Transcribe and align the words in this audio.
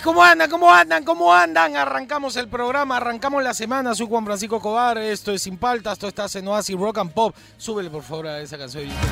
¿Cómo 0.00 0.22
andan? 0.22 0.48
¿Cómo 0.48 0.72
andan? 0.72 1.04
¿Cómo 1.04 1.34
andan? 1.34 1.76
Arrancamos 1.76 2.36
el 2.36 2.48
programa, 2.48 2.96
arrancamos 2.96 3.42
la 3.42 3.52
semana. 3.52 3.94
Soy 3.94 4.06
Juan 4.06 4.24
Francisco 4.24 4.60
Cobar, 4.60 4.96
esto 4.98 5.32
es 5.32 5.42
Sin 5.42 5.58
Paltas, 5.58 5.94
esto 5.94 6.08
está 6.08 6.26
en 6.38 6.48
Oasis 6.48 6.78
Rock 6.78 6.98
and 6.98 7.12
Pop. 7.12 7.34
Súbele 7.58 7.90
por 7.90 8.02
favor 8.02 8.28
a 8.28 8.40
esa 8.40 8.56
canción 8.56 8.84
de 8.84 8.88
YouTube. 8.88 9.02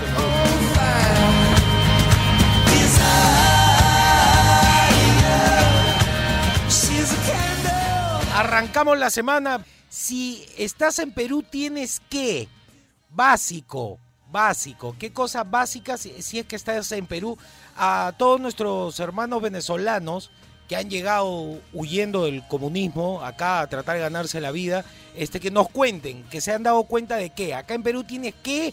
Arrancamos 8.35 8.99
la 8.99 9.11
semana. 9.11 9.65
Si 9.89 10.47
estás 10.57 10.99
en 11.01 11.13
Perú, 11.13 11.43
tienes 11.43 12.01
que, 12.09 12.49
básico, 13.11 13.99
básico, 14.31 14.95
¿qué 14.99 15.13
cosas 15.13 15.51
básicas 15.51 16.01
si, 16.01 16.23
si 16.23 16.39
es 16.39 16.47
que 16.47 16.57
estás 16.57 16.93
en 16.93 17.07
Perú? 17.07 17.37
A 17.77 18.13
todos 18.17 18.41
nuestros 18.41 18.99
hermanos 19.01 19.43
venezolanos 19.43 20.31
que 20.71 20.77
han 20.77 20.89
llegado 20.89 21.59
huyendo 21.73 22.27
del 22.27 22.47
comunismo 22.47 23.25
acá 23.25 23.59
a 23.59 23.67
tratar 23.67 23.97
de 23.97 24.03
ganarse 24.03 24.41
la 24.41 24.53
vida, 24.53 24.85
este, 25.17 25.41
que 25.41 25.51
nos 25.51 25.69
cuenten, 25.69 26.23
que 26.31 26.41
se 26.41 26.53
han 26.53 26.63
dado 26.63 26.85
cuenta 26.85 27.17
de 27.17 27.31
que 27.31 27.55
acá 27.55 27.75
en 27.75 27.83
Perú 27.83 28.05
tienes 28.05 28.35
que, 28.41 28.73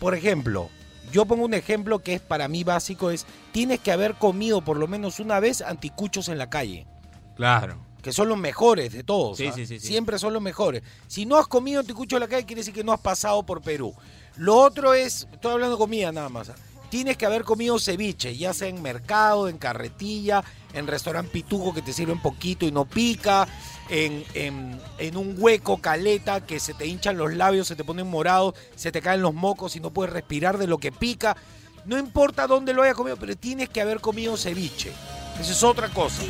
por 0.00 0.16
ejemplo, 0.16 0.68
yo 1.12 1.26
pongo 1.26 1.44
un 1.44 1.54
ejemplo 1.54 2.00
que 2.00 2.14
es 2.14 2.20
para 2.20 2.48
mí 2.48 2.64
básico, 2.64 3.12
es 3.12 3.24
tienes 3.52 3.78
que 3.78 3.92
haber 3.92 4.16
comido 4.16 4.62
por 4.62 4.78
lo 4.78 4.88
menos 4.88 5.20
una 5.20 5.38
vez 5.38 5.62
anticuchos 5.62 6.28
en 6.28 6.38
la 6.38 6.50
calle 6.50 6.88
Claro. 7.36 7.78
que 8.02 8.12
son 8.12 8.28
los 8.28 8.36
mejores 8.36 8.92
de 8.92 9.04
todos. 9.04 9.36
Sí, 9.36 9.46
¿ah? 9.46 9.52
sí, 9.54 9.64
sí. 9.64 9.78
Siempre 9.78 10.18
son 10.18 10.32
los 10.32 10.42
mejores. 10.42 10.82
Si 11.06 11.24
no 11.24 11.36
has 11.36 11.46
comido 11.46 11.78
anticucho 11.78 12.16
en 12.16 12.22
la 12.22 12.28
calle, 12.28 12.46
quiere 12.46 12.62
decir 12.62 12.74
que 12.74 12.82
no 12.82 12.92
has 12.92 13.00
pasado 13.00 13.44
por 13.46 13.62
Perú. 13.62 13.94
Lo 14.34 14.56
otro 14.56 14.92
es, 14.92 15.28
estoy 15.32 15.52
hablando 15.52 15.76
de 15.76 15.78
comida 15.78 16.10
nada 16.10 16.30
más. 16.30 16.48
¿ah? 16.48 16.56
Tienes 16.90 17.16
que 17.18 17.26
haber 17.26 17.44
comido 17.44 17.78
ceviche, 17.78 18.36
ya 18.36 18.54
sea 18.54 18.68
en 18.68 18.80
mercado, 18.80 19.48
en 19.48 19.58
carretilla, 19.58 20.42
en 20.72 20.86
restaurante 20.86 21.30
pituco 21.30 21.74
que 21.74 21.82
te 21.82 21.92
sirven 21.92 22.20
poquito 22.22 22.64
y 22.66 22.72
no 22.72 22.86
pica, 22.86 23.46
en, 23.90 24.24
en- 24.34 24.80
en 24.98 25.16
un 25.18 25.34
hueco 25.38 25.78
caleta 25.82 26.46
que 26.46 26.58
se 26.60 26.72
te 26.74 26.86
hinchan 26.86 27.18
los 27.18 27.34
labios, 27.34 27.68
se 27.68 27.76
te 27.76 27.84
ponen 27.84 28.06
morados, 28.06 28.54
se 28.74 28.90
te 28.90 29.02
caen 29.02 29.20
los 29.20 29.34
mocos 29.34 29.76
y 29.76 29.80
no 29.80 29.90
puedes 29.90 30.12
respirar 30.12 30.56
de 30.56 30.66
lo 30.66 30.78
que 30.78 30.90
pica. 30.90 31.36
No 31.84 31.98
importa 31.98 32.46
dónde 32.46 32.72
lo 32.72 32.82
hayas 32.82 32.94
comido, 32.96 33.16
pero 33.18 33.36
tienes 33.36 33.68
que 33.68 33.80
haber 33.82 34.00
comido 34.00 34.36
ceviche. 34.36 34.92
Eso 35.40 35.52
es 35.52 35.62
otra 35.62 35.88
cosa. 35.88 36.22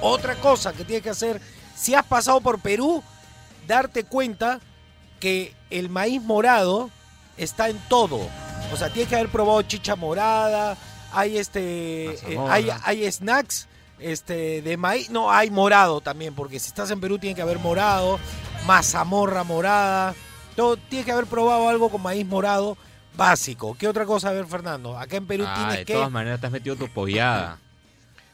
Otra 0.00 0.36
cosa 0.36 0.72
que 0.72 0.84
tienes 0.84 1.02
que 1.02 1.10
hacer, 1.10 1.40
si 1.74 1.94
has 1.94 2.04
pasado 2.06 2.40
por 2.40 2.60
Perú, 2.60 3.02
darte 3.66 4.04
cuenta 4.04 4.60
que 5.20 5.54
el 5.70 5.88
maíz 5.88 6.22
morado 6.22 6.90
está 7.36 7.68
en 7.68 7.78
todo. 7.88 8.20
O 8.72 8.76
sea, 8.76 8.90
tienes 8.90 9.08
que 9.08 9.16
haber 9.16 9.28
probado 9.28 9.62
chicha 9.62 9.96
morada, 9.96 10.76
hay 11.12 11.38
este 11.38 12.14
eh, 12.14 12.38
hay, 12.48 12.68
hay 12.84 13.10
snacks 13.10 13.66
este 13.98 14.62
de 14.62 14.76
maíz, 14.76 15.10
no, 15.10 15.30
hay 15.30 15.50
morado 15.50 16.00
también, 16.00 16.34
porque 16.34 16.60
si 16.60 16.68
estás 16.68 16.90
en 16.90 17.00
Perú 17.00 17.18
tiene 17.18 17.34
que 17.34 17.42
haber 17.42 17.58
morado, 17.58 18.18
mazamorra 18.66 19.44
morada, 19.44 20.14
todo, 20.54 20.76
tienes 20.76 21.06
que 21.06 21.12
haber 21.12 21.26
probado 21.26 21.68
algo 21.68 21.88
con 21.88 22.02
maíz 22.02 22.26
morado 22.26 22.76
básico. 23.16 23.76
¿Qué 23.78 23.88
otra 23.88 24.06
cosa? 24.06 24.30
A 24.30 24.32
ver, 24.32 24.46
Fernando, 24.46 24.96
acá 24.96 25.16
en 25.16 25.26
Perú 25.26 25.44
Ah, 25.46 25.54
tienes 25.56 25.78
de 25.78 25.84
que 25.84 25.94
todas 25.94 26.10
maneras 26.10 26.40
te 26.40 26.46
has 26.46 26.52
metido 26.52 26.76
tu 26.76 26.88
pollada. 26.88 27.58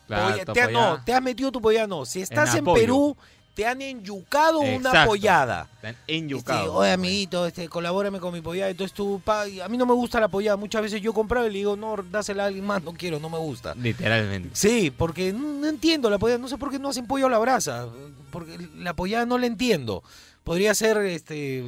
Claro, 0.07 0.35
Oye, 0.35 0.45
tu 0.45 0.53
te, 0.53 0.71
no, 0.71 1.03
te 1.03 1.15
has 1.15 1.23
metido 1.23 1.51
tu 1.51 1.63
pollada, 1.63 1.87
no. 1.87 2.05
Si 2.05 2.21
estás 2.21 2.55
en. 2.55 2.65
Perú, 2.65 3.17
te 3.55 3.67
han 3.67 3.81
enyucado 3.83 4.59
una 4.61 5.05
pollada. 5.07 5.69
Están 5.77 5.91
Este, 5.93 6.17
enyucados. 6.17 6.71
Oye, 6.75 6.91
amiguito, 6.93 7.47
este, 7.47 7.69
colabórame 7.69 8.19
con 8.19 8.33
mi 8.35 8.41
pollada. 8.41 8.71
Entonces 8.71 8.93
tú, 8.95 9.21
pa, 9.25 9.43
a 9.43 9.69
mí 9.69 9.77
no 9.77 9.87
me 9.87 9.93
gusta 9.95 10.19
la 10.19 10.29
pollada. 10.29 10.57
Muchas 10.57 10.83
veces 10.83 11.01
yo 11.01 11.13
compraba 11.13 11.47
y 11.47 11.51
le 11.53 11.59
digo, 11.59 11.77
no, 11.77 11.97
dásela 12.11 12.43
a 12.45 12.47
alguien 12.47 12.65
más, 12.65 12.83
no 12.83 12.93
quiero, 12.93 13.21
no 13.21 13.31
me 13.31 13.39
gusta. 13.39 13.75
Literalmente. 13.77 14.51
Sí, 14.55 14.91
porque 14.91 15.33
no, 15.33 15.47
no 15.61 15.67
entiendo 15.69 16.11
la 16.11 16.19
pollada. 16.19 16.39
No 16.39 16.49
sé 16.49 16.59
por 16.59 16.71
qué 16.71 16.79
no 16.79 16.89
hacen 16.89 17.07
pollo 17.07 17.27
a 17.27 17.31
la 17.31 17.39
brasa. 17.39 17.87
Porque 18.31 18.59
la 18.77 18.95
pollada 18.95 19.25
no 19.27 19.39
la 19.39 19.47
entiendo. 19.47 20.03
Podría 20.43 20.75
ser 20.75 20.97
este 20.99 21.65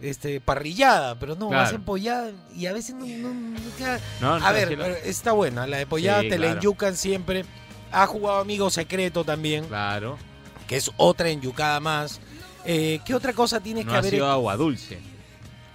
este 0.00 0.40
parrillada, 0.42 1.18
pero 1.18 1.36
no, 1.36 1.48
Claro. 1.48 1.64
hacen 1.64 1.82
pollada 1.82 2.30
y 2.54 2.66
a 2.66 2.72
veces 2.74 2.94
no, 2.94 3.06
no- 3.06 3.32
no 3.32 3.58
queda- 3.78 3.98
No, 4.20 4.34
a 4.34 4.52
ver, 4.52 4.68
pero 4.68 4.94
está 5.04 5.32
buena. 5.32 5.66
La 5.66 5.78
de 5.78 5.86
pollada 5.86 6.20
Sí, 6.22 6.28
te 6.28 6.38
la 6.38 6.46
claro. 6.46 6.60
enyucan 6.60 6.96
siempre. 6.96 7.44
Ha 7.92 8.06
jugado 8.06 8.40
Amigo 8.40 8.68
Secreto 8.68 9.24
también, 9.24 9.64
Claro. 9.66 10.18
Que 10.66 10.76
es 10.76 10.90
otra 10.96 11.28
enyucada 11.28 11.80
más. 11.80 12.20
Eh, 12.64 13.00
¿Qué 13.04 13.14
otra 13.14 13.32
cosa 13.32 13.60
tienes 13.60 13.84
No 13.84 13.90
que 13.92 13.96
ha 13.96 13.98
haber 14.00 14.10
sido 14.10 14.30
agua 14.30 14.56
dulce. 14.56 14.98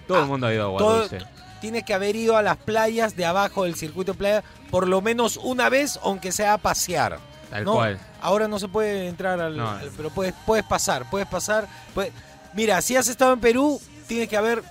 Todo 0.06 0.18
Ah, 0.18 0.22
el 0.22 0.26
mundo 0.26 0.46
ha 0.46 0.52
ido 0.54 0.62
a 0.62 0.66
agua 0.66 0.78
todo- 0.78 0.98
dulce. 1.00 1.18
Tienes 1.60 1.84
que 1.84 1.94
haber 1.94 2.16
ido 2.16 2.36
a 2.36 2.42
las 2.42 2.56
playas 2.56 3.14
de 3.16 3.24
abajo 3.24 3.64
del 3.64 3.76
circuito 3.76 4.12
de 4.12 4.18
playa 4.18 4.44
por 4.70 4.88
lo 4.88 5.00
menos 5.00 5.36
una 5.36 5.68
vez, 5.68 5.98
aunque 6.02 6.32
sea 6.32 6.54
a 6.54 6.58
pasear. 6.58 7.18
Tal 7.50 7.64
No, 7.64 7.74
cual. 7.74 8.00
Ahora 8.20 8.48
no 8.48 8.58
se 8.58 8.66
puede 8.68 9.06
entrar 9.08 9.40
al, 9.40 9.56
No. 9.56 9.70
al- 9.70 9.90
pero 9.96 10.10
puedes, 10.10 10.34
puedes 10.44 10.64
pasar, 10.64 11.08
puedes 11.10 11.28
pasar. 11.28 11.68
puedes- 11.94 12.12
Mira, 12.54 12.82
si 12.82 12.96
has 12.96 13.06
estado 13.08 13.32
en 13.34 13.40
Perú, 13.40 13.80
tienes 14.08 14.28
que 14.28 14.36
haber, 14.36 14.62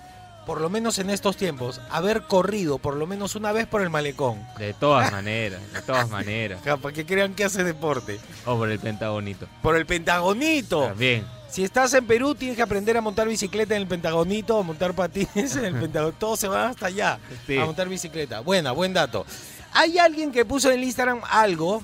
por 0.45 0.59
lo 0.59 0.69
menos 0.69 0.97
en 0.99 1.09
estos 1.09 1.37
tiempos, 1.37 1.79
haber 1.89 2.23
corrido 2.23 2.77
por 2.79 2.95
lo 2.95 3.05
menos 3.07 3.35
una 3.35 3.51
vez 3.51 3.67
por 3.67 3.81
el 3.81 3.89
malecón. 3.89 4.45
De 4.57 4.73
todas 4.73 5.11
maneras. 5.11 5.61
De 5.73 5.81
todas 5.81 6.09
maneras. 6.09 6.59
Para 6.81 6.93
que 6.93 7.05
crean 7.05 7.33
que 7.35 7.43
haces 7.45 7.63
deporte. 7.65 8.19
O 8.45 8.57
por 8.57 8.69
el 8.71 8.79
pentagonito. 8.79 9.47
Por 9.61 9.75
el 9.75 9.85
Pentagonito. 9.85 10.87
También. 10.87 11.25
Si 11.49 11.63
estás 11.63 11.93
en 11.93 12.07
Perú, 12.07 12.33
tienes 12.33 12.55
que 12.55 12.63
aprender 12.63 12.95
a 12.95 13.01
montar 13.01 13.27
bicicleta 13.27 13.75
en 13.75 13.81
el 13.81 13.87
Pentagonito, 13.87 14.57
a 14.57 14.63
montar 14.63 14.93
patines 14.93 15.55
en 15.57 15.65
el 15.65 15.75
Pentagonito. 15.75 16.17
Todos 16.17 16.39
se 16.39 16.47
van 16.47 16.69
hasta 16.71 16.85
allá 16.87 17.19
Sí. 17.45 17.57
a 17.57 17.65
montar 17.65 17.89
bicicleta. 17.89 18.39
Buena, 18.39 18.71
buen 18.71 18.93
dato. 18.93 19.25
Hay 19.73 19.97
alguien 19.97 20.31
que 20.31 20.45
puso 20.45 20.69
en 20.71 20.79
el 20.79 20.83
Instagram 20.85 21.21
algo 21.29 21.81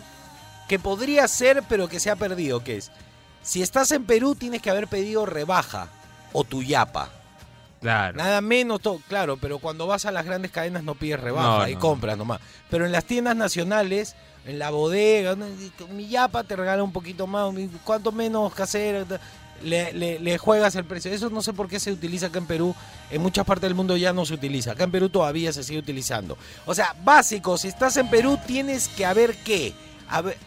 que 0.68 0.79
podría 0.79 1.28
ser, 1.28 1.63
pero 1.69 1.88
que 1.88 2.00
se 2.00 2.09
ha 2.09 2.16
perdido, 2.16 2.63
que 2.63 2.78
es, 2.78 2.91
si 3.41 3.62
estás 3.62 3.91
en 3.91 4.06
Perú, 4.06 4.35
tienes 4.35 4.62
que 4.62 4.69
haber 4.69 4.88
pedido 4.88 5.25
rebaja 5.25 5.88
o 6.34 6.44
tu 6.44 6.63
yapa. 6.63 7.09
Claro. 7.81 8.17
Nada 8.17 8.41
menos, 8.41 8.81
todo, 8.81 8.99
claro, 9.07 9.38
pero 9.38 9.59
cuando 9.59 9.85
vas 9.85 10.05
a 10.05 10.11
las 10.11 10.25
grandes 10.25 10.51
cadenas 10.51 10.83
no 10.83 10.95
pides 10.95 11.19
rebaja 11.19 11.59
No, 11.59 11.67
y 11.67 11.75
no. 11.75 11.79
compras 11.79 12.17
nomás. 12.17 12.41
Pero 12.69 12.85
en 12.85 12.91
las 12.91 13.05
tiendas 13.05 13.35
nacionales, 13.35 14.15
en 14.45 14.57
la 14.59 14.71
bodega, 14.71 15.35
mi 15.91 16.07
yapa 16.07 16.43
te 16.43 16.55
regala 16.55 16.81
un 16.83 16.91
poquito 16.91 17.27
más, 17.27 17.53
cuánto 17.83 18.11
menos 18.11 18.51
le, 19.63 19.91
le- 19.93 20.19
le 20.19 20.38
juegas 20.38 20.75
el 20.75 20.85
precio. 20.85 21.11
Eso 21.11 21.29
no 21.29 21.41
sé 21.41 21.53
por 21.53 21.67
qué 21.67 21.79
se 21.79 21.91
utiliza 21.91 22.27
acá 22.27 22.39
en 22.39 22.45
Perú. 22.47 22.75
En 23.09 23.21
muchas 23.21 23.45
partes 23.45 23.63
del 23.63 23.75
mundo 23.75 23.95
ya 23.97 24.13
no 24.13 24.25
se 24.25 24.33
utiliza. 24.35 24.71
Acá 24.71 24.83
en 24.83 24.91
Perú 24.91 25.09
todavía 25.09 25.51
se 25.53 25.63
sigue 25.63 25.79
utilizando. 25.79 26.38
O 26.65 26.73
sea, 26.75 26.95
básico, 27.03 27.57
si 27.57 27.67
estás 27.67 27.97
en 27.97 28.09
Perú 28.09 28.39
tienes 28.45 28.88
que 28.88 29.05
haber 29.05 29.35
qué? 29.38 29.73
Haber, 30.09 30.38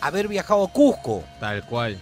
haber 0.00 0.28
viajado 0.28 0.64
a 0.64 0.68
Cusco. 0.70 1.22
Tal 1.40 1.64
cual. 1.66 1.98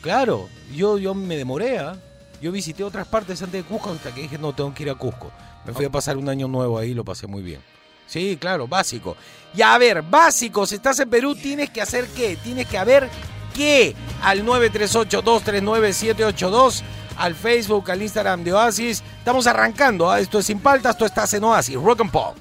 Claro, 0.00 0.48
yo, 0.74 0.98
yo 0.98 1.14
me 1.14 1.36
demoré, 1.36 1.78
¿ah? 1.78 1.96
Yo 2.40 2.52
visité 2.52 2.84
otras 2.84 3.06
partes 3.06 3.42
antes 3.42 3.62
de 3.62 3.68
Cusco 3.68 3.90
hasta 3.90 4.14
que 4.14 4.22
dije, 4.22 4.38
no, 4.38 4.54
tengo 4.54 4.72
que 4.72 4.84
ir 4.84 4.90
a 4.90 4.94
Cusco. 4.94 5.30
Me 5.66 5.74
fui 5.74 5.84
a 5.84 5.90
pasar 5.90 6.16
un 6.16 6.28
año 6.28 6.48
nuevo 6.48 6.78
ahí 6.78 6.90
y 6.90 6.94
lo 6.94 7.04
pasé 7.04 7.26
muy 7.26 7.42
bien. 7.42 7.60
Sí, 8.06 8.38
claro, 8.40 8.66
básico. 8.66 9.16
Y 9.54 9.62
a 9.62 9.76
ver, 9.78 10.02
básico, 10.02 10.66
si 10.66 10.74
estás 10.76 10.98
en 11.00 11.10
Perú, 11.10 11.34
tienes 11.34 11.70
que 11.70 11.80
hacer 11.80 12.06
qué? 12.08 12.36
Tienes 12.42 12.66
que 12.66 12.78
haber 12.78 13.08
qué? 13.54 13.94
Al 14.22 14.44
938-239-782, 14.44 16.82
al 17.16 17.34
Facebook, 17.34 17.90
al 17.90 18.02
Instagram 18.02 18.42
de 18.42 18.54
Oasis. 18.54 19.02
Estamos 19.18 19.46
arrancando, 19.46 20.10
¿ah? 20.10 20.18
Esto 20.18 20.40
es 20.40 20.46
Sin 20.46 20.60
Paltas, 20.60 20.92
esto 20.92 21.04
estás 21.06 21.32
en 21.34 21.44
Oasis, 21.44 21.76
Rock 21.76 22.00
and 22.00 22.10
Pop. 22.10 22.36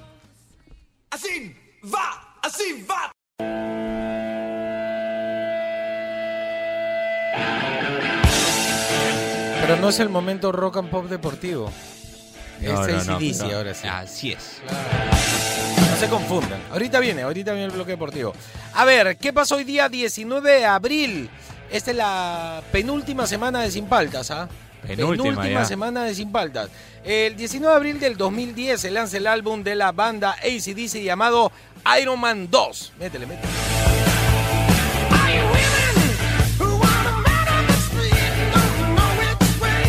Así 1.12 1.56
va, 1.84 2.40
así 2.42 2.86
va. 2.90 3.12
Pero 9.70 9.82
no 9.82 9.90
es 9.90 10.00
el 10.00 10.10
momento 10.10 10.52
rock 10.52 10.78
and 10.78 10.90
pop 10.90 11.06
deportivo. 11.06 11.72
No, 12.60 12.74
no, 12.74 12.88
es 12.88 13.06
no, 13.06 13.18
AC/DC 13.18 13.54
ahora 13.54 13.76
sí. 13.76 13.88
Así 13.88 14.32
es. 14.32 14.64
No 14.66 15.96
se 15.96 16.08
confundan. 16.08 16.60
Ahorita 16.72 17.00
viene, 17.00 17.22
ahorita 17.22 17.52
viene 17.52 17.68
el 17.68 17.72
bloque 17.74 17.92
deportivo. 17.92 18.34
A 18.74 18.84
ver, 18.84 19.16
¿qué 19.18 19.32
pasó 19.32 19.58
hoy 19.58 19.66
día 19.66 19.88
19 19.88 20.54
de 20.54 20.66
abril? 20.66 21.30
Esta 21.70 21.92
es 21.92 21.98
la 21.98 22.64
penúltima 22.72 23.28
semana 23.28 23.62
de 23.62 23.70
Sin 23.70 23.86
Paltas, 23.86 24.32
¿ah? 24.32 24.50
Penúltima 24.88 25.48
ya. 25.48 25.66
semana 25.66 26.04
de 26.06 26.16
Sin 26.16 26.32
Paltas. 26.32 26.72
El 27.04 27.36
19 27.36 27.72
de 27.72 27.78
abril 27.78 28.00
del 28.00 28.18
2010 28.18 28.82
se 28.82 28.90
lanza 28.90 29.18
el 29.18 29.28
álbum 29.28 29.62
de 29.62 29.76
la 29.76 29.92
banda 29.92 30.32
ACDC 30.32 31.04
llamado 31.04 31.52
Iron 32.02 32.20
Man 32.20 32.48
2. 32.50 32.94
Métele, 32.98 33.28
métele. 33.28 33.54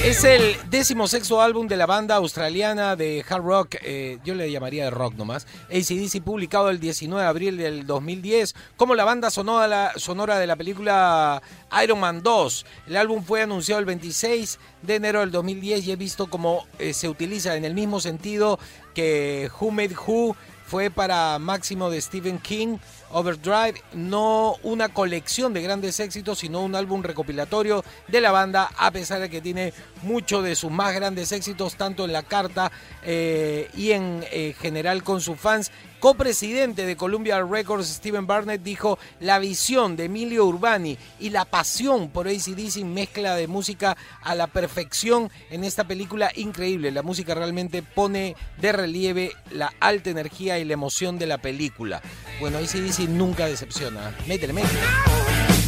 Es 0.02 0.24
el 0.24 0.56
decimosexto 0.70 1.42
álbum 1.42 1.68
de 1.68 1.76
la 1.76 1.84
banda 1.84 2.16
australiana 2.16 2.96
de 2.96 3.22
hard 3.28 3.42
rock, 3.42 3.76
eh, 3.82 4.18
yo 4.24 4.34
le 4.34 4.50
llamaría 4.50 4.84
de 4.84 4.90
rock 4.90 5.12
nomás, 5.14 5.46
ACDC, 5.68 6.22
publicado 6.22 6.70
el 6.70 6.80
19 6.80 7.22
de 7.22 7.28
abril 7.28 7.56
del 7.58 7.86
2010 7.86 8.54
como 8.78 8.94
la 8.94 9.04
banda 9.04 9.30
sonora, 9.30 9.92
sonora 9.96 10.38
de 10.38 10.46
la 10.46 10.56
película 10.56 11.42
Iron 11.84 12.00
Man 12.00 12.22
2. 12.22 12.66
El 12.86 12.96
álbum 12.96 13.22
fue 13.22 13.42
anunciado 13.42 13.78
el 13.78 13.84
26 13.84 14.58
de 14.80 14.94
enero 14.94 15.20
del 15.20 15.32
2010 15.32 15.86
y 15.86 15.92
he 15.92 15.96
visto 15.96 16.28
cómo 16.28 16.66
eh, 16.78 16.94
se 16.94 17.06
utiliza 17.06 17.54
en 17.56 17.66
el 17.66 17.74
mismo 17.74 18.00
sentido 18.00 18.58
que 18.94 19.50
Who 19.60 19.70
Made 19.70 19.96
Who 20.06 20.34
fue 20.70 20.88
para 20.88 21.40
Máximo 21.40 21.90
de 21.90 22.00
Stephen 22.00 22.38
King 22.38 22.78
Overdrive, 23.10 23.82
no 23.92 24.54
una 24.62 24.88
colección 24.88 25.52
de 25.52 25.62
grandes 25.62 25.98
éxitos, 25.98 26.38
sino 26.38 26.60
un 26.60 26.76
álbum 26.76 27.02
recopilatorio 27.02 27.84
de 28.06 28.20
la 28.20 28.30
banda, 28.30 28.70
a 28.78 28.92
pesar 28.92 29.20
de 29.20 29.28
que 29.28 29.40
tiene 29.40 29.72
muchos 30.02 30.44
de 30.44 30.56
sus 30.56 30.70
más 30.70 30.94
grandes 30.94 31.32
éxitos, 31.32 31.76
tanto 31.76 32.04
en 32.04 32.12
la 32.12 32.22
carta 32.22 32.70
eh, 33.02 33.70
y 33.74 33.92
en 33.92 34.24
eh, 34.30 34.54
general 34.58 35.02
con 35.02 35.20
sus 35.20 35.38
fans. 35.38 35.70
Copresidente 36.00 36.86
de 36.86 36.96
Columbia 36.96 37.42
Records, 37.42 37.86
Steven 37.86 38.26
Barnett, 38.26 38.62
dijo, 38.62 38.98
la 39.20 39.38
visión 39.38 39.96
de 39.96 40.04
Emilio 40.04 40.46
Urbani 40.46 40.96
y 41.18 41.28
la 41.28 41.44
pasión 41.44 42.08
por 42.08 42.26
ACDC 42.26 42.84
mezcla 42.84 43.36
de 43.36 43.46
música 43.46 43.98
a 44.22 44.34
la 44.34 44.46
perfección 44.46 45.30
en 45.50 45.62
esta 45.62 45.84
película 45.84 46.32
increíble. 46.36 46.90
La 46.90 47.02
música 47.02 47.34
realmente 47.34 47.82
pone 47.82 48.34
de 48.56 48.72
relieve 48.72 49.32
la 49.50 49.74
alta 49.78 50.08
energía 50.08 50.58
y 50.58 50.64
la 50.64 50.72
emoción 50.72 51.18
de 51.18 51.26
la 51.26 51.36
película. 51.36 52.00
Bueno, 52.40 52.56
ACDC 52.56 53.00
nunca 53.00 53.44
decepciona. 53.44 54.16
Métele, 54.26 54.54
métele. 54.54 55.59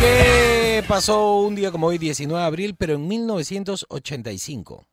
¿Qué 0.00 0.84
pasó 0.86 1.40
un 1.40 1.56
día 1.56 1.72
como 1.72 1.88
hoy, 1.88 1.98
19 1.98 2.40
de 2.40 2.46
abril, 2.46 2.76
pero 2.78 2.94
en 2.94 3.08
1985? 3.08 4.86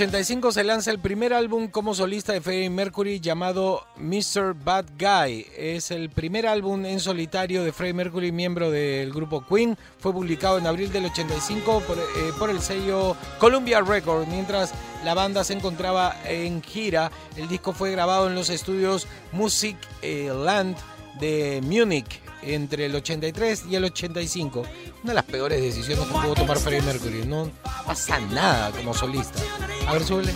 85 0.00 0.52
se 0.52 0.64
lanza 0.64 0.90
el 0.90 0.98
primer 0.98 1.34
álbum 1.34 1.68
como 1.68 1.94
solista 1.94 2.32
de 2.32 2.40
Freddie 2.40 2.70
Mercury 2.70 3.20
llamado 3.20 3.86
Mr. 3.98 4.54
Bad 4.54 4.86
Guy. 4.98 5.46
Es 5.54 5.90
el 5.90 6.08
primer 6.08 6.46
álbum 6.46 6.86
en 6.86 7.00
solitario 7.00 7.62
de 7.64 7.70
Freddie 7.70 7.92
Mercury, 7.92 8.32
miembro 8.32 8.70
del 8.70 9.12
grupo 9.12 9.44
Queen. 9.46 9.76
Fue 9.98 10.10
publicado 10.14 10.56
en 10.56 10.66
abril 10.66 10.90
del 10.90 11.04
85 11.04 11.82
por, 11.86 11.98
eh, 11.98 12.02
por 12.38 12.48
el 12.48 12.62
sello 12.62 13.14
Columbia 13.38 13.82
Records. 13.82 14.26
Mientras 14.26 14.72
la 15.04 15.12
banda 15.12 15.44
se 15.44 15.52
encontraba 15.52 16.16
en 16.24 16.62
gira, 16.62 17.10
el 17.36 17.46
disco 17.46 17.74
fue 17.74 17.90
grabado 17.90 18.26
en 18.26 18.34
los 18.34 18.48
estudios 18.48 19.06
Music 19.32 19.76
eh, 20.00 20.32
Land 20.34 20.78
de 21.20 21.60
Múnich 21.62 22.22
entre 22.42 22.86
el 22.86 22.94
83 22.94 23.64
y 23.70 23.76
el 23.76 23.84
85. 23.84 24.62
Una 25.02 25.12
de 25.12 25.14
las 25.14 25.24
peores 25.24 25.60
decisiones 25.60 26.06
que 26.06 26.12
pudo 26.12 26.34
tomar 26.34 26.58
Freddie 26.58 26.82
Mercury. 26.82 27.24
No 27.26 27.50
pasa 27.86 28.18
nada 28.20 28.70
como 28.72 28.94
solista. 28.94 29.40
A 29.86 29.92
ver, 29.92 30.04
súbele. 30.04 30.32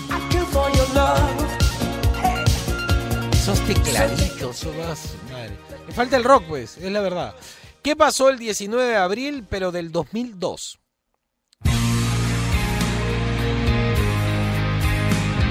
Esos 3.33 3.61
tecladitos, 3.61 4.57
son 4.57 4.77
madre. 4.79 5.57
Falta 5.95 6.17
el 6.17 6.25
rock, 6.25 6.45
pues, 6.49 6.79
es 6.79 6.91
la 6.91 7.01
verdad. 7.01 7.35
¿Qué 7.83 7.95
pasó 7.95 8.31
el 8.31 8.39
19 8.39 8.83
de 8.83 8.97
abril, 8.97 9.45
pero 9.49 9.71
del 9.71 9.93
2002? 9.93 10.79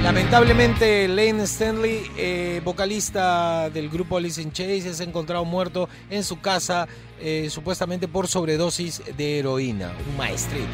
Lamentablemente, 0.04 1.08
Lane 1.08 1.44
Stanley, 1.44 2.12
eh, 2.18 2.62
vocalista 2.66 3.70
del 3.70 3.88
grupo 3.90 4.18
Alice 4.18 4.42
in 4.42 4.52
Chains, 4.52 4.86
es 4.86 5.00
encontrado 5.00 5.46
muerto 5.46 5.88
en 6.10 6.26
su 6.26 6.42
casa, 6.42 6.90
eh, 7.22 7.48
supuestamente 7.50 8.10
por 8.10 8.28
sobredosis 8.28 9.02
de 9.16 9.40
heroína. 9.40 9.94
Un 10.10 10.18
maestrito. 10.18 10.68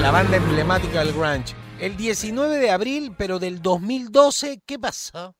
La 0.00 0.10
banda 0.10 0.38
emblemática 0.38 1.04
del 1.04 1.12
grunge. 1.12 1.54
El 1.78 1.94
19 1.98 2.56
de 2.56 2.70
abril, 2.70 3.14
pero 3.18 3.38
del 3.38 3.60
2012, 3.60 4.62
¿qué 4.64 4.78
pasó? 4.78 5.34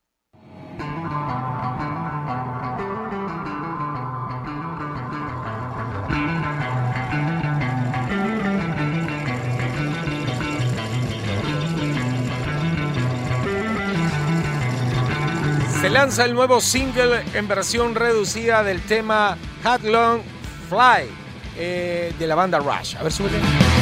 Se 15.80 15.88
lanza 15.88 16.26
el 16.26 16.34
nuevo 16.34 16.60
single 16.60 17.24
en 17.32 17.48
versión 17.48 17.94
reducida 17.94 18.62
del 18.62 18.82
tema 18.82 19.38
Hot 19.64 19.82
Long 19.82 20.20
Fly 20.68 21.08
eh, 21.56 22.12
de 22.18 22.26
la 22.26 22.34
banda 22.34 22.58
Rush. 22.58 22.96
A 22.96 23.02
ver, 23.02 23.10
súbele. 23.10 23.79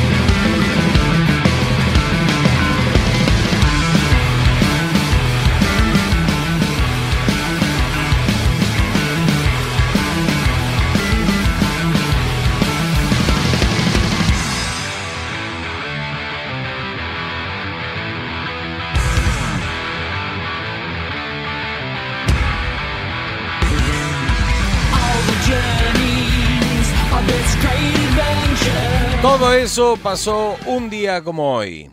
Todo 29.39 29.53
eso 29.55 29.97
pasó 30.03 30.57
un 30.67 30.91
día 30.91 31.23
como 31.23 31.55
hoy. 31.55 31.91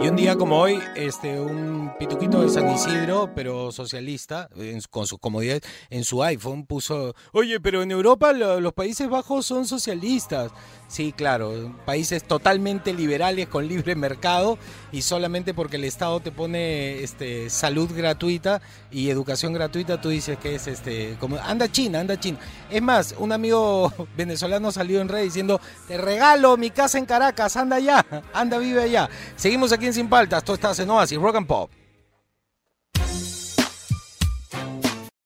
Y 0.00 0.08
un 0.08 0.16
día 0.16 0.34
como 0.36 0.58
hoy, 0.58 0.80
este, 0.96 1.38
un 1.40 1.92
pituquito 1.98 2.42
de 2.42 2.48
San 2.48 2.68
Isidro, 2.70 3.30
pero 3.36 3.70
socialista, 3.70 4.48
con 4.90 5.06
sus 5.06 5.18
comodidades, 5.20 5.62
en 5.90 6.02
su 6.04 6.22
iPhone 6.24 6.66
puso, 6.66 7.14
oye, 7.32 7.60
pero 7.60 7.82
en 7.82 7.92
Europa 7.92 8.32
lo- 8.32 8.60
los 8.60 8.72
Países 8.72 9.08
Bajos 9.08 9.46
son 9.46 9.64
socialistas. 9.64 10.50
Sí, 10.92 11.14
claro, 11.14 11.74
países 11.86 12.22
totalmente 12.22 12.92
liberales 12.92 13.48
con 13.48 13.66
libre 13.66 13.94
mercado 13.94 14.58
y 14.92 15.00
solamente 15.00 15.54
porque 15.54 15.76
el 15.76 15.84
Estado 15.84 16.20
te 16.20 16.30
pone 16.30 17.02
este, 17.02 17.48
salud 17.48 17.90
gratuita 17.96 18.60
y 18.90 19.08
educación 19.08 19.54
gratuita, 19.54 20.02
tú 20.02 20.10
dices 20.10 20.36
que 20.36 20.54
es 20.54 20.66
este, 20.66 21.16
como, 21.18 21.38
anda 21.38 21.72
China, 21.72 22.00
anda 22.00 22.20
China. 22.20 22.38
Es 22.70 22.82
más, 22.82 23.14
un 23.18 23.32
amigo 23.32 23.90
venezolano 24.18 24.70
salió 24.70 25.00
en 25.00 25.08
red 25.08 25.22
diciendo, 25.22 25.62
te 25.88 25.96
regalo 25.96 26.58
mi 26.58 26.68
casa 26.68 26.98
en 26.98 27.06
Caracas, 27.06 27.56
anda 27.56 27.76
allá, 27.76 28.04
anda, 28.34 28.58
vive 28.58 28.82
allá. 28.82 29.08
Seguimos 29.34 29.72
aquí 29.72 29.86
en 29.86 29.94
Sin 29.94 30.10
Paltas, 30.10 30.44
tú 30.44 30.52
estás 30.52 30.78
en 30.78 30.90
Oasis, 30.90 31.18
Rock 31.18 31.36
and 31.36 31.46
Pop. 31.46 31.70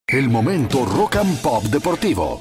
El 0.06 0.28
momento 0.28 0.86
rock 0.86 1.16
and 1.16 1.36
pop 1.42 1.64
deportivo. 1.64 2.40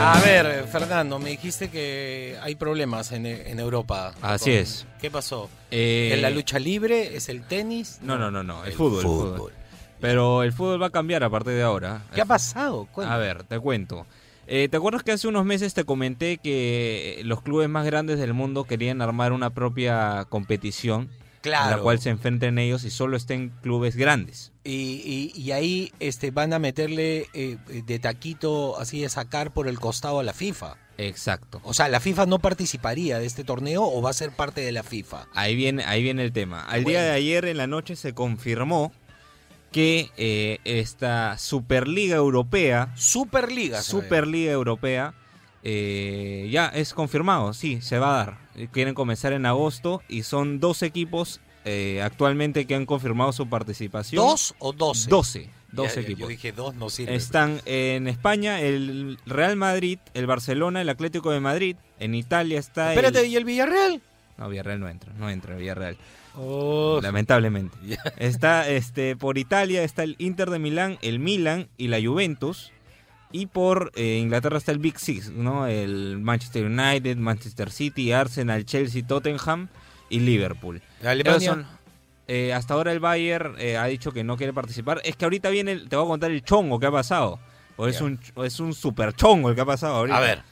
A 0.00 0.20
ver, 0.20 0.66
Fernando, 0.68 1.18
me 1.18 1.30
dijiste 1.30 1.70
que 1.70 2.36
hay 2.40 2.54
problemas 2.54 3.10
en, 3.12 3.26
en 3.26 3.58
Europa. 3.58 4.14
Así 4.22 4.52
es. 4.52 4.86
¿Qué 5.00 5.10
pasó? 5.10 5.50
Eh, 5.70 6.12
¿Es 6.14 6.22
la 6.22 6.30
lucha 6.30 6.58
libre? 6.58 7.16
¿Es 7.16 7.28
el 7.28 7.42
tenis? 7.42 7.98
No, 8.02 8.16
no, 8.16 8.30
no, 8.30 8.42
no. 8.42 8.62
El, 8.64 8.70
El 8.70 8.76
fútbol, 8.76 8.98
el 8.98 9.02
fútbol. 9.02 9.32
fútbol. 9.36 9.52
Pero 10.00 10.42
el 10.44 10.52
fútbol 10.52 10.80
va 10.80 10.86
a 10.86 10.90
cambiar 10.90 11.24
a 11.24 11.30
partir 11.30 11.54
de 11.54 11.62
ahora. 11.62 12.02
¿Qué 12.14 12.20
ha 12.20 12.24
pasado? 12.26 12.86
Cuenta. 12.92 13.12
A 13.14 13.18
ver, 13.18 13.42
te 13.42 13.58
cuento. 13.58 14.06
Eh, 14.46 14.68
¿Te 14.70 14.76
acuerdas 14.76 15.02
que 15.02 15.12
hace 15.12 15.26
unos 15.28 15.44
meses 15.44 15.74
te 15.74 15.84
comenté 15.84 16.38
que 16.38 17.20
los 17.24 17.42
clubes 17.42 17.68
más 17.68 17.84
grandes 17.84 18.18
del 18.18 18.32
mundo 18.32 18.64
querían 18.64 19.02
armar 19.02 19.32
una 19.32 19.50
propia 19.50 20.24
competición 20.28 21.10
en 21.38 21.42
claro. 21.42 21.76
la 21.76 21.82
cual 21.82 22.00
se 22.00 22.10
enfrenten 22.10 22.58
ellos 22.58 22.84
y 22.84 22.90
solo 22.90 23.16
estén 23.16 23.50
clubes 23.62 23.96
grandes? 23.96 24.52
Y, 24.64 25.32
y- 25.34 25.40
y 25.40 25.52
ahí 25.52 25.92
este, 26.00 26.30
van 26.30 26.52
a 26.52 26.58
meterle 26.58 27.26
eh, 27.32 27.56
de 27.86 27.98
taquito, 27.98 28.78
así 28.80 29.00
de 29.00 29.08
sacar 29.08 29.52
por 29.52 29.68
el 29.68 29.78
costado 29.80 30.20
a 30.20 30.22
la 30.22 30.32
FIFA. 30.34 30.76
Exacto. 30.98 31.60
O 31.62 31.74
sea, 31.74 31.88
¿la 31.88 32.00
FIFA 32.00 32.26
no 32.26 32.38
participaría 32.40 33.18
de 33.20 33.26
este 33.26 33.44
torneo 33.44 33.84
o 33.84 34.02
va 34.02 34.10
a 34.10 34.14
ser 34.14 34.32
parte 34.32 34.60
de 34.62 34.72
la 34.72 34.82
FIFA? 34.82 35.28
Ahí 35.32 35.54
viene, 35.54 35.84
ahí 35.84 36.02
viene 36.02 36.24
el 36.24 36.32
tema. 36.32 36.62
Al 36.64 36.82
Bueno. 36.82 36.98
día 36.98 37.02
de 37.02 37.12
ayer 37.12 37.44
en 37.44 37.56
la 37.56 37.66
noche 37.68 37.94
se 37.94 38.14
confirmó 38.14 38.92
que 39.70 40.10
eh, 40.16 40.58
esta 40.64 41.38
Superliga 41.38 42.16
Europea, 42.16 42.92
Superliga. 42.96 43.80
Superliga 43.82 44.50
Europea, 44.50 45.14
eh, 45.62 46.48
ya 46.50 46.66
es 46.68 46.94
confirmado, 46.94 47.52
sí, 47.52 47.80
se 47.80 47.98
va 47.98 48.14
a 48.14 48.24
dar. 48.24 48.38
Eh, 48.58 48.68
Quieren 48.72 48.94
comenzar 48.94 49.32
en 49.32 49.46
agosto 49.46 50.02
y 50.08 50.24
son 50.24 50.58
dos 50.58 50.82
equipos 50.82 51.40
eh, 51.64 52.02
actualmente 52.02 52.66
que 52.66 52.74
han 52.74 52.86
confirmado 52.86 53.32
su 53.32 53.48
participación. 53.48 54.24
¿Dos 54.24 54.54
o 54.58 54.72
doce? 54.72 55.08
12. 55.08 55.50
12 55.70 55.88
Ya, 55.88 55.94
ya, 55.94 56.00
equipos. 56.00 56.20
Yo 56.22 56.28
dije 56.28 56.52
dos 56.52 56.74
no 56.74 56.90
sirve. 56.90 57.14
Están 57.14 57.60
en 57.66 58.08
España 58.08 58.60
el 58.60 59.18
Real 59.26 59.54
Madrid, 59.56 59.98
el 60.14 60.26
Barcelona, 60.26 60.80
el 60.80 60.88
Atlético 60.88 61.30
de 61.30 61.40
Madrid. 61.40 61.76
En 62.00 62.14
Italia 62.14 62.58
está 62.58 62.90
Espérate, 62.94 63.20
el... 63.20 63.26
¿y 63.26 63.36
el 63.36 63.44
Villarreal? 63.44 64.00
No, 64.38 64.48
Villarreal 64.48 64.80
no 64.80 64.88
entra, 64.88 65.12
no 65.18 65.28
entra 65.30 65.56
Villarreal. 65.56 65.96
Oh, 66.36 67.00
Lamentablemente. 67.02 67.76
Está 68.16 68.68
este 68.68 69.16
por 69.16 69.38
Italia 69.38 69.82
está 69.82 70.04
el 70.04 70.14
Inter 70.18 70.50
de 70.50 70.60
Milán, 70.60 70.96
el 71.02 71.18
Milan 71.18 71.68
y 71.76 71.88
la 71.88 72.00
Juventus. 72.00 72.72
Y 73.30 73.46
por 73.46 73.92
eh, 73.94 74.18
Inglaterra 74.22 74.56
está 74.58 74.72
el 74.72 74.78
Big 74.78 74.98
Six, 74.98 75.30
¿no? 75.30 75.66
El 75.66 76.18
Manchester 76.18 76.64
United, 76.64 77.16
Manchester 77.18 77.70
City, 77.70 78.12
Arsenal, 78.12 78.64
Chelsea, 78.64 79.06
Tottenham 79.06 79.68
y 80.08 80.20
Liverpool. 80.20 80.80
Son- 81.46 81.66
eh, 82.26 82.52
hasta 82.52 82.74
ahora 82.74 82.92
el 82.92 83.00
Bayern 83.00 83.54
eh, 83.58 83.76
ha 83.76 83.84
dicho 83.86 84.12
que 84.12 84.22
no 84.24 84.36
quiere 84.36 84.52
participar. 84.52 85.00
Es 85.04 85.16
que 85.16 85.24
ahorita 85.24 85.50
viene, 85.50 85.72
el- 85.72 85.88
te 85.88 85.96
voy 85.96 86.04
a 86.06 86.08
contar 86.08 86.30
el 86.30 86.42
chongo 86.42 86.78
que 86.80 86.86
ha 86.86 86.90
pasado. 86.90 87.38
O 87.76 87.86
es 87.86 88.00
un 88.00 88.18
es 88.44 88.58
un 88.60 88.74
super 88.74 89.12
chongo 89.14 89.50
el 89.50 89.54
que 89.54 89.60
ha 89.60 89.66
pasado 89.66 89.94
ahorita. 89.96 90.16
A 90.16 90.20
ver. 90.20 90.42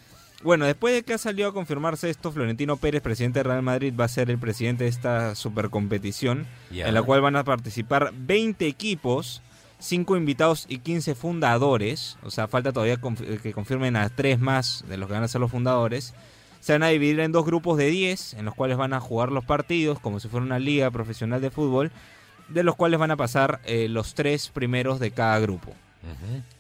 Bueno, 0.45 0.65
después 0.67 0.95
de 0.95 1.03
que 1.03 1.15
ha 1.15 1.19
salido 1.19 1.49
a 1.49 1.53
confirmarse 1.55 2.09
esto, 2.11 2.31
Florentino 2.31 2.77
Pérez, 2.77 3.01
presidente 3.03 3.41
de 3.41 3.45
Real 3.45 3.63
Madrid, 3.63 3.93
va 3.99 4.05
a 4.05 4.09
ser 4.09 4.31
el 4.31 4.39
presidente 4.39 4.85
de 4.85 4.91
esta 4.91 5.35
supercompetición, 5.35 6.47
Ya. 6.71 6.87
en 6.89 6.95
la 6.95 7.03
cual 7.03 7.21
van 7.23 7.37
a 7.37 7.43
participar 7.45 8.13
20 8.15 8.67
equipos, 8.67 9.43
5 9.79 10.17
invitados 10.17 10.67
y 10.69 10.79
15 10.79 11.15
fundadores. 11.15 12.19
O 12.23 12.31
sea, 12.31 12.49
falta 12.49 12.73
todavía 12.73 13.01
conf- 13.01 13.41
que 13.41 13.53
confirmen 13.53 13.97
a 13.97 14.09
3 14.09 14.39
más 14.41 14.85
de 14.89 14.97
los 14.97 15.07
que 15.09 15.15
van 15.15 15.23
a 15.23 15.29
ser 15.29 15.41
los 15.41 15.51
fundadores. 15.51 16.15
Se 16.61 16.73
van 16.73 16.83
a 16.83 16.89
dividir 16.89 17.21
en 17.21 17.31
dos 17.33 17.45
grupos 17.47 17.79
de 17.79 17.87
10, 17.91 18.35
en 18.35 18.45
los 18.45 18.55
cuales 18.55 18.77
van 18.77 18.93
a 18.93 19.01
jugar 19.01 19.31
los 19.31 19.45
partidos, 19.45 20.01
como 20.01 20.19
si 20.21 20.29
fuera 20.29 20.45
una 20.45 20.59
liga 20.59 20.91
profesional 20.91 21.41
de 21.41 21.51
fútbol, 21.51 21.93
de 22.49 22.63
los 22.65 22.75
cuales 22.77 22.99
van 22.99 23.11
a 23.11 23.17
pasar 23.17 23.61
eh, 23.65 23.89
los 23.89 24.15
tres 24.15 24.49
primeros 24.49 24.99
de 24.99 25.11
cada 25.13 25.39
grupo. 25.39 25.73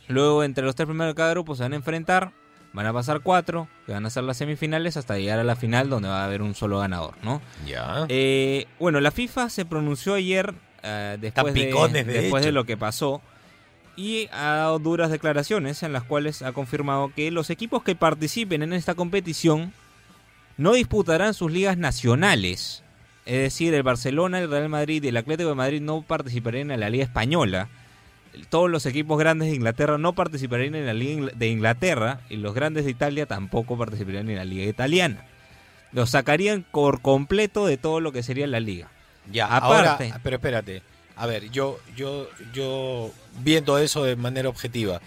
Luego, 0.09 0.45
entre 0.45 0.65
los 0.65 0.75
tres 0.75 0.87
primeros 0.87 1.13
de 1.13 1.17
cada 1.17 1.31
grupo 1.31 1.55
se 1.57 1.63
van 1.63 1.73
a 1.73 1.77
enfrentar. 1.77 2.33
Van 2.73 2.85
a 2.87 2.93
pasar 2.93 3.21
cuatro, 3.21 3.69
que 3.87 3.93
van 3.93 4.05
a 4.05 4.11
ser 4.11 4.25
las 4.25 4.37
semifinales, 4.37 4.97
hasta 4.99 5.17
llegar 5.17 5.39
a 5.39 5.45
la 5.45 5.57
final, 5.57 5.89
donde 5.89 6.09
va 6.09 6.21
a 6.23 6.25
haber 6.27 6.43
un 6.43 6.55
solo 6.55 6.79
ganador, 6.81 7.15
¿no? 7.23 7.41
Ya. 7.67 8.05
Eh, 8.09 8.67
bueno, 8.79 9.01
la 9.01 9.11
FIFA 9.11 9.49
se 9.49 9.65
pronunció 9.65 10.13
ayer, 10.15 10.53
eh, 10.87 11.19
después, 11.21 11.52
de, 11.52 11.64
picones, 11.66 12.07
de 12.07 12.12
después 12.12 12.43
de 12.43 12.50
hecho. 12.50 12.55
lo 12.55 12.64
que 12.64 12.76
pasó, 12.76 13.21
y 13.97 14.28
ha 14.31 14.55
dado 14.55 14.78
duras 14.78 15.11
declaraciones 15.11 15.83
en 15.83 15.93
las 15.93 16.05
cuales 16.05 16.43
ha 16.43 16.52
confirmado 16.52 17.12
que 17.14 17.31
los 17.31 17.50
equipos 17.50 17.83
que 17.83 17.97
participen 17.97 18.62
en 18.62 18.73
esta 18.73 18.95
competición 18.95 19.73
no 20.59 20.75
disputarán 20.75 21.35
sus 21.35 21.50
ligas 21.50 21.76
nacionales. 21.76 22.83
Es 23.25 23.38
decir, 23.38 23.75
el 23.75 23.83
Barcelona, 23.83 24.38
el 24.38 24.50
Real 24.50 24.69
Madrid 24.69 25.02
y 25.02 25.09
el 25.09 25.16
Atlético 25.16 25.49
de 25.49 25.55
Madrid 25.57 25.81
no 25.81 26.02
participarán 26.02 26.71
en 26.71 26.78
la 26.78 26.90
Liga 26.90 27.05
Española. 27.05 27.69
Todos 28.50 28.71
los 28.71 28.87
equipos 28.87 29.19
grandes 29.19 29.49
de 29.49 29.57
Inglaterra 29.57 29.99
no 29.99 30.14
participarán 30.14 30.75
en 30.75 30.87
la 30.87 30.95
Liga 30.95 31.33
de 31.35 31.49
Inglaterra 31.49 32.21
y 32.28 32.37
los 32.37 32.55
grandes 32.55 32.85
de 32.85 32.93
Italia 32.93 33.26
tampoco 33.26 33.76
participarán 33.76 34.31
en 34.31 34.37
la 34.37 34.45
Liga 34.45 34.64
Italiana. 34.64 35.25
Los 35.93 36.11
sacarían 36.11 36.64
por 36.71 37.00
completo 37.00 37.66
de 37.66 37.78
todo 37.78 38.00
lo 38.00 38.12
que 38.12 38.23
sería 38.23 38.47
la 38.47 38.61
liga. 38.61 38.90
Ya, 39.30 39.47
Aparte- 39.47 40.04
ahora, 40.04 40.21
pero 40.23 40.37
espérate. 40.37 40.83
A 41.16 41.26
ver, 41.26 41.50
yo, 41.50 41.78
yo, 41.97 42.28
yo 42.52 43.11
viendo 43.40 43.78
eso 43.78 44.04
de 44.04 44.16
manera 44.16 44.49
objetiva, 44.49 45.00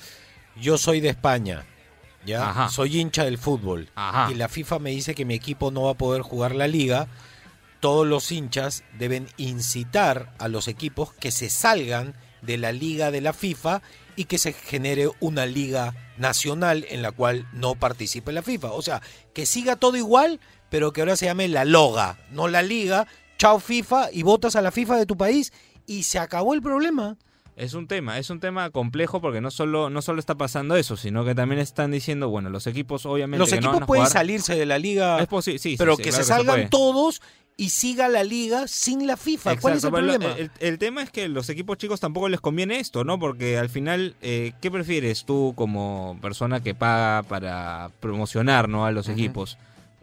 yo 0.60 0.78
soy 0.78 1.00
de 1.02 1.10
España, 1.10 1.66
ya, 2.26 2.50
Ajá. 2.50 2.70
soy 2.70 3.00
hincha 3.00 3.24
del 3.24 3.38
fútbol 3.38 3.90
Ajá. 3.96 4.32
y 4.32 4.36
la 4.36 4.50
FIFA 4.50 4.80
me 4.80 4.90
dice 4.90 5.14
que 5.16 5.24
mi 5.26 5.36
equipo 5.36 5.72
no 5.72 5.84
va 5.84 5.92
a 5.92 5.98
poder 5.98 6.22
jugar 6.24 6.56
la 6.56 6.68
liga. 6.68 7.08
Todos 7.80 8.06
los 8.08 8.32
hinchas 8.32 8.84
deben 8.98 9.28
incitar 9.38 10.34
a 10.40 10.48
los 10.50 10.68
equipos 10.68 11.14
que 11.14 11.32
se 11.32 11.50
salgan 11.50 12.14
de 12.42 12.58
la 12.58 12.72
liga 12.72 13.12
de 13.12 13.22
la 13.22 13.32
FIFA 13.34 13.82
y 14.16 14.26
que 14.26 14.38
se 14.38 14.52
genere 14.52 15.10
una 15.22 15.46
liga 15.46 15.94
nacional 16.18 16.86
en 16.90 17.02
la 17.02 17.12
cual 17.12 17.48
no 17.54 17.76
participe 17.76 18.32
la 18.34 18.42
FIFA. 18.42 18.72
O 18.72 18.82
sea, 18.82 19.02
que 19.34 19.46
siga 19.46 19.76
todo 19.78 19.96
igual, 19.96 20.40
pero 20.70 20.92
que 20.92 21.02
ahora 21.02 21.16
se 21.16 21.26
llame 21.28 21.48
la 21.48 21.64
loga, 21.66 22.18
no 22.32 22.48
la 22.50 22.62
liga. 22.64 23.08
Chao 23.40 23.58
FIFA 23.62 24.10
y 24.12 24.24
votas 24.24 24.58
a 24.58 24.62
la 24.62 24.70
FIFA 24.70 24.98
de 24.98 25.06
tu 25.06 25.16
país 25.16 25.54
y 25.88 26.04
se 26.04 26.20
acabó 26.20 26.54
el 26.54 26.62
problema. 26.62 27.16
Es 27.56 27.74
un 27.74 27.88
tema, 27.88 28.18
es 28.20 28.30
un 28.30 28.42
tema 28.42 28.70
complejo 28.70 29.22
porque 29.22 29.40
no 29.40 29.50
solo, 29.50 29.90
no 29.90 30.02
solo 30.02 30.20
está 30.20 30.36
pasando 30.36 30.76
eso, 30.76 30.98
sino 30.98 31.24
que 31.24 31.34
también 31.36 31.62
están 31.62 31.90
diciendo, 31.92 32.28
bueno, 32.30 32.50
los 32.50 32.68
equipos 32.68 33.06
obviamente 33.06 33.40
Los 33.40 33.50
que 33.50 33.56
no 33.56 33.70
equipos 33.70 33.74
van 33.76 33.84
a 33.84 33.88
pueden 33.88 34.04
jugar- 34.04 34.12
salirse 34.14 34.56
de 34.56 34.66
la 34.66 34.78
liga, 34.78 35.20
Es 35.22 35.62
sí, 35.62 35.76
pero 35.78 35.96
sí, 35.96 36.04
que 36.04 36.10
claro 36.10 36.24
se 36.26 36.28
salgan 36.30 36.70
todos 36.70 37.22
y 37.56 37.70
siga 37.70 38.10
la 38.10 38.26
liga 38.26 38.68
sin 38.68 39.08
la 39.08 39.16
FIFA. 39.16 39.58
¿Cuál 39.58 39.78
es 39.78 39.84
el 39.86 39.92
problema? 39.92 40.34
el, 40.38 40.52
el 40.60 40.78
tema 40.78 41.02
es 41.02 41.10
que 41.10 41.30
los 41.30 41.48
equipos 41.50 41.78
chicos 41.78 42.02
tampoco 42.02 42.28
les 42.28 42.42
conviene 42.42 42.80
esto, 42.80 43.06
¿no? 43.06 43.20
Porque 43.20 43.58
al 43.58 43.70
final, 43.70 44.16
eh, 44.22 44.52
¿qué 44.62 44.70
prefieres 44.70 45.24
tú 45.26 45.54
como 45.56 46.18
persona 46.22 46.62
que 46.62 46.76
paga 46.76 47.24
para 47.24 47.90
promocionar, 48.02 48.68
¿no? 48.68 48.86
A 48.86 48.92
los 48.92 49.08
Ujú. 49.08 49.14
equipos. 49.18 49.58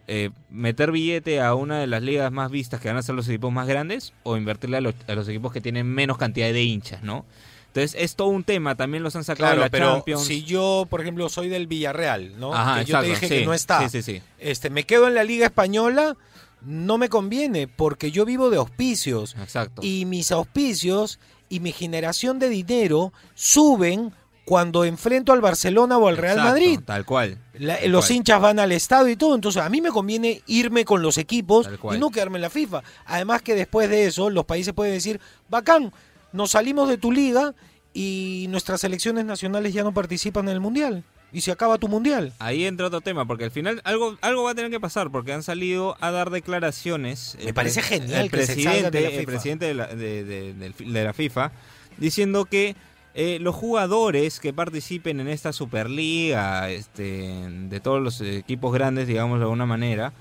Eh, 0.07 0.29
¿Meter 0.49 0.91
billete 0.91 1.41
a 1.41 1.53
una 1.53 1.79
de 1.79 1.87
las 1.87 2.01
ligas 2.01 2.31
más 2.31 2.49
vistas 2.49 2.79
que 2.79 2.87
van 2.87 2.97
a 2.97 3.01
ser 3.01 3.13
los 3.13 3.27
equipos 3.27 3.51
más 3.51 3.67
grandes? 3.67 4.13
¿O 4.23 4.37
invertirle 4.37 4.77
a 4.77 4.81
los, 4.81 4.95
a 5.07 5.13
los 5.13 5.27
equipos 5.27 5.51
que 5.51 5.59
tienen 5.61 5.85
menos 5.87 6.17
cantidad 6.17 6.47
de 6.47 6.63
hinchas, 6.63 7.03
¿no? 7.03 7.25
Entonces 7.67 7.95
es 8.01 8.15
todo 8.15 8.29
un 8.29 8.43
tema, 8.43 8.75
también 8.75 9.03
los 9.03 9.15
han 9.15 9.23
sacado 9.23 9.49
de 9.49 9.55
Claro, 9.57 9.61
la 9.65 9.69
pero 9.69 9.93
Champions. 9.95 10.23
si 10.25 10.43
yo, 10.43 10.87
por 10.89 11.01
ejemplo, 11.01 11.27
soy 11.29 11.49
del 11.49 11.67
Villarreal, 11.67 12.39
¿no? 12.39 12.53
Ajá, 12.53 12.79
que 12.79 12.85
yo 12.85 12.99
te 13.01 13.07
dije 13.07 13.27
sí, 13.27 13.35
que 13.35 13.45
no 13.45 13.53
está. 13.53 13.87
Sí, 13.87 14.01
sí, 14.01 14.01
sí. 14.01 14.21
Este, 14.39 14.69
me 14.69 14.85
quedo 14.85 15.07
en 15.07 15.13
la 15.13 15.23
Liga 15.23 15.45
Española, 15.45 16.15
no 16.61 16.97
me 16.97 17.09
conviene, 17.09 17.67
porque 17.67 18.09
yo 18.09 18.25
vivo 18.25 18.49
de 18.49 18.57
auspicios. 18.57 19.35
Exacto. 19.39 19.81
Y 19.83 20.05
mis 20.05 20.31
auspicios 20.31 21.19
y 21.49 21.59
mi 21.59 21.71
generación 21.71 22.39
de 22.39 22.49
dinero 22.49 23.13
suben 23.35 24.11
cuando 24.47 24.85
enfrento 24.85 25.33
al 25.33 25.41
Barcelona 25.41 25.97
o 25.97 26.07
al 26.07 26.15
Real 26.15 26.37
Exacto, 26.37 26.51
Madrid. 26.53 26.79
Tal 26.85 27.03
cual. 27.03 27.37
La- 27.59 27.77
Tal 27.81 27.91
los 27.91 28.05
cual. 28.05 28.15
hinchas 28.15 28.39
van 28.41 28.59
al 28.59 28.71
estadio 28.71 29.09
y 29.11 29.17
todo, 29.17 29.35
entonces 29.35 29.61
a 29.61 29.67
mí 29.67 29.81
me 29.81 29.89
conviene 29.89 30.41
irme 30.47 30.85
con 30.85 31.01
los 31.01 31.17
equipos 31.17 31.67
y 31.93 31.97
no 31.97 32.11
quedarme 32.11 32.37
en 32.37 32.43
la 32.43 32.49
FIFA. 32.49 32.81
Además 33.07 33.41
que 33.41 33.55
después 33.55 33.89
de 33.89 34.05
eso 34.05 34.29
los 34.29 34.45
países 34.45 34.73
pueden 34.73 34.93
decir, 34.93 35.19
bacán, 35.49 35.91
nos 36.31 36.51
salimos 36.51 36.87
de 36.87 36.97
tu 36.97 37.11
liga 37.11 37.53
y 37.93 38.45
nuestras 38.49 38.79
selecciones 38.79 39.25
nacionales 39.25 39.73
ya 39.73 39.83
no 39.83 39.91
participan 39.93 40.47
en 40.47 40.53
el 40.53 40.61
Mundial 40.61 41.03
y 41.33 41.41
se 41.41 41.51
acaba 41.51 41.77
tu 41.77 41.89
Mundial. 41.89 42.31
Ahí 42.39 42.63
entra 42.63 42.87
otro 42.87 43.01
tema, 43.01 43.25
porque 43.25 43.43
al 43.43 43.51
final 43.51 43.81
algo, 43.83 44.17
algo 44.21 44.43
va 44.43 44.51
a 44.51 44.55
tener 44.55 44.71
que 44.71 44.79
pasar, 44.79 45.11
porque 45.11 45.33
han 45.33 45.43
salido 45.43 45.97
a 45.99 46.09
dar 46.11 46.29
declaraciones. 46.29 47.35
Me 47.39 47.49
el 47.49 47.53
parece 47.53 47.81
genial 47.81 48.21
el 48.25 48.31
que 48.31 48.45
se 48.45 48.53
presidente, 48.53 48.73
salgan 48.75 48.91
de 48.93 49.01
la 49.01 49.09
El 49.09 49.25
presidente 49.25 49.65
de 49.65 49.73
la, 49.73 49.87
de- 49.87 50.23
de- 50.23 50.53
del 50.53 50.73
fi- 50.73 50.85
de 50.89 51.03
la 51.03 51.11
FIFA 51.13 51.51
diciendo 51.97 52.45
que 52.45 52.75
eh, 53.19 53.39
los 53.41 53.55
jugadores 53.55 54.39
que 54.39 54.53
participen 54.53 55.19
en 55.19 55.27
esta 55.27 55.51
Superliga, 55.51 56.69
este, 56.69 57.03
de 57.49 57.79
todos 57.79 57.99
los 58.01 58.21
equipos 58.21 58.71
grandes, 58.71 59.07
digamos 59.07 59.39
de 59.39 59.45
alguna 59.45 59.65
manera, 59.65 60.13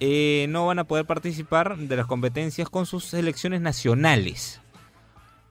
eh, 0.00 0.46
no 0.48 0.66
van 0.66 0.78
a 0.78 0.84
poder 0.84 1.04
participar 1.04 1.76
de 1.76 1.94
las 1.96 2.06
competencias 2.06 2.70
con 2.70 2.86
sus 2.86 3.04
selecciones 3.04 3.60
nacionales. 3.60 4.60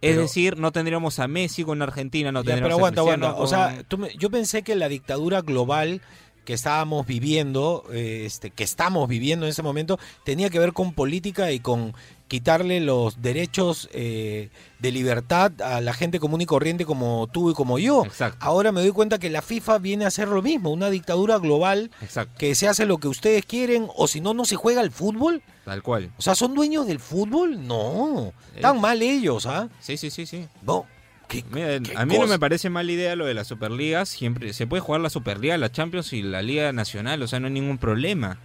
Es 0.02 0.12
Pero- 0.12 0.22
decir, 0.22 0.58
no 0.58 0.72
tendríamos 0.72 1.20
a 1.20 1.28
Messi 1.28 1.64
con 1.64 1.82
Argentina, 1.82 2.32
no 2.32 2.42
Ya, 2.44 2.56
tendríamos 2.56 2.78
pero 2.78 2.86
a 2.86 2.90
aguanta, 3.02 3.02
aguanta. 3.30 3.42
O 3.42 3.48
sea, 3.48 3.76
con- 3.76 3.84
tú 3.86 3.98
me- 4.00 4.16
yo 4.18 4.30
pensé 4.30 4.62
que 4.64 4.76
la 4.76 4.90
dictadura 4.90 5.42
global 5.42 6.02
que 6.46 6.54
estábamos 6.54 7.06
viviendo, 7.06 7.84
eh, 7.92 8.24
este, 8.26 8.52
que 8.52 8.64
estamos 8.64 9.10
viviendo 9.10 9.46
en 9.46 9.50
ese 9.50 9.64
momento, 9.64 10.00
tenía 10.24 10.50
que 10.50 10.60
ver 10.60 10.72
con 10.72 10.94
política 10.94 11.52
y 11.52 11.60
con 11.60 11.94
quitarle 12.28 12.80
los 12.82 13.22
derechos 13.22 13.90
eh, 13.94 14.50
de 14.80 14.92
libertad 14.92 15.52
a 15.62 15.82
la 15.82 15.94
gente 15.94 16.20
común 16.20 16.42
y 16.42 16.46
corriente 16.46 16.86
como 16.86 17.28
tú 17.32 17.52
y 17.52 17.54
como 17.54 17.80
yo. 17.80 18.06
Exacto. 18.06 18.38
Ahora 18.42 18.72
me 18.72 18.82
doy 18.82 18.92
cuenta 18.92 19.18
que 19.20 19.30
la 19.30 19.42
FIFA 19.42 19.78
viene 19.80 20.06
a 20.06 20.10
hacer 20.10 20.28
lo 20.28 20.42
mismo, 20.42 20.72
una 20.72 20.90
dictadura 20.90 21.38
global 21.38 21.90
Exacto, 22.02 22.34
que 22.38 22.54
se 22.56 22.68
hace 22.68 22.86
lo 22.86 22.98
que 22.98 23.08
ustedes 23.08 23.46
quieren 23.46 23.88
o 23.96 24.08
si 24.08 24.22
no, 24.22 24.34
no 24.34 24.46
se 24.46 24.56
juega 24.56 24.82
al 24.82 24.92
fútbol. 24.92 25.42
tal 25.66 25.82
cual. 25.84 26.12
O 26.18 26.22
sea, 26.22 26.36
¿son 26.36 26.54
dueños 26.54 26.86
del 26.88 27.00
fútbol? 27.00 27.66
No. 27.66 28.34
Están 28.56 28.80
mal 28.82 29.02
ellos, 29.02 29.46
¿ah? 29.46 29.70
Sí, 29.80 29.98
sí, 29.98 30.10
sí, 30.10 30.26
sí. 30.26 30.46
No. 30.64 30.86
¿Qué- 31.28 31.44
Mira, 31.52 31.80
qué 31.82 31.92
a 31.98 32.06
mí 32.06 32.18
no 32.18 32.26
me 32.28 32.40
parece 32.40 32.70
mala 32.70 32.90
idea 32.92 33.16
lo 33.18 33.26
de 33.26 33.34
la 33.34 33.44
Superliga. 33.44 34.06
Siempre 34.06 34.54
se 34.54 34.66
puede 34.66 34.80
jugar 34.82 35.02
la 35.02 35.10
Superliga, 35.10 35.58
la 35.58 35.72
Champions 35.72 36.14
y 36.14 36.22
la 36.24 36.42
Liga 36.42 36.72
Nacional, 36.72 37.22
o 37.22 37.28
sea, 37.28 37.40
no 37.42 37.48
hay 37.48 37.54
ningún 37.54 37.78
problema. 37.78 38.38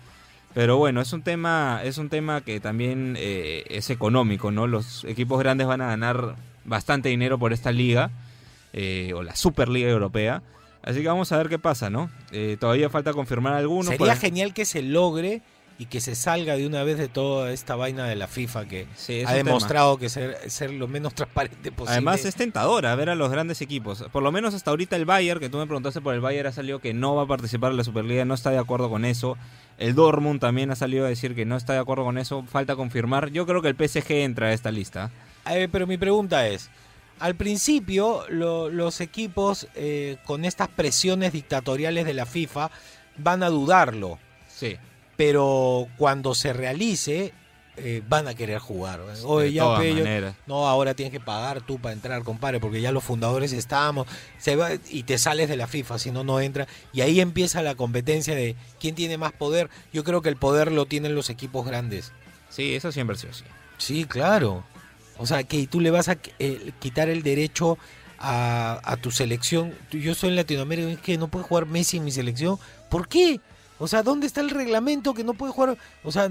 Pero 0.54 0.76
bueno, 0.76 1.00
es 1.00 1.12
un 1.12 1.22
tema, 1.22 1.80
es 1.82 1.98
un 1.98 2.08
tema 2.10 2.40
que 2.42 2.60
también 2.60 3.16
eh, 3.18 3.64
es 3.68 3.88
económico, 3.90 4.50
¿no? 4.50 4.66
Los 4.66 5.04
equipos 5.04 5.38
grandes 5.38 5.66
van 5.66 5.80
a 5.80 5.86
ganar 5.86 6.36
bastante 6.64 7.08
dinero 7.08 7.38
por 7.38 7.52
esta 7.52 7.72
liga 7.72 8.10
eh, 8.72 9.12
o 9.14 9.22
la 9.22 9.34
Superliga 9.34 9.88
Europea. 9.88 10.42
Así 10.82 11.00
que 11.00 11.08
vamos 11.08 11.30
a 11.32 11.36
ver 11.38 11.48
qué 11.48 11.58
pasa, 11.58 11.90
¿no? 11.90 12.10
Eh, 12.32 12.56
todavía 12.60 12.90
falta 12.90 13.12
confirmar 13.12 13.54
algunos. 13.54 13.86
Sería 13.86 14.12
por- 14.12 14.16
genial 14.16 14.52
que 14.52 14.64
se 14.64 14.82
logre 14.82 15.40
y 15.78 15.86
que 15.86 16.00
se 16.00 16.14
salga 16.14 16.54
de 16.56 16.66
una 16.66 16.84
vez 16.84 16.98
de 16.98 17.08
toda 17.08 17.50
esta 17.50 17.74
vaina 17.76 18.06
de 18.06 18.14
la 18.14 18.28
FIFA 18.28 18.68
que 18.68 18.86
Sí, 18.94 19.22
ha 19.22 19.28
tema. 19.28 19.32
demostrado 19.48 19.96
que 19.96 20.08
ser, 20.10 20.36
ser 20.50 20.70
lo 20.72 20.86
menos 20.86 21.14
transparente 21.14 21.72
posible. 21.72 21.92
Además 21.94 22.24
es 22.24 22.34
tentadora 22.34 22.94
ver 22.94 23.08
a 23.10 23.14
los 23.14 23.30
grandes 23.30 23.60
equipos. 23.62 24.04
Por 24.12 24.22
lo 24.22 24.30
menos 24.32 24.54
hasta 24.54 24.70
ahorita 24.70 24.96
el 24.96 25.06
Bayern, 25.06 25.40
que 25.40 25.48
tú 25.48 25.56
me 25.58 25.66
preguntaste 25.66 26.00
por 26.00 26.14
el 26.14 26.20
Bayern, 26.20 26.48
ha 26.48 26.52
salido 26.52 26.78
que 26.80 26.92
no 26.92 27.14
va 27.16 27.22
a 27.22 27.26
participar 27.26 27.70
en 27.70 27.78
la 27.78 27.84
Superliga, 27.84 28.24
no 28.24 28.34
está 28.34 28.50
de 28.50 28.58
acuerdo 28.58 28.90
con 28.90 29.04
eso. 29.04 29.36
El 29.82 29.94
Dortmund 29.94 30.40
también 30.40 30.70
ha 30.70 30.76
salido 30.76 31.04
a 31.06 31.08
decir 31.08 31.34
que 31.34 31.44
no 31.44 31.56
está 31.56 31.72
de 31.72 31.80
acuerdo 31.80 32.04
con 32.04 32.18
eso. 32.18 32.44
Falta 32.44 32.76
confirmar. 32.76 33.30
Yo 33.30 33.46
creo 33.46 33.62
que 33.62 33.68
el 33.68 33.74
PSG 33.76 34.12
entra 34.22 34.46
a 34.48 34.52
esta 34.52 34.70
lista. 34.70 35.10
Eh, 35.50 35.68
pero 35.70 35.86
mi 35.86 35.98
pregunta 35.98 36.46
es, 36.46 36.70
al 37.18 37.34
principio 37.34 38.24
lo- 38.28 38.68
los 38.70 39.00
equipos 39.00 39.66
eh, 39.74 40.18
con 40.24 40.44
estas 40.44 40.68
presiones 40.68 41.32
dictatoriales 41.32 42.04
de 42.06 42.14
la 42.14 42.26
FIFA 42.26 42.70
van 43.18 43.42
a 43.42 43.48
dudarlo, 43.48 44.18
Sí. 44.48 44.76
pero 45.16 45.88
cuando 45.98 46.34
se 46.34 46.52
realice 46.52 47.32
eh, 47.76 48.02
van 48.08 48.28
a 48.28 48.34
querer 48.34 48.58
jugar. 48.58 49.00
Oye, 49.24 49.46
de 49.46 49.52
ya, 49.54 49.62
todas 49.62 49.80
pe, 49.80 49.94
yo- 49.94 50.34
no, 50.46 50.68
ahora 50.68 50.94
tienes 50.94 51.12
que 51.12 51.20
pagar 51.20 51.60
tú 51.62 51.78
para 51.78 51.92
entrar, 51.94 52.22
compadre, 52.22 52.60
porque 52.60 52.80
ya 52.80 52.92
los 52.92 53.02
fundadores 53.04 53.52
estamos, 53.52 54.06
se 54.38 54.56
va, 54.56 54.70
y 54.90 55.04
te 55.04 55.16
sales 55.18 55.48
de 55.48 55.56
la 55.56 55.66
FIFA, 55.66 55.98
si 55.98 56.10
no, 56.10 56.22
no 56.24 56.40
entra. 56.40 56.66
Y 56.92 57.00
ahí 57.00 57.20
empieza 57.20 57.62
la 57.62 57.74
competencia 57.74 58.34
de 58.34 58.56
quién 58.78 58.94
tiene 58.94 59.16
más 59.18 59.32
poder. 59.32 59.70
Yo 59.92 60.04
creo 60.04 60.20
que 60.22 60.28
el 60.28 60.36
poder 60.36 60.70
lo 60.72 60.86
tienen 60.86 61.14
los 61.14 61.30
equipos 61.30 61.64
grandes. 61.66 62.12
Sí, 62.50 62.74
eso 62.74 62.92
siempre 62.92 63.16
sido 63.16 63.30
así. 63.32 63.44
Sí, 63.78 64.04
claro. 64.04 64.64
O 65.18 65.26
sea, 65.26 65.42
que 65.44 65.66
tú 65.66 65.80
le 65.80 65.90
vas 65.90 66.08
a 66.08 66.18
eh, 66.38 66.72
quitar 66.80 67.08
el 67.08 67.22
derecho 67.22 67.78
a, 68.18 68.80
a 68.84 68.96
tu 68.96 69.10
selección. 69.10 69.74
Yo 69.90 70.14
soy 70.14 70.28
en 70.30 70.36
Latinoamérica, 70.36 70.90
es 70.90 70.98
que 70.98 71.16
no 71.18 71.28
puede 71.28 71.44
jugar 71.44 71.66
Messi 71.66 71.96
en 71.96 72.04
mi 72.04 72.12
selección. 72.12 72.58
¿Por 72.90 73.08
qué? 73.08 73.40
O 73.78 73.88
sea, 73.88 74.02
¿dónde 74.02 74.26
está 74.26 74.40
el 74.42 74.50
reglamento 74.50 75.14
que 75.14 75.24
no 75.24 75.34
puede 75.34 75.52
jugar? 75.52 75.76
O 76.04 76.12
sea, 76.12 76.30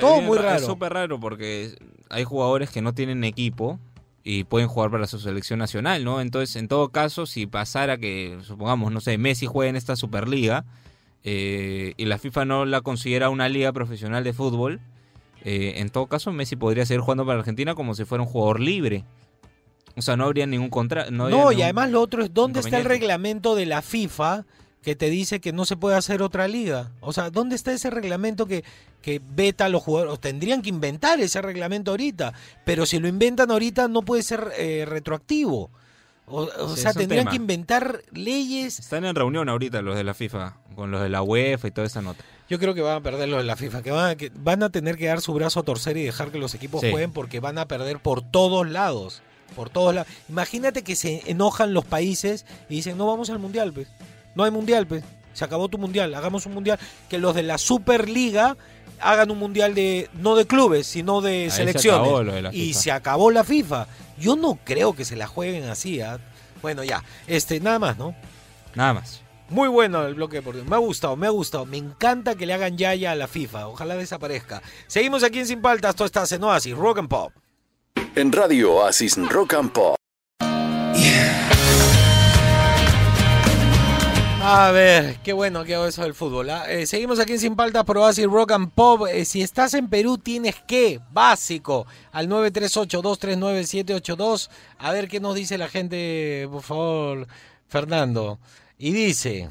todo 0.00 0.18
Eh, 0.18 0.22
muy 0.22 0.38
Es 0.38 0.44
raro. 0.44 0.66
súper 0.66 0.92
raro 0.92 1.18
porque 1.20 1.76
hay 2.10 2.24
jugadores 2.24 2.70
que 2.70 2.82
no 2.82 2.94
tienen 2.94 3.24
equipo 3.24 3.78
y 4.24 4.44
pueden 4.44 4.68
jugar 4.68 4.90
para 4.90 5.06
su 5.06 5.18
selección 5.18 5.58
nacional, 5.58 6.04
¿no? 6.04 6.20
Entonces, 6.20 6.54
en 6.56 6.68
todo 6.68 6.90
caso, 6.90 7.24
si 7.26 7.46
pasara 7.46 7.96
que, 7.98 8.38
supongamos, 8.42 8.92
no 8.92 9.00
sé, 9.00 9.16
Messi 9.18 9.46
juegue 9.46 9.70
en 9.70 9.76
esta 9.76 9.96
Superliga 9.96 10.64
eh, 11.24 11.94
y 11.96 12.04
la 12.04 12.18
FIFA 12.18 12.44
no 12.44 12.64
la 12.64 12.80
considera 12.82 13.30
una 13.30 13.48
liga 13.48 13.72
profesional 13.72 14.24
de 14.24 14.32
fútbol, 14.32 14.80
eh, 15.44 15.74
en 15.76 15.88
todo 15.90 16.06
caso, 16.06 16.32
Messi 16.32 16.56
podría 16.56 16.84
seguir 16.84 17.00
jugando 17.00 17.24
para 17.24 17.38
Argentina 17.38 17.74
como 17.74 17.94
si 17.94 18.04
fuera 18.04 18.22
un 18.22 18.28
jugador 18.28 18.60
libre. 18.60 19.04
O 19.96 20.02
sea, 20.02 20.16
no 20.16 20.24
habría 20.24 20.46
ningún 20.46 20.68
contrato. 20.70 21.10
No, 21.10 21.50
y 21.52 21.62
además 21.62 21.90
lo 21.90 22.00
otro 22.00 22.22
es 22.22 22.32
dónde 22.32 22.60
está 22.60 22.78
el 22.78 22.84
reglamento 22.84 23.54
de 23.56 23.66
la 23.66 23.82
FIFA 23.82 24.44
que 24.82 24.94
te 24.96 25.10
dice 25.10 25.40
que 25.40 25.52
no 25.52 25.64
se 25.64 25.76
puede 25.76 25.96
hacer 25.96 26.22
otra 26.22 26.48
liga. 26.48 26.90
O 27.00 27.12
sea, 27.12 27.30
¿dónde 27.30 27.56
está 27.56 27.72
ese 27.72 27.90
reglamento 27.90 28.46
que, 28.46 28.64
que 29.02 29.20
veta 29.34 29.66
a 29.66 29.68
los 29.68 29.82
jugadores? 29.82 30.18
Tendrían 30.20 30.62
que 30.62 30.68
inventar 30.70 31.20
ese 31.20 31.42
reglamento 31.42 31.90
ahorita, 31.90 32.32
pero 32.64 32.86
si 32.86 32.98
lo 32.98 33.08
inventan 33.08 33.50
ahorita 33.50 33.88
no 33.88 34.02
puede 34.02 34.22
ser 34.22 34.52
eh, 34.56 34.84
retroactivo. 34.88 35.70
O, 36.30 36.42
o 36.42 36.74
Sí, 36.76 36.82
sea, 36.82 36.92
tendrían 36.92 37.22
tema. 37.24 37.30
que 37.30 37.36
inventar 37.36 38.02
leyes. 38.12 38.78
Están 38.80 39.04
en 39.06 39.14
reunión 39.14 39.48
ahorita 39.48 39.80
los 39.82 39.96
de 39.96 40.04
la 40.04 40.12
FIFA, 40.14 40.58
con 40.76 40.90
los 40.90 41.00
de 41.02 41.08
la 41.08 41.22
UEFA 41.22 41.68
y 41.68 41.70
toda 41.70 41.86
esa 41.86 42.02
nota. 42.02 42.22
Yo 42.50 42.58
creo 42.58 42.74
que 42.74 42.82
van 42.82 42.96
a 42.98 43.00
perder 43.02 43.28
los 43.30 43.38
de 43.38 43.44
la 43.44 43.56
FIFA, 43.56 43.82
que 43.82 43.90
van 43.90 44.10
a, 44.10 44.16
que 44.16 44.30
van 44.34 44.62
a 44.62 44.68
tener 44.70 44.96
que 44.98 45.06
dar 45.06 45.20
su 45.22 45.32
brazo 45.34 45.60
a 45.60 45.62
torcer 45.62 45.96
y 45.96 46.02
dejar 46.04 46.30
que 46.30 46.38
los 46.38 46.54
equipos 46.54 46.82
Sí. 46.82 46.90
jueguen 46.90 47.12
porque 47.12 47.40
van 47.40 47.56
a 47.58 47.66
perder 47.66 47.98
por 48.00 48.22
todos 48.22 48.68
lados. 48.68 49.22
Por 49.56 49.70
todos 49.70 49.94
lados. 49.94 50.08
Imagínate 50.28 50.82
que 50.84 50.96
se 50.96 51.22
enojan 51.30 51.72
los 51.72 51.86
países 51.86 52.44
y 52.68 52.76
dicen, 52.76 52.98
no 52.98 53.06
vamos 53.06 53.30
al 53.30 53.38
mundial, 53.38 53.72
pues. 53.72 53.88
No 54.38 54.44
hay 54.44 54.52
mundial, 54.52 54.86
pues. 54.86 55.02
Se 55.32 55.44
acabó 55.44 55.68
tu 55.68 55.78
mundial, 55.78 56.14
hagamos 56.14 56.46
un 56.46 56.54
mundial. 56.54 56.78
Que 57.08 57.18
los 57.18 57.34
de 57.34 57.42
la 57.42 57.58
Superliga 57.58 58.56
hagan 59.00 59.32
un 59.32 59.38
mundial 59.38 59.74
de, 59.74 60.08
no 60.14 60.36
de 60.36 60.46
clubes, 60.46 60.86
sino 60.86 61.20
de 61.20 61.44
Ahí 61.44 61.50
se 61.50 61.56
selecciones. 61.56 62.00
acabó 62.00 62.22
lo 62.22 62.32
de 62.32 62.42
la 62.42 62.54
y 62.54 62.74
se 62.74 62.92
acabó 62.92 63.32
la 63.32 63.42
FIFA. 63.42 63.88
Yo 64.16 64.36
no 64.36 64.56
creo 64.64 64.94
que 64.94 65.04
se 65.04 65.16
la 65.16 65.26
jueguen 65.26 65.64
así. 65.64 66.00
¿ah? 66.00 66.20
Bueno, 66.62 66.84
ya. 66.84 67.02
Este, 67.26 67.58
nada 67.58 67.80
más, 67.80 67.98
¿no? 67.98 68.14
Nada 68.76 68.94
más. 68.94 69.22
Muy 69.50 69.68
bueno 69.68 70.06
el 70.06 70.14
bloque 70.14 70.36
deportivo. 70.36 70.64
Me 70.66 70.76
ha 70.76 70.78
gustado, 70.78 71.16
me 71.16 71.26
ha 71.26 71.30
gustado. 71.30 71.66
Me 71.66 71.76
encanta 71.78 72.36
que 72.36 72.46
le 72.46 72.52
hagan 72.54 72.78
yaya 72.78 73.10
a 73.10 73.14
la 73.16 73.26
FIFA. 73.26 73.66
Ojalá 73.66 73.96
desaparezca. 73.96 74.62
Seguimos 74.86 75.24
aquí 75.24 75.40
en 75.40 75.46
Sin 75.48 75.60
Paltas. 75.60 75.90
Esto 75.90 76.04
está 76.04 76.22
en 76.32 76.44
Oasis, 76.44 76.76
Rock 76.76 76.98
and 76.98 77.08
Pop. 77.08 77.32
En 78.14 78.30
Radio 78.30 78.74
Oasis 78.74 79.16
Rock 79.16 79.54
and 79.54 79.72
Pop. 79.72 79.96
A 84.50 84.72
ver, 84.72 85.18
qué 85.22 85.34
bueno 85.34 85.62
que 85.62 85.74
hago 85.74 85.84
eso 85.84 86.00
del 86.00 86.14
fútbol. 86.14 86.48
¿ah? 86.48 86.64
Eh, 86.70 86.86
seguimos 86.86 87.20
aquí 87.20 87.32
en 87.32 87.38
Sin 87.38 87.54
Paltas 87.54 87.84
por 87.84 87.98
Oasis 87.98 88.24
Rock 88.24 88.52
and 88.52 88.72
Pop. 88.72 89.06
Eh, 89.06 89.26
si 89.26 89.42
estás 89.42 89.74
en 89.74 89.90
Perú, 89.90 90.16
tienes 90.16 90.54
que, 90.66 91.00
básico, 91.10 91.86
al 92.12 92.30
938-239-782. 92.30 94.48
A 94.78 94.92
ver 94.92 95.06
qué 95.06 95.20
nos 95.20 95.34
dice 95.34 95.58
la 95.58 95.68
gente, 95.68 96.48
por 96.50 96.62
favor, 96.62 97.26
Fernando. 97.68 98.38
Y 98.78 98.92
dice, 98.92 99.50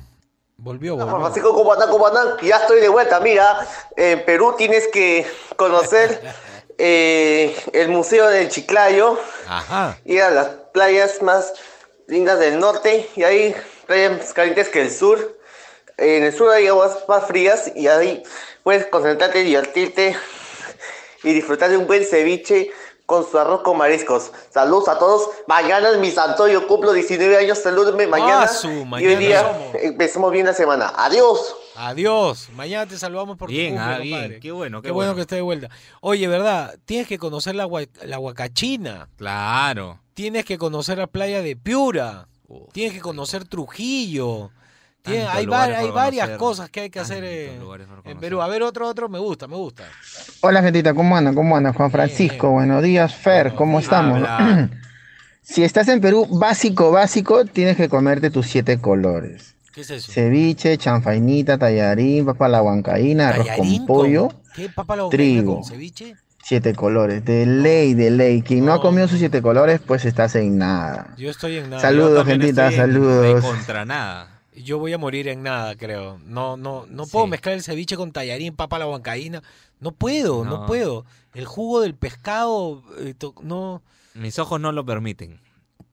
volvió, 0.57 0.95
volvió. 0.95 1.19
Francisco 1.19 1.53
Cubatán, 1.53 1.91
Cubatán, 1.91 2.29
que 2.39 2.47
ya 2.47 2.57
estoy 2.57 2.81
de 2.81 2.89
vuelta. 2.89 3.19
Mira, 3.19 3.67
en 3.95 4.25
Perú 4.25 4.55
tienes 4.57 4.87
que 4.87 5.27
conocer 5.57 6.23
eh, 6.79 7.55
el 7.71 7.89
Museo 7.89 8.29
del 8.29 8.49
Chiclayo, 8.49 9.19
Ajá. 9.47 9.99
ir 10.05 10.23
a 10.23 10.31
las 10.31 10.47
playas 10.73 11.21
más 11.21 11.53
lindas 12.07 12.39
del 12.39 12.59
norte 12.59 13.07
y 13.15 13.21
hay 13.21 13.53
playas 13.87 14.17
más 14.17 14.33
calientes 14.33 14.69
que 14.69 14.81
el 14.81 14.91
sur. 14.91 15.37
En 15.97 16.23
el 16.23 16.33
sur 16.33 16.51
hay 16.51 16.67
aguas 16.67 16.95
más 17.07 17.25
frías 17.25 17.71
y 17.75 17.87
ahí 17.87 18.21
puedes 18.63 18.85
concentrarte, 18.85 19.39
divertirte 19.39 20.15
y 21.23 21.33
disfrutar 21.33 21.71
de 21.71 21.77
un 21.77 21.87
buen 21.87 22.05
ceviche 22.05 22.69
con 23.07 23.25
su 23.25 23.39
arroz 23.39 23.61
con 23.61 23.77
mariscos. 23.77 24.31
Saludos 24.51 24.89
a 24.89 24.99
todos. 24.99 25.29
Mañana 25.47 25.89
es 25.91 25.97
mi 25.97 26.11
santo, 26.11 26.47
yo 26.47 26.67
cumplo 26.67 26.91
19 26.91 27.37
años. 27.37 27.57
Salúdenme 27.57 28.05
mañana. 28.05 28.43
Ah, 28.43 28.47
su, 28.49 28.69
y 28.69 28.85
mañana 28.85 29.13
hoy 29.17 29.25
día 29.25 29.41
somos. 29.41 29.75
empecemos 29.81 30.31
bien 30.31 30.45
la 30.45 30.53
semana. 30.53 30.93
Adiós. 30.95 31.55
Adiós. 31.77 32.49
Mañana 32.53 32.85
te 32.85 32.97
saludamos 32.97 33.37
por 33.37 33.49
Bien, 33.49 33.75
tu 33.75 33.79
cumple, 33.79 33.95
ah, 33.95 33.99
bien. 33.99 34.13
compadre. 34.13 34.39
Qué 34.41 34.51
bueno, 34.51 34.81
qué, 34.81 34.87
Qué 34.89 34.91
bueno 34.91 35.15
que 35.15 35.21
esté 35.21 35.35
de 35.35 35.41
vuelta. 35.41 35.69
Oye, 36.01 36.27
¿verdad? 36.27 36.75
Tienes 36.85 37.07
que 37.07 37.17
conocer 37.17 37.55
la, 37.55 37.67
la 38.03 38.19
Huacachina. 38.19 39.07
Claro. 39.17 39.99
Tienes 40.13 40.43
que 40.43 40.57
conocer 40.57 40.97
la 40.97 41.07
playa 41.07 41.41
de 41.41 41.55
Piura. 41.55 42.27
Uf, 42.47 42.71
Tienes 42.71 42.93
que 42.93 42.99
conocer 43.01 43.45
Trujillo. 43.45 44.51
Tienes- 45.01 45.27
hay 45.29 45.45
hay 45.45 45.91
varias 45.91 46.29
cosas 46.37 46.69
que 46.69 46.81
hay 46.81 46.89
que 46.89 46.99
hacer 46.99 47.23
Tantos 47.23 48.05
en. 48.05 48.19
Perú. 48.19 48.41
A 48.41 48.47
ver, 48.47 48.63
otro, 48.63 48.87
otro. 48.87 49.07
Me 49.09 49.19
gusta, 49.19 49.47
me 49.47 49.55
gusta. 49.55 49.83
Hola 50.41 50.61
gentita, 50.61 50.93
¿cómo 50.93 51.15
andan? 51.15 51.33
¿Cómo 51.35 51.55
andan? 51.55 51.73
Juan 51.73 51.91
Francisco, 51.91 52.51
buenos 52.51 52.83
días, 52.83 53.13
Fer, 53.15 53.53
¿cómo 53.55 53.79
estamos? 53.79 54.17
Habla. 54.17 54.69
Si 55.41 55.63
estás 55.63 55.87
en 55.87 56.01
Perú, 56.01 56.27
básico, 56.29 56.91
básico, 56.91 57.45
tienes 57.45 57.77
que 57.77 57.87
comerte 57.87 58.29
tus 58.29 58.47
siete 58.47 58.81
colores. 58.81 59.55
¿Qué 59.73 59.79
es 59.79 59.89
eso? 59.91 60.11
Ceviche, 60.11 60.77
chanfainita, 60.77 61.57
tallarín, 61.57 62.25
papa 62.25 62.49
la 62.49 62.61
huancaína, 62.61 63.29
arroz 63.29 63.47
¿Tallarín 63.47 63.77
con 63.77 63.87
pollo, 63.87 64.27
¿Qué? 64.53 64.67
¿Papa 64.67 64.97
la 64.97 65.07
trigo. 65.07 65.61
con 65.61 65.63
ceviche? 65.63 66.17
Siete 66.43 66.73
colores. 66.75 67.23
De 67.25 67.45
ley, 67.45 67.93
de 67.93 68.11
ley. 68.11 68.41
Quien 68.41 68.65
no 68.65 68.73
ha 68.73 68.81
comido 68.81 69.07
sus 69.07 69.19
siete 69.19 69.41
colores, 69.41 69.79
pues 69.85 70.05
estás 70.05 70.35
en 70.35 70.57
nada. 70.57 71.13
Yo 71.17 71.29
estoy 71.29 71.57
en 71.57 71.69
nada. 71.69 71.81
Saludos, 71.81 72.25
gentita, 72.25 72.67
estoy 72.69 72.79
en- 72.85 72.93
saludos. 72.93 73.23
de 73.23 73.41
contra 73.41 73.85
nada. 73.85 74.33
Yo 74.55 74.79
voy 74.79 74.91
a 74.93 74.97
morir 74.97 75.27
en 75.27 75.43
nada, 75.43 75.75
creo. 75.75 76.19
No, 76.25 76.57
no, 76.57 76.85
no 76.89 77.05
puedo 77.05 77.25
Sí. 77.25 77.31
mezclar 77.31 77.55
el 77.55 77.63
ceviche 77.63 77.95
con 77.95 78.11
tallarín, 78.11 78.55
papa 78.55 78.79
la 78.79 78.87
huancaína. 78.87 79.43
No 79.79 79.91
puedo, 79.91 80.43
no, 80.45 80.61
No. 80.61 80.65
puedo. 80.65 81.05
El 81.35 81.45
jugo 81.45 81.81
del 81.81 81.93
pescado, 81.93 82.81
eh, 82.99 83.13
no. 83.43 83.83
Mis 84.15 84.39
ojos 84.39 84.59
no 84.59 84.71
lo 84.71 84.83
permiten. 84.83 85.39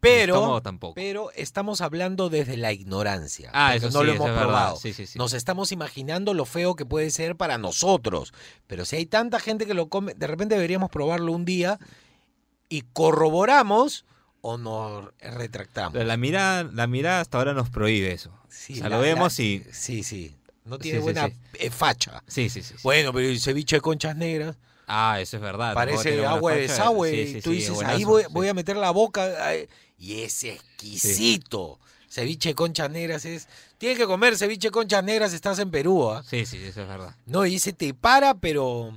Pero, 0.04 0.34
estómago 0.34 0.62
tampoco. 0.62 0.94
pero 0.94 1.30
estamos 1.34 1.80
hablando 1.80 2.28
desde 2.30 2.56
la 2.56 2.72
ignorancia. 2.72 3.50
Ah, 3.52 3.74
eso 3.74 3.90
no 3.90 4.00
sí, 4.00 4.06
lo 4.06 4.12
hemos 4.12 4.30
probado. 4.30 4.76
Sí, 4.76 4.92
sí, 4.92 5.06
sí. 5.06 5.18
Nos 5.18 5.32
estamos 5.32 5.72
imaginando 5.72 6.32
lo 6.34 6.44
feo 6.44 6.76
que 6.76 6.84
puede 6.86 7.10
ser 7.10 7.34
para 7.36 7.58
nosotros. 7.58 8.32
Pero 8.66 8.84
si 8.84 8.96
hay 8.96 9.06
tanta 9.06 9.40
gente 9.40 9.66
que 9.66 9.74
lo 9.74 9.88
come, 9.88 10.14
de 10.14 10.26
repente 10.26 10.54
deberíamos 10.54 10.90
probarlo 10.90 11.32
un 11.32 11.44
día 11.44 11.78
y 12.68 12.82
corroboramos 12.92 14.04
o 14.40 14.58
nos 14.58 15.08
retractamos. 15.20 16.04
La 16.04 16.16
mirada, 16.16 16.64
la 16.72 16.86
mirada 16.86 17.20
hasta 17.20 17.38
ahora 17.38 17.54
nos 17.54 17.70
prohíbe 17.70 18.12
eso. 18.12 18.30
Sí, 18.48 18.74
o 18.74 18.76
sea, 18.76 18.88
la- 18.88 18.96
lo 18.96 19.02
vemos 19.02 19.38
la- 19.38 19.44
y... 19.44 19.64
Sí, 19.72 20.02
sí. 20.02 20.36
No 20.64 20.78
tiene 20.78 20.98
Sí, 20.98 21.02
buena 21.02 21.28
sí. 21.28 21.34
eh, 21.58 21.70
facha. 21.70 22.22
Sí, 22.26 22.48
sí, 22.48 22.62
sí. 22.62 22.74
Bueno, 22.82 23.12
pero 23.12 23.28
el 23.28 23.38
ceviche 23.40 23.76
de 23.76 23.80
conchas 23.82 24.16
negras 24.16 24.56
Ah, 24.86 25.18
eso 25.20 25.36
es 25.36 25.42
verdad. 25.42 25.72
parece 25.74 26.24
agua 26.26 26.52
de 26.52 26.60
desagüe. 26.62 27.40
Tú 27.42 27.50
dices, 27.52 27.70
es 27.76 27.82
ahí 27.84 28.04
voy, 28.04 28.48
a 28.48 28.54
meter 28.54 28.76
la 28.76 28.90
boca. 28.90 29.24
Y 29.98 30.20
es 30.22 30.44
exquisito. 30.44 31.78
Ceviche 32.08 32.50
de 32.50 32.54
conchas 32.54 32.90
negras 32.90 33.24
es... 33.24 33.48
Tienes 33.78 33.98
que 33.98 34.06
comer 34.06 34.36
ceviche 34.36 34.68
de 34.68 34.72
conchas 34.72 35.02
negras 35.02 35.30
si 35.30 35.36
estás 35.36 35.58
en 35.58 35.70
Perú, 35.70 36.10
¿ah? 36.10 36.22
Sí, 36.28 36.46
sí, 36.46 36.58
eso 36.58 36.82
es 36.82 36.88
verdad. 36.88 37.16
No, 37.26 37.44
y 37.44 37.56
ese 37.56 37.72
te 37.72 37.92
para, 37.94 38.34
pero... 38.34 38.92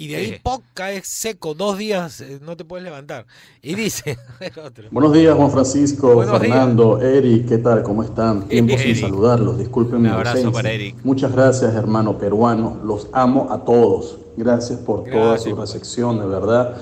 Y 0.00 0.06
de 0.06 0.14
ahí 0.16 0.26
Sí. 0.28 0.36
¡poc! 0.44 0.62
caes 0.74 1.08
seco, 1.08 1.54
dos 1.54 1.76
días 1.76 2.20
eh, 2.20 2.38
no 2.40 2.56
te 2.56 2.64
puedes 2.64 2.84
levantar. 2.84 3.26
Y 3.60 3.74
dice, 3.82 4.16
otro. 4.64 4.84
Buenos 4.92 5.12
días, 5.12 5.34
Juan 5.36 5.50
Francisco, 5.50 6.14
Buenos 6.14 6.38
Fernando, 6.38 7.02
Eric, 7.02 7.48
¿qué 7.48 7.58
tal? 7.58 7.82
¿Cómo 7.82 8.04
están? 8.04 8.46
Tiempo 8.46 8.74
sin 8.78 8.90
Eric. 8.90 9.00
saludarlos, 9.00 9.58
disculpen 9.58 9.96
Un 9.96 10.02
mi 10.02 10.08
abrazo 10.08 10.36
ausencia. 10.36 10.52
para 10.52 10.70
Eric. 10.70 10.94
Muchas 11.02 11.32
gracias, 11.32 11.74
hermano 11.74 12.16
peruano, 12.16 12.78
los 12.84 13.08
amo 13.12 13.48
a 13.50 13.64
todos. 13.64 14.18
Gracias 14.36 14.78
por 14.78 15.02
toda 15.02 15.30
Gracias, 15.30 15.42
su 15.42 15.50
papá. 15.50 15.62
recepción, 15.62 16.20
de 16.20 16.26
verdad. 16.26 16.76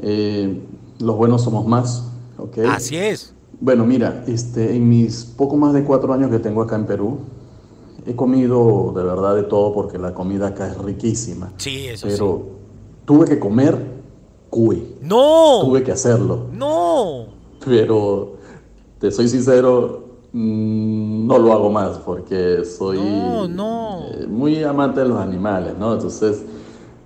Eh, 0.00 0.60
los 1.00 1.16
buenos 1.16 1.42
somos 1.42 1.66
más, 1.66 2.04
¿ok? 2.38 2.58
Así 2.68 2.96
es. 2.96 3.32
Bueno, 3.60 3.84
mira, 3.86 4.24
este, 4.26 4.74
en 4.76 4.88
mis 4.88 5.24
poco 5.24 5.56
más 5.56 5.72
de 5.74 5.84
cuatro 5.84 6.12
años 6.12 6.30
que 6.30 6.38
tengo 6.38 6.62
acá 6.62 6.76
en 6.76 6.86
Perú, 6.86 7.18
he 8.06 8.14
comido 8.14 8.92
de 8.94 9.02
verdad 9.04 9.34
de 9.36 9.44
todo 9.44 9.72
porque 9.72 9.98
la 9.98 10.12
comida 10.12 10.48
acá 10.48 10.68
es 10.68 10.76
riquísima. 10.78 11.52
Sí, 11.56 11.86
eso 11.86 12.06
Pero 12.08 12.42
tuve 13.04 13.26
que 13.26 13.38
comer 13.38 13.78
cuy. 14.50 14.96
¡No! 15.02 15.60
tuve 15.62 15.82
que 15.82 15.92
hacerlo. 15.92 16.46
¡No! 16.52 17.26
pero 17.64 18.34
te 18.98 19.10
soy 19.10 19.26
sincero, 19.28 20.04
mm, 20.32 21.26
no 21.26 21.38
lo 21.38 21.52
hago 21.54 21.70
más 21.70 21.96
porque 21.98 22.62
soy 22.64 22.98
No, 22.98 23.48
no. 23.48 24.00
eh, 24.10 24.26
muy 24.28 24.62
amante 24.62 25.00
de 25.00 25.08
los 25.08 25.18
animales, 25.18 25.74
¿no? 25.78 25.94
Entonces, 25.94 26.42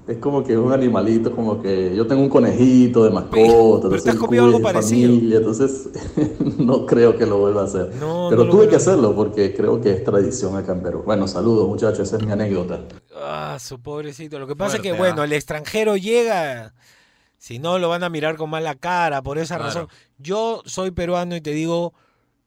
es 0.08 0.16
como 0.18 0.42
que 0.42 0.56
un 0.56 0.72
animalito, 0.72 1.30
como 1.36 1.60
que 1.60 1.94
yo 1.94 2.06
tengo 2.06 2.22
un 2.22 2.30
conejito 2.30 3.04
de 3.04 3.10
mascota, 3.10 3.36
pero 3.36 3.74
entonces 3.74 4.04
te 4.04 4.10
has 4.10 4.16
cuy 4.16 4.38
algo 4.38 4.60
parecido. 4.62 5.08
familia, 5.12 5.36
entonces 5.36 5.90
no 6.58 6.86
creo 6.86 7.16
que 7.18 7.26
lo 7.26 7.38
vuelva 7.38 7.60
a 7.60 7.64
hacer. 7.64 7.94
No, 8.00 8.28
pero 8.30 8.44
no 8.44 8.50
tuve 8.50 8.68
que 8.68 8.76
hacerlo 8.76 9.14
porque 9.14 9.54
creo 9.54 9.80
que 9.82 9.92
es 9.92 10.02
tradición 10.04 10.56
acá 10.56 10.72
en 10.72 10.82
Perú. 10.82 11.02
Bueno, 11.04 11.28
saludos 11.28 11.68
muchachos, 11.68 12.00
esa 12.00 12.16
es 12.16 12.24
mi 12.24 12.32
anécdota. 12.32 12.80
Ah, 13.14 13.58
su 13.60 13.80
pobrecito. 13.80 14.38
Lo 14.38 14.46
que 14.46 14.56
pasa 14.56 14.76
es 14.76 14.82
que, 14.82 14.92
bueno, 14.92 15.20
¿ah? 15.20 15.24
el 15.26 15.32
extranjero 15.34 15.96
llega, 15.98 16.72
si 17.36 17.58
no 17.58 17.78
lo 17.78 17.90
van 17.90 18.02
a 18.02 18.08
mirar 18.08 18.36
con 18.36 18.48
mala 18.48 18.74
cara, 18.74 19.20
por 19.22 19.36
esa 19.36 19.56
Claro. 19.56 19.68
razón. 19.68 19.88
Yo 20.16 20.62
soy 20.64 20.90
peruano 20.90 21.36
y 21.36 21.42
te 21.42 21.50
digo, 21.50 21.92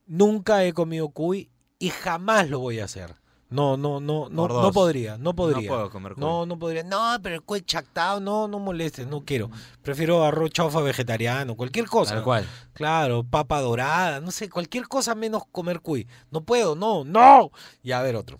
nunca 0.08 0.65
he 0.65 0.74
comido 0.74 1.10
cuy 1.10 1.50
y 1.78 1.89
jamás 1.89 2.50
lo 2.50 2.58
voy 2.60 2.80
a 2.80 2.86
hacer. 2.86 3.21
No, 3.52 3.76
no, 3.76 4.00
no, 4.00 4.30
no, 4.30 4.48
no 4.48 4.72
podría, 4.72 5.18
no 5.18 5.36
podría. 5.36 5.68
puedo 5.68 5.90
comer 5.90 6.14
cuy. 6.14 6.22
No, 6.22 6.46
no 6.46 6.58
podría. 6.58 6.84
No, 6.84 7.18
pero 7.22 7.36
el 7.36 7.42
cuy 7.42 7.62
chactado, 7.62 8.22
no, 8.22 8.48
no 8.48 8.60
molestes, 8.60 9.06
no 9.08 9.26
quiero. 9.26 9.50
Prefiero 9.84 10.24
arroz 10.24 10.52
chaufa 10.52 10.80
vegetariano, 10.80 11.56
cualquier 11.58 11.86
cosa. 11.88 12.16
Tal 12.16 12.24
cual. 12.24 12.48
Claro, 12.74 13.24
papa 13.30 13.60
dorada, 13.60 14.22
no 14.22 14.32
sé, 14.32 14.50
cualquier 14.50 14.88
cosa 14.88 15.16
menos 15.16 15.44
comer 15.52 15.82
cuy. 15.82 16.08
No 16.32 16.42
puedo, 16.42 16.76
no, 16.76 17.04
no. 17.04 17.52
Y 17.84 17.92
a 17.92 18.02
ver 18.02 18.16
otro. 18.16 18.40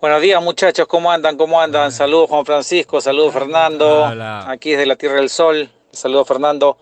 Buenos 0.00 0.20
días 0.20 0.42
muchachos, 0.42 0.86
¿cómo 0.88 1.10
andan? 1.12 1.36
¿Cómo 1.36 1.60
andan? 1.60 1.92
Saludos 1.92 2.28
Juan 2.28 2.44
Francisco, 2.44 3.00
saludos 3.00 3.32
Fernando, 3.34 4.04
Hola. 4.06 4.50
aquí 4.50 4.70
desde 4.70 4.86
la 4.86 4.96
Tierra 4.96 5.16
del 5.16 5.28
Sol, 5.30 5.70
saludos 5.92 6.26
Fernando. 6.26 6.76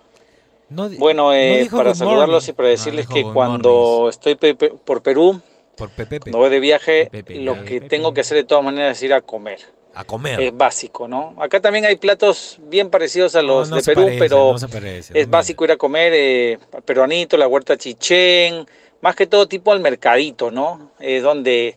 No 0.71 0.89
Bueno, 0.91 1.25
no 1.25 1.33
eh, 1.35 1.69
para 1.71 1.95
saludarlos 1.95 2.49
y 2.49 2.53
para 2.53 2.69
decirles 2.69 3.07
que 3.09 3.25
cuando 3.25 3.71
mornings. 3.73 4.15
estoy 4.17 4.37
pe- 4.37 4.55
pe- 4.55 4.71
por 4.71 5.03
Perú, 5.03 5.43
Por 5.81 5.91
Pepe. 5.91 6.21
cuando 6.21 6.39
voy 6.39 6.51
de 6.51 6.61
viaje, 6.61 7.09
Pepe, 7.11 7.35
lo 7.37 7.65
que 7.65 7.81
Pepe. 7.81 7.89
tengo 7.89 8.15
que 8.15 8.21
hacer 8.21 8.37
de 8.37 8.45
todas 8.45 8.63
maneras 8.65 8.97
es 8.97 9.03
ir 9.03 9.13
a 9.13 9.21
comer. 9.21 9.59
A 9.95 10.05
comer. 10.05 10.41
Es 10.41 10.57
básico, 10.57 11.09
¿no? 11.09 11.35
Acá 11.41 11.61
también 11.61 11.85
hay 11.85 11.97
platos 11.97 12.59
bien 12.69 12.91
parecidos 12.91 13.35
a 13.35 13.43
los 13.43 13.69
No, 13.69 13.77
no 13.77 13.83
de 13.83 13.85
Perú, 13.87 14.03
parece, 14.03 14.19
pero 14.21 14.53
no 14.53 14.59
se 14.59 14.69
parece, 14.69 15.19
es 15.21 15.29
básico 15.29 15.65
ir 15.65 15.73
a 15.73 15.77
comer 15.77 16.13
eh, 16.15 16.59
peruanito, 16.85 17.37
la 17.37 17.49
huerta 17.49 17.77
chichén, 17.77 18.67
más 19.01 19.17
que 19.17 19.27
todo 19.27 19.49
tipo 19.49 19.73
al 19.73 19.81
mercadito, 19.81 20.53
¿no? 20.53 20.93
Es 21.01 21.25
donde, 21.25 21.77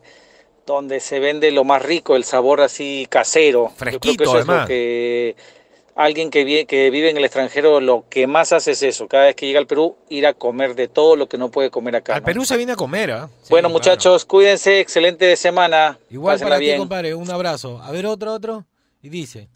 donde 0.68 1.00
se 1.00 1.20
vende 1.20 1.50
lo 1.52 1.64
más 1.64 1.82
rico, 1.82 2.16
el 2.16 2.24
sabor 2.24 2.62
así 2.62 3.08
casero. 3.10 3.70
Yo 3.70 3.76
creo 3.78 4.00
Fresquito, 4.00 4.18
que 4.18 4.24
eso 4.26 4.38
es 4.40 4.46
además. 4.48 4.62
lo 4.62 4.68
que 4.68 5.36
alguien 5.96 6.30
que, 6.30 6.46
vie- 6.46 6.66
que 6.66 6.90
vive 6.90 7.10
en 7.10 7.18
el 7.18 7.26
extranjero 7.26 7.80
lo 7.80 8.06
que 8.10 8.26
más 8.28 8.52
hace 8.52 8.72
es 8.72 8.82
eso, 8.84 9.08
cada 9.08 9.26
vez 9.26 9.36
que 9.36 9.46
llega 9.46 9.60
al 9.60 9.68
Perú, 9.68 9.96
ir 10.10 10.26
a 10.28 10.34
comer 10.34 10.76
de 10.76 10.88
todo 10.88 11.16
lo 11.16 11.28
que 11.28 11.38
no 11.38 11.50
puede 11.52 11.70
comer 11.70 11.96
acá. 11.98 12.16
Al 12.16 12.22
¿no? 12.22 12.26
Perú 12.26 12.46
se 12.46 12.58
viene 12.58 12.72
a 12.74 12.76
comer, 12.76 13.12
¿ah? 13.12 13.30
bueno, 13.50 13.68
Sí, 13.70 13.74
muchachos, 13.74 14.26
cuídense, 14.26 14.80
excelente 14.80 15.36
semana. 15.36 15.98
Igual 16.10 16.36
pásenla 16.36 16.50
para 16.50 16.60
ti, 16.60 16.66
bien. 16.66 16.78
compadre, 16.80 17.14
un 17.14 17.30
abrazo. 17.30 17.82
A 17.82 17.92
ver, 17.92 18.06
otro, 18.06 18.34
otro. 18.34 18.66
Y 19.02 19.10
dice. 19.10 19.50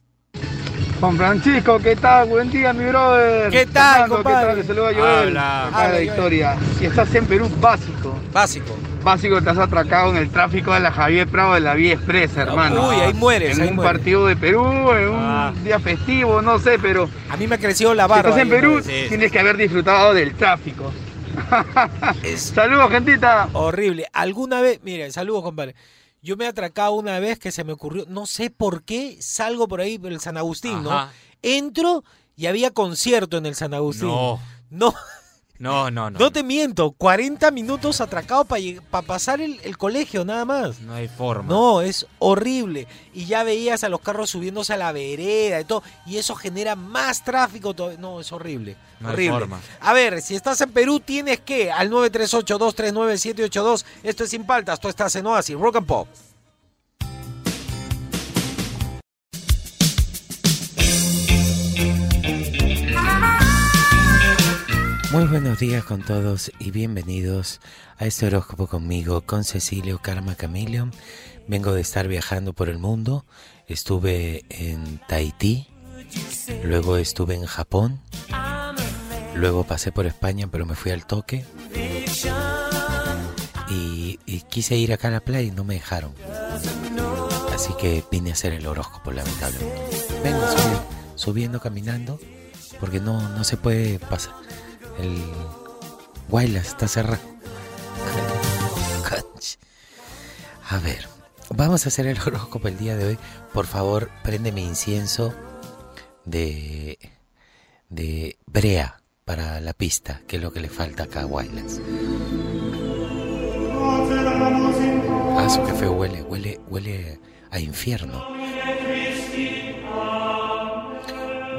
Juan 1.00 1.16
Francisco, 1.16 1.78
¿qué 1.80 1.96
tal? 1.96 2.28
Buen 2.28 2.50
día, 2.50 2.74
mi 2.74 2.86
brother. 2.86 3.52
¿Qué 3.52 3.68
tal, 3.68 3.92
Fernando, 4.10 4.16
compadre? 4.16 4.48
¿Qué 4.48 4.48
tal? 4.48 4.62
Te 4.62 4.68
saluda 4.68 4.94
Joel. 4.96 5.28
Habla. 5.38 5.68
Habla. 5.68 5.98
Victoria. 6.00 6.58
Si 6.80 6.86
estás 6.88 7.14
en 7.14 7.26
Perú, 7.28 7.48
básico. 7.60 8.16
Básico. 8.34 8.76
Básico, 9.08 9.42
te 9.42 9.50
has 9.50 9.58
atracado 9.58 10.12
en 10.12 10.18
el 10.18 10.30
tráfico 10.30 10.74
de 10.74 10.82
la 10.82 10.92
Javier 10.92 11.28
Prado 11.30 11.54
de 11.54 11.62
la 11.62 11.76
Vía 11.76 11.94
Expresa, 11.94 12.42
hermano. 12.42 12.90
Uy, 12.90 12.96
ahí 12.98 13.14
mueres, 13.14 13.56
En 13.58 13.64
ahí 13.64 13.70
un 13.70 13.76
mueres. 13.78 13.94
partido 13.94 14.26
de 14.28 14.36
Perú, 14.36 14.66
en 14.92 15.10
un 15.10 15.16
Ah. 15.18 15.54
día 15.64 15.80
festivo, 15.80 16.42
no 16.42 16.60
sé, 16.60 16.78
pero 16.78 17.10
A 17.30 17.38
mí 17.38 17.48
me 17.48 17.56
ha 17.56 17.58
crecido 17.58 17.94
la 17.94 18.04
si 18.04 18.10
barba. 18.10 18.30
estás 18.32 18.42
en 18.46 18.52
ahí, 18.54 18.60
Perú, 18.60 18.82
tienes 19.08 19.32
que 19.32 19.40
haber 19.40 19.56
disfrutado 19.56 20.14
del 20.14 20.36
tráfico. 20.36 20.92
Es 22.24 22.42
Saludos, 22.54 22.90
gentita. 22.92 23.48
horrible. 23.54 24.08
Alguna 24.12 24.60
vez, 24.60 24.82
mire, 24.84 25.10
saludos, 25.12 25.44
compadre. 25.44 25.74
Yo 26.22 26.36
me 26.36 26.44
he 26.44 26.48
atracado 26.50 26.92
una 26.94 27.20
vez 27.20 27.40
que 27.40 27.52
se 27.52 27.64
me 27.64 27.72
ocurrió, 27.74 28.04
no 28.10 28.26
sé 28.26 28.50
por 28.50 28.84
qué, 28.84 29.18
salgo 29.22 29.68
por 29.70 29.80
ahí 29.80 29.98
por 29.98 30.12
el 30.12 30.20
San 30.20 30.36
Agustín, 30.36 30.84
¿no? 30.84 31.08
Entro 31.42 32.04
y 32.36 32.48
había 32.48 32.72
concierto 32.72 33.38
en 33.38 33.46
el 33.46 33.56
San 33.56 33.74
Agustín. 33.74 34.10
No, 34.10 34.40
No, 34.70 34.94
no, 35.60 35.90
no, 35.90 36.10
no. 36.12 36.20
no 36.20 36.32
te 36.32 36.44
miento, 36.44 36.92
40 36.92 37.50
minutos 37.52 38.00
atracado 38.02 38.46
para 38.46 39.06
pasar 39.06 39.42
el, 39.42 39.60
el 39.64 39.78
colegio, 39.78 40.24
nada 40.24 40.46
más. 40.46 40.80
No 40.82 40.94
hay 40.94 41.08
forma. 41.08 41.50
No, 41.50 41.82
es 41.82 42.06
horrible. 42.20 42.88
Y 43.14 43.26
ya 43.26 43.44
veías 43.44 43.84
a 43.84 43.90
los 43.90 44.02
carros 44.02 44.30
subiéndose 44.30 44.74
a 44.74 44.78
la 44.78 44.92
vereda 44.92 45.60
y 45.60 45.66
todo. 45.66 45.82
Y 46.06 46.18
eso 46.18 46.36
genera 46.36 46.76
más 46.76 47.24
tráfico. 47.24 47.74
No, 47.98 48.20
es 48.20 48.32
horrible. 48.32 48.78
No 49.00 49.10
hay 49.10 49.14
horrible. 49.14 49.40
forma. 49.40 49.60
A 49.80 49.94
ver, 49.94 50.22
si 50.22 50.36
estás 50.36 50.62
en 50.62 50.72
Perú, 50.72 51.00
tienes 51.00 51.40
que 51.42 51.72
al 51.72 51.90
938-239-782. 51.92 53.86
Esto 54.04 54.24
es 54.24 54.30
Sin 54.30 54.46
Paltas. 54.46 54.80
Tú 54.80 54.90
estás 54.90 55.16
en 55.16 55.26
Oasis, 55.26 55.58
Rock 55.58 55.78
and 55.78 55.88
Pop. 55.88 56.08
Muy 65.18 65.26
buenos 65.26 65.58
días 65.58 65.84
con 65.84 66.04
todos 66.04 66.52
y 66.60 66.70
bienvenidos 66.70 67.60
a 67.98 68.06
este 68.06 68.28
horóscopo 68.28 68.68
conmigo, 68.68 69.22
con 69.22 69.44
Cecilio 69.46 69.98
Karma 69.98 70.36
Camilion. 70.36 70.92
Vengo 71.48 71.74
de 71.74 71.82
estar 71.82 72.08
viajando 72.08 72.54
por 72.54 72.70
el 72.70 72.78
mundo. 72.78 73.26
Estuve 73.66 74.46
en 74.50 75.00
Tahití, 75.08 75.70
luego 76.64 76.98
estuve 76.98 77.34
en 77.34 77.48
Japón, 77.48 78.00
luego 79.34 79.64
pasé 79.64 79.92
por 79.92 80.06
España, 80.06 80.50
pero 80.52 80.68
me 80.68 80.76
fui 80.76 80.92
al 80.92 81.08
toque. 81.08 81.46
Y, 83.72 84.20
y 84.28 84.42
quise 84.42 84.76
ir 84.76 84.94
acá 84.94 85.08
a 85.08 85.12
la 85.12 85.22
playa 85.22 85.48
y 85.48 85.50
no 85.50 85.64
me 85.64 85.74
dejaron. 85.74 86.14
Así 87.56 87.74
que 87.82 88.04
vine 88.12 88.30
a 88.30 88.34
hacer 88.34 88.54
el 88.54 88.68
horóscopo, 88.68 89.12
lamentablemente. 89.12 89.82
Vengo 90.24 90.48
subiendo, 90.48 90.86
subiendo 91.16 91.60
caminando, 91.60 92.20
porque 92.80 93.00
no, 93.00 93.30
no 93.30 93.44
se 93.44 93.58
puede 93.58 93.98
pasar. 93.98 94.36
El 95.00 95.22
Guaylas 96.30 96.68
está 96.68 96.88
cerrado. 96.88 97.38
A 100.70 100.80
ver, 100.80 101.08
vamos 101.50 101.86
a 101.86 101.90
hacer 101.90 102.08
el 102.08 102.20
horóscopo 102.20 102.68
el 102.68 102.78
día 102.78 102.98
de 102.98 103.06
hoy. 103.06 103.18
Por 103.54 103.68
favor, 103.68 104.10
préndeme 104.22 104.62
incienso 104.62 105.34
de, 106.26 107.00
de 107.90 108.38
brea 108.46 109.02
para 109.24 109.62
la 109.62 109.74
pista, 109.74 110.22
que 110.28 110.36
es 110.36 110.42
lo 110.42 110.52
que 110.52 110.60
le 110.60 110.70
falta 110.70 111.04
acá 111.04 111.22
a 111.22 111.24
Guaylas. 111.24 111.80
Ah, 115.38 115.48
su 115.50 115.66
feo 115.78 115.94
huele, 115.94 116.22
huele, 116.24 116.60
huele 116.68 117.20
a 117.50 117.60
infierno. 117.60 118.26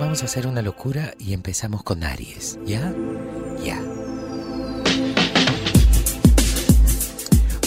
Vamos 0.00 0.22
a 0.22 0.26
hacer 0.26 0.46
una 0.46 0.62
locura 0.62 1.12
y 1.18 1.32
empezamos 1.32 1.82
con 1.82 2.04
Aries, 2.04 2.56
¿ya? 2.64 2.94
Ya. 3.64 3.82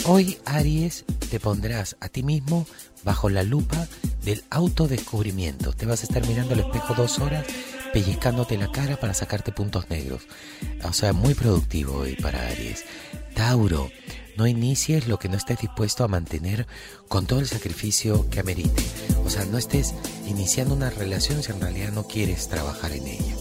Hoy, 0.05 0.37
Aries, 0.45 1.03
te 1.29 1.41
pondrás 1.41 1.97
a 1.99 2.07
ti 2.07 2.23
mismo 2.23 2.65
bajo 3.03 3.29
la 3.29 3.43
lupa 3.43 3.85
del 4.23 4.45
autodescubrimiento. 4.49 5.73
Te 5.73 5.85
vas 5.85 6.03
a 6.03 6.05
estar 6.05 6.25
mirando 6.25 6.53
al 6.53 6.61
espejo 6.61 6.93
dos 6.93 7.19
horas, 7.19 7.45
pellizcándote 7.91 8.57
la 8.57 8.71
cara 8.71 8.95
para 8.95 9.13
sacarte 9.13 9.51
puntos 9.51 9.89
negros. 9.89 10.21
O 10.83 10.93
sea, 10.93 11.11
muy 11.11 11.33
productivo 11.33 11.97
hoy 11.97 12.15
para 12.15 12.47
Aries. 12.47 12.85
Tauro, 13.35 13.89
no 14.37 14.47
inicies 14.47 15.07
lo 15.07 15.19
que 15.19 15.29
no 15.29 15.37
estés 15.37 15.59
dispuesto 15.59 16.03
a 16.03 16.07
mantener 16.07 16.67
con 17.07 17.25
todo 17.25 17.39
el 17.39 17.47
sacrificio 17.47 18.29
que 18.29 18.39
amerite. 18.39 18.83
O 19.25 19.29
sea, 19.29 19.45
no 19.45 19.57
estés 19.57 19.93
iniciando 20.27 20.73
una 20.73 20.89
relación 20.89 21.43
si 21.43 21.51
en 21.51 21.61
realidad 21.61 21.91
no 21.91 22.07
quieres 22.07 22.47
trabajar 22.47 22.91
en 22.91 23.07
ella. 23.07 23.35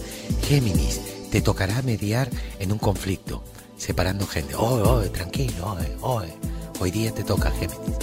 Géminis, 0.47 0.99
te 1.31 1.41
tocará 1.41 1.81
mediar 1.81 2.29
en 2.59 2.71
un 2.71 2.77
conflicto, 2.77 3.43
separando 3.77 4.27
gente. 4.27 4.55
Oye, 4.55 4.83
oye, 4.83 5.09
tranquilo, 5.09 5.73
oye, 5.77 5.95
oye. 6.01 6.33
Hoy 6.79 6.91
día 6.91 7.13
te 7.13 7.23
toca, 7.23 7.51
Géminis. 7.51 7.97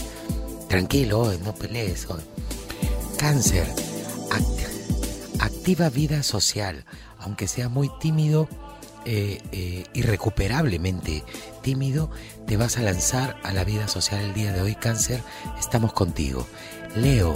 Tranquilo, 0.69 1.21
oye, 1.21 1.39
no 1.45 1.55
pelees, 1.55 2.07
oye. 2.11 2.25
Cáncer, 3.17 3.67
act- 4.31 5.41
activa 5.41 5.89
vida 5.91 6.23
social, 6.23 6.85
aunque 7.19 7.49
sea 7.49 7.69
muy 7.69 7.91
tímido, 8.01 8.49
eh, 9.11 9.41
eh, 9.53 9.85
irrecuperablemente 9.95 11.25
tímido, 11.63 12.11
te 12.47 12.59
vas 12.59 12.77
a 12.77 12.83
lanzar 12.83 13.39
a 13.43 13.55
la 13.55 13.65
vida 13.65 13.89
social 13.89 14.21
el 14.21 14.35
día 14.35 14.53
de 14.53 14.61
hoy, 14.61 14.75
Cáncer, 14.75 15.23
estamos 15.59 15.95
contigo. 15.95 16.47
Leo, 16.95 17.35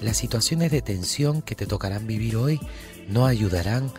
las 0.00 0.16
situaciones 0.16 0.70
de 0.70 0.80
tensión 0.80 1.42
que 1.42 1.56
te 1.56 1.66
tocarán 1.66 2.06
vivir 2.06 2.36
hoy 2.36 2.60
no 3.08 3.26
ayudarán 3.26 3.90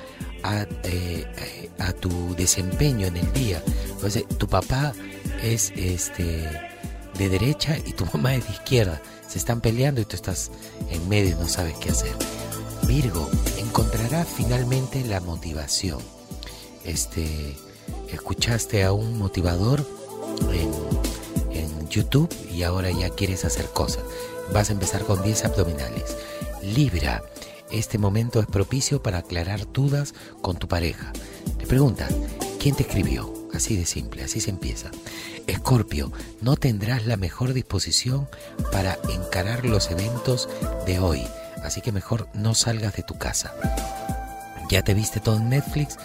a, 0.43 0.65
eh, 0.83 1.69
a 1.77 1.91
tu 1.91 2.35
desempeño 2.35 3.07
en 3.07 3.17
el 3.17 3.33
día. 3.33 3.61
Sea, 4.07 4.23
tu 4.37 4.47
papá 4.47 4.93
es 5.43 5.73
este 5.75 6.47
de 7.17 7.29
derecha 7.29 7.77
y 7.85 7.91
tu 7.91 8.05
mamá 8.13 8.35
es 8.35 8.47
de 8.47 8.53
izquierda. 8.53 9.01
Se 9.27 9.39
están 9.39 9.59
peleando 9.59 9.99
y 9.99 10.05
tú 10.05 10.15
estás 10.15 10.51
en 10.89 11.09
medio 11.09 11.31
y 11.31 11.35
no 11.35 11.49
sabes 11.49 11.75
qué 11.79 11.89
hacer. 11.89 12.15
Virgo, 12.87 13.29
encontrará 13.57 14.23
finalmente 14.23 15.03
la 15.03 15.19
motivación. 15.19 15.99
Este, 16.89 17.55
escuchaste 18.11 18.83
a 18.83 18.93
un 18.93 19.19
motivador 19.19 19.85
en, 20.51 20.89
YouTube 21.89 22.29
y 22.53 22.61
ahora 22.61 22.91
ya 22.91 23.09
quieres 23.09 23.45
hacer 23.45 23.65
cosas. 23.65 24.03
Vas 24.53 24.69
a 24.69 24.73
empezar 24.73 25.05
con 25.05 25.23
10 25.23 25.45
abdominales. 25.45 26.15
Libra, 26.61 27.23
este 27.71 27.97
momento 27.97 28.39
es 28.39 28.45
propicio 28.45 29.01
para 29.01 29.17
aclarar 29.19 29.71
dudas 29.71 30.13
con 30.41 30.57
tu 30.57 30.67
pareja. 30.67 31.11
Te 31.57 31.65
preguntas, 31.65 32.13
¿quién 32.59 32.75
te 32.75 32.83
escribió? 32.83 33.33
Así 33.55 33.75
de 33.75 33.87
simple, 33.87 34.23
así 34.23 34.39
se 34.39 34.51
empieza. 34.51 34.91
Escorpio, 35.47 36.11
no 36.41 36.57
tendrás 36.57 37.07
la 37.07 37.17
mejor 37.17 37.53
disposición 37.53 38.29
para 38.71 38.99
encarar 39.09 39.65
los 39.65 39.89
eventos 39.89 40.47
de 40.85 40.99
hoy, 40.99 41.23
así 41.63 41.81
que 41.81 41.91
mejor 41.91 42.27
no 42.35 42.53
salgas 42.53 42.95
de 42.95 43.01
tu 43.01 43.17
casa. 43.17 43.51
¿Ya 44.69 44.83
te 44.83 44.93
viste 44.93 45.19
todo 45.19 45.37
en 45.37 45.49
Netflix? 45.49 45.97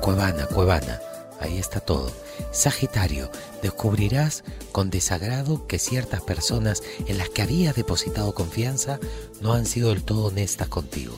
Cuevana, 0.00 0.46
Cuevana, 0.46 1.00
ahí 1.40 1.58
está 1.58 1.78
todo. 1.78 2.10
Sagitario, 2.50 3.30
descubrirás 3.62 4.42
con 4.72 4.90
desagrado 4.90 5.66
que 5.68 5.78
ciertas 5.78 6.20
personas 6.20 6.82
en 7.06 7.18
las 7.18 7.28
que 7.28 7.42
habías 7.42 7.76
depositado 7.76 8.34
confianza 8.34 8.98
no 9.40 9.52
han 9.52 9.64
sido 9.64 9.90
del 9.90 10.02
todo 10.02 10.26
honestas 10.26 10.68
contigo. 10.68 11.16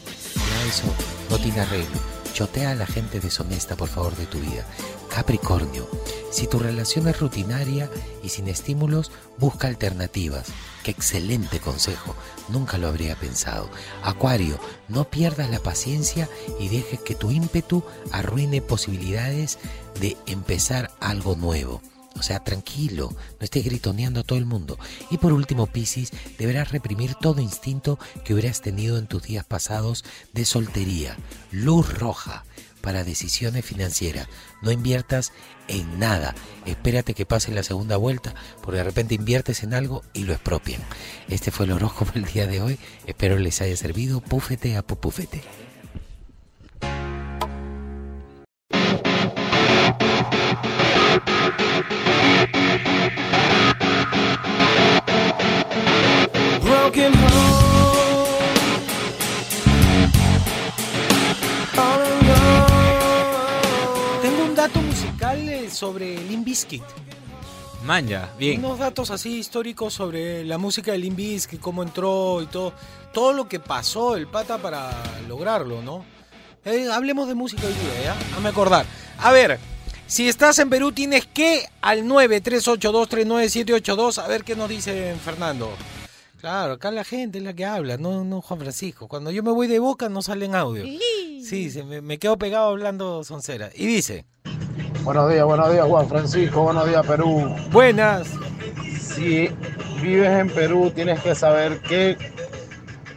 Eso 0.69 0.85
no 1.31 1.39
tiene 1.39 1.61
arreglo. 1.61 1.99
Chotea 2.35 2.73
a 2.73 2.75
la 2.75 2.87
gente 2.87 3.21
deshonesta, 3.21 3.77
por 3.77 3.89
favor, 3.89 4.15
de 4.15 4.27
tu 4.27 4.39
vida. 4.39 4.67
Capricornio, 5.09 5.89
si 6.31 6.47
tu 6.47 6.59
relación 6.59 7.09
es 7.09 7.19
rutinaria 7.19 7.91
y 8.23 8.29
sin 8.29 8.49
estímulos, 8.49 9.11
busca 9.39 9.69
alternativas. 9.69 10.47
Qué 10.83 10.91
excelente 10.91 11.61
consejo, 11.61 12.15
nunca 12.49 12.79
lo 12.79 12.89
habría 12.89 13.17
pensado. 13.17 13.71
Acuario, 14.03 14.59
no 14.89 15.09
pierdas 15.09 15.51
la 15.51 15.61
paciencia 15.61 16.29
y 16.61 16.69
dejes 16.69 17.01
que 17.01 17.15
tu 17.15 17.31
ímpetu 17.31 17.83
arruine 18.13 18.61
posibilidades 18.61 19.59
de 20.01 20.17
empezar 20.27 20.91
algo 21.01 21.37
nuevo. 21.37 21.81
O 22.19 22.23
sea, 22.23 22.41
tranquilo, 22.41 23.11
no 23.13 23.45
estés 23.45 23.65
gritoneando 23.65 24.21
a 24.21 24.23
todo 24.23 24.39
el 24.39 24.47
mundo. 24.47 24.79
Y 25.11 25.19
por 25.19 25.33
último, 25.33 25.67
Piscis, 25.67 26.13
deberás 26.39 26.73
reprimir 26.73 27.15
todo 27.15 27.43
instinto 27.43 27.99
que 28.25 28.33
hubieras 28.33 28.63
tenido 28.63 28.99
en 28.99 29.07
tus 29.07 29.23
días 29.23 29.45
pasados 29.45 30.05
de 30.33 30.45
soltería. 30.47 31.17
Luz 31.51 31.99
roja 31.99 32.45
para 32.87 33.03
decisiones 33.03 33.65
financieras. 33.65 34.29
No 34.63 34.71
inviertas 34.71 35.33
en 35.67 35.99
nada. 35.99 36.37
Espérate 36.67 37.15
que 37.15 37.27
pase 37.27 37.51
la 37.51 37.65
segunda 37.65 37.97
vuelta, 37.97 38.33
porque 38.63 38.79
de 38.79 38.85
repente 38.85 39.17
inviertes 39.17 39.65
en 39.65 39.75
algo 39.75 40.05
y 40.13 40.23
lo 40.23 40.33
expropian. 40.33 40.81
Este 41.29 41.51
fue 41.51 41.67
el 41.67 41.73
horóscopo 41.73 42.13
el 42.15 42.27
día 42.27 42.47
de 42.47 42.61
hoy. 42.61 42.79
Espero 43.05 43.41
les 43.41 43.61
haya 43.61 43.77
servido. 43.77 44.21
Púfete 44.21 44.77
a 44.77 44.83
pupufete. 44.83 45.43
Sobre 65.77 66.17
Limp 66.25 66.45
Bizkit. 66.45 66.83
Manja, 67.85 68.33
bien. 68.39 68.65
Unos 68.65 68.79
datos 68.79 69.11
así 69.11 69.39
históricos 69.39 69.93
sobre 69.95 70.45
la 70.45 70.59
música 70.59 70.93
de 70.93 70.99
Limp 70.99 71.17
Bizkit, 71.17 71.59
cómo 71.61 71.83
entró 71.83 72.43
y 72.43 72.47
todo. 72.47 72.75
Todo 73.13 73.33
lo 73.33 73.49
que 73.49 73.59
pasó 73.61 74.17
el 74.17 74.27
pata 74.27 74.59
para 74.59 74.93
lograrlo, 75.29 75.81
¿no? 75.83 76.05
Eh, 76.65 76.91
hablemos 76.91 77.29
de 77.29 77.35
música 77.35 77.67
hoy 77.67 77.75
día, 77.75 78.03
¿ya? 78.05 78.17
A 78.37 78.41
me 78.41 78.49
acordar. 78.49 78.87
A 79.19 79.31
ver, 79.31 79.61
si 80.07 80.29
estás 80.29 80.59
en 80.59 80.69
Perú 80.69 80.91
tienes 80.93 81.27
que 81.27 81.69
al 81.81 82.03
938239782 82.05 84.19
a 84.19 84.27
ver 84.27 84.45
qué 84.45 84.57
nos 84.57 84.69
dice 84.69 85.15
Fernando. 85.25 85.71
Claro, 86.41 86.75
acá 86.75 86.91
la 86.91 87.05
gente 87.05 87.39
es 87.39 87.45
la 87.45 87.55
que 87.55 87.65
habla, 87.65 87.97
no, 87.97 88.25
no 88.25 88.43
Juan 88.43 88.61
Francisco. 88.61 89.09
Cuando 89.09 89.31
yo 89.31 89.43
me 89.43 89.53
voy 89.53 89.69
de 89.69 89.79
boca 89.79 90.09
no 90.09 90.23
salen 90.23 90.55
audio. 90.55 90.85
Sí, 91.43 91.71
se 91.71 91.85
me, 91.85 92.03
me 92.03 92.19
quedo 92.19 92.37
pegado 92.37 92.69
hablando 92.69 93.25
soncera. 93.25 93.71
Y 93.75 93.87
dice, 93.87 94.27
Buenos 95.07 95.31
días, 95.31 95.45
buenos 95.45 95.73
días 95.73 95.87
Juan 95.87 96.09
Francisco, 96.09 96.63
buenos 96.65 96.89
días 96.89 97.07
Perú. 97.07 97.55
buenas. 97.71 98.27
Si 99.01 99.49
vives 100.03 100.31
en 100.31 100.51
Perú 100.51 100.91
tienes 100.93 101.21
que 101.21 101.33
saber 101.37 101.79
que 101.79 102.19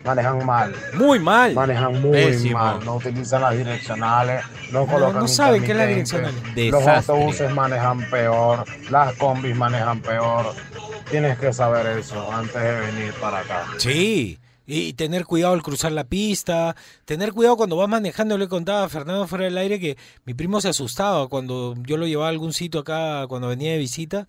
manejan 0.06 0.45
mal. 0.45 0.75
Muy 0.93 1.17
mal. 1.17 1.56
Manejan 1.56 1.99
muy 1.99 2.12
Pésimo. 2.12 2.60
mal, 2.60 2.86
no 2.86 2.97
utilizan 2.97 3.41
las 3.41 3.58
direccionales, 3.58 4.43
no 4.71 4.82
No, 4.82 4.86
colocan 4.86 5.21
no 5.21 5.28
saben 5.28 5.63
qué 5.63 5.71
es 5.71 5.78
la 5.78 5.86
direccional. 5.88 6.32
Los 6.56 6.86
autobuses 6.86 7.52
manejan 7.56 8.08
peor, 8.12 8.65
las 8.91 9.13
combis 9.15 9.56
manejan 9.56 9.99
peor. 10.02 10.54
Tienes 11.10 11.39
que 11.39 11.52
saber 11.52 11.97
eso 11.97 12.32
antes 12.32 12.62
de 12.62 12.82
venir 12.82 13.13
para 13.19 13.39
acá. 13.39 13.65
Sí, 13.78 14.38
y 14.72 14.94
tener 14.94 15.26
cuidado 15.26 15.56
al 15.56 15.64
cruzar 15.64 15.92
la 15.92 16.04
pista, 16.04 16.76
tener 17.06 17.34
cuidado 17.34 17.58
cuando 17.58 17.76
vas 17.76 17.90
manejando. 17.90 18.38
Le 18.38 18.48
contaba 18.48 18.84
a 18.84 18.90
Fernando 18.90 19.28
fuera 19.28 19.46
del 19.46 19.58
aire 19.58 19.80
que 19.80 19.98
mi 20.26 20.36
primo 20.36 20.62
se 20.62 20.70
asustaba 20.70 21.28
cuando 21.28 21.74
yo 21.88 21.98
lo 21.98 22.06
llevaba 22.06 22.28
a 22.28 22.30
algún 22.30 22.54
sitio 22.54 22.82
acá 22.82 23.26
cuando 23.28 23.48
venía 23.48 23.72
de 23.72 23.80
visita. 23.80 24.28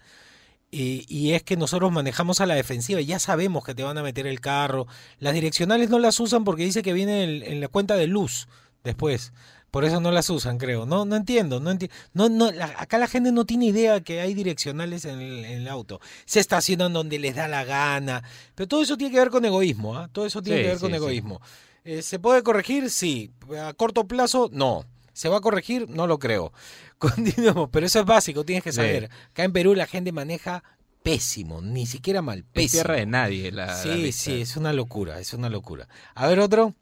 Y, 0.72 1.33
es 1.33 1.42
que 1.42 1.57
nosotros 1.57 1.90
manejamos 1.90 2.40
a 2.40 2.46
la 2.46 2.55
defensiva, 2.55 3.00
ya 3.00 3.18
sabemos 3.18 3.64
que 3.64 3.74
te 3.74 3.83
van 3.83 3.98
a 3.98 4.03
meter 4.03 4.26
el 4.26 4.40
carro. 4.40 4.87
Las 5.18 5.35
direccionales 5.35 5.90
no 5.90 5.98
las 5.98 6.20
usan 6.20 6.44
porque 6.44 6.64
dice 6.64 6.83
que 6.83 6.92
viene 6.92 7.24
en 7.24 7.61
la 7.61 7.68
cuenta 7.68 7.96
de 7.96 8.07
luz 8.07 8.46
después. 8.85 9.33
Por 9.70 9.85
eso 9.85 10.00
no 10.00 10.11
las 10.11 10.28
usan, 10.30 10.59
creo. 10.59 10.85
No, 10.87 11.04
no 11.04 11.14
entiendo. 11.16 11.61
No 11.61 11.70
enti- 11.72 11.90
no, 12.12 12.28
no, 12.28 12.50
la- 12.50 12.74
acá 12.78 12.98
la 12.98 13.06
gente 13.06 13.30
no 13.33 13.44
tiene 13.44 13.66
idea 13.66 14.00
que 14.00 14.20
hay 14.20 14.35
direccionales 14.35 15.04
en 15.04 15.20
el, 15.20 15.44
en 15.44 15.62
el 15.62 15.68
auto. 15.68 16.00
Se 16.24 16.40
estacionan 16.40 16.92
donde 16.92 17.18
les 17.18 17.37
da 17.37 17.46
la 17.48 17.64
gana. 17.64 18.22
Pero 18.54 18.66
todo 18.68 18.83
eso 18.83 18.96
tiene 18.96 19.12
que 19.12 19.20
ver 19.20 19.30
con 19.30 19.44
egoísmo. 19.44 19.96
¿ah? 19.96 20.09
Todo 20.12 20.26
eso 20.26 20.42
tiene 20.42 20.59
Sí, 20.59 20.62
que 20.64 20.68
ver 20.68 20.76
sí, 20.78 20.83
con 20.83 20.90
sí. 20.90 20.96
egoísmo. 20.96 21.40
Eh, 21.85 22.02
¿Se 22.02 22.18
puede 22.18 22.42
corregir? 22.42 22.90
Sí. 22.90 23.30
A 23.59 23.72
corto 23.74 24.06
plazo, 24.06 24.50
no. 24.52 24.85
¿Se 25.12 25.28
va 25.28 25.38
a 25.38 25.40
corregir? 25.40 25.88
No 25.88 26.06
lo 26.06 26.18
creo. 26.18 26.52
Continuemos. 26.98 27.68
Pero 27.72 27.87
eso 27.87 28.00
es 28.00 28.06
básico, 28.06 28.44
tienes 28.44 28.64
que 28.64 28.72
Sí. 28.72 28.76
saber. 28.76 29.09
Acá 29.30 29.44
en 29.44 29.52
Perú 29.52 29.74
la 29.74 29.87
gente 29.87 30.11
maneja 30.12 30.62
pésimo, 31.02 31.62
ni 31.62 31.87
siquiera 31.87 32.20
mal. 32.22 32.40
Es 32.40 32.44
Pésimo. 32.52 32.70
tierra 32.83 32.96
de 32.96 33.06
nadie 33.06 33.50
la, 33.52 33.66
la 33.66 33.76
Sí, 33.83 33.88
lista. 33.94 34.24
sí, 34.24 34.40
es 34.42 34.56
una 34.56 34.72
locura, 34.72 35.18
es 35.20 35.33
una 35.33 35.48
locura. 35.48 35.88
A 36.14 36.26
ver, 36.26 36.40
otro. 36.40 36.74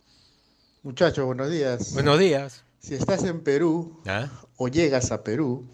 Muchachos, 0.82 1.24
buenos 1.26 1.50
días. 1.50 1.92
Buenos 1.92 2.18
días. 2.18 2.64
Si 2.80 2.94
estás 2.94 3.24
en 3.24 3.42
Perú 3.42 4.00
¿Ah? 4.06 4.28
o 4.56 4.68
llegas 4.68 5.10
a 5.12 5.22
Perú, 5.24 5.66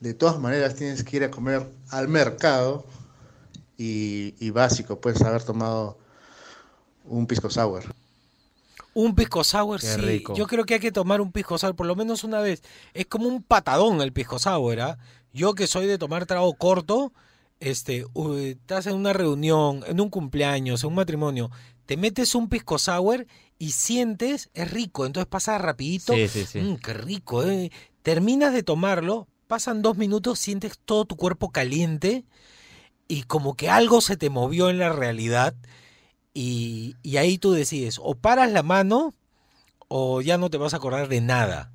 de 0.00 0.14
todas 0.14 0.38
maneras 0.38 0.74
tienes 0.74 1.02
que 1.04 1.16
ir 1.16 1.24
a 1.24 1.30
comer 1.30 1.68
al 1.90 2.08
mercado 2.08 2.84
y, 3.76 4.34
y 4.38 4.50
básico, 4.50 5.00
puedes 5.00 5.20
haber 5.22 5.42
tomado 5.42 5.98
un 7.04 7.26
pisco 7.26 7.50
sour. 7.50 7.82
Un 8.94 9.14
pisco 9.16 9.42
sour, 9.42 9.80
Qué 9.80 9.86
sí. 9.88 10.00
rico. 10.00 10.34
Yo 10.34 10.46
creo 10.46 10.64
que 10.64 10.74
hay 10.74 10.80
que 10.80 10.92
tomar 10.92 11.20
un 11.20 11.32
pisco 11.32 11.58
sour 11.58 11.74
por 11.74 11.86
lo 11.86 11.96
menos 11.96 12.22
una 12.22 12.40
vez. 12.40 12.62
Es 12.94 13.06
como 13.06 13.26
un 13.28 13.42
patadón 13.42 14.00
el 14.00 14.12
pisco 14.12 14.38
sour, 14.38 14.80
¿ah? 14.80 14.98
Yo 15.32 15.54
que 15.54 15.66
soy 15.66 15.86
de 15.86 15.98
tomar 15.98 16.26
trago 16.26 16.54
corto, 16.54 17.12
este, 17.58 18.06
estás 18.38 18.86
en 18.86 18.94
una 18.94 19.12
reunión, 19.12 19.82
en 19.88 20.00
un 20.00 20.10
cumpleaños, 20.10 20.84
en 20.84 20.90
un 20.90 20.94
matrimonio, 20.94 21.50
te 21.86 21.96
metes 21.96 22.34
un 22.34 22.48
pisco 22.48 22.78
sour 22.78 23.26
y 23.58 23.72
sientes, 23.72 24.50
es 24.54 24.70
rico, 24.70 25.06
entonces 25.06 25.28
pasa 25.28 25.58
rapidito. 25.58 26.14
Sí, 26.14 26.28
sí, 26.28 26.44
sí. 26.44 26.60
Mm, 26.60 26.76
qué 26.76 26.94
rico, 26.94 27.44
¿eh? 27.44 27.70
Terminas 28.02 28.52
de 28.52 28.62
tomarlo, 28.62 29.28
pasan 29.46 29.82
dos 29.82 29.96
minutos, 29.96 30.38
sientes 30.38 30.78
todo 30.84 31.04
tu 31.04 31.16
cuerpo 31.16 31.50
caliente 31.50 32.24
y 33.08 33.22
como 33.22 33.54
que 33.54 33.70
algo 33.70 34.00
se 34.00 34.16
te 34.16 34.30
movió 34.30 34.70
en 34.70 34.78
la 34.78 34.90
realidad 34.90 35.54
y, 36.32 36.96
y 37.02 37.16
ahí 37.18 37.38
tú 37.38 37.52
decides, 37.52 38.00
o 38.02 38.14
paras 38.14 38.50
la 38.50 38.62
mano 38.62 39.14
o 39.88 40.20
ya 40.20 40.38
no 40.38 40.50
te 40.50 40.58
vas 40.58 40.74
a 40.74 40.78
acordar 40.78 41.08
de 41.08 41.20
nada. 41.20 41.70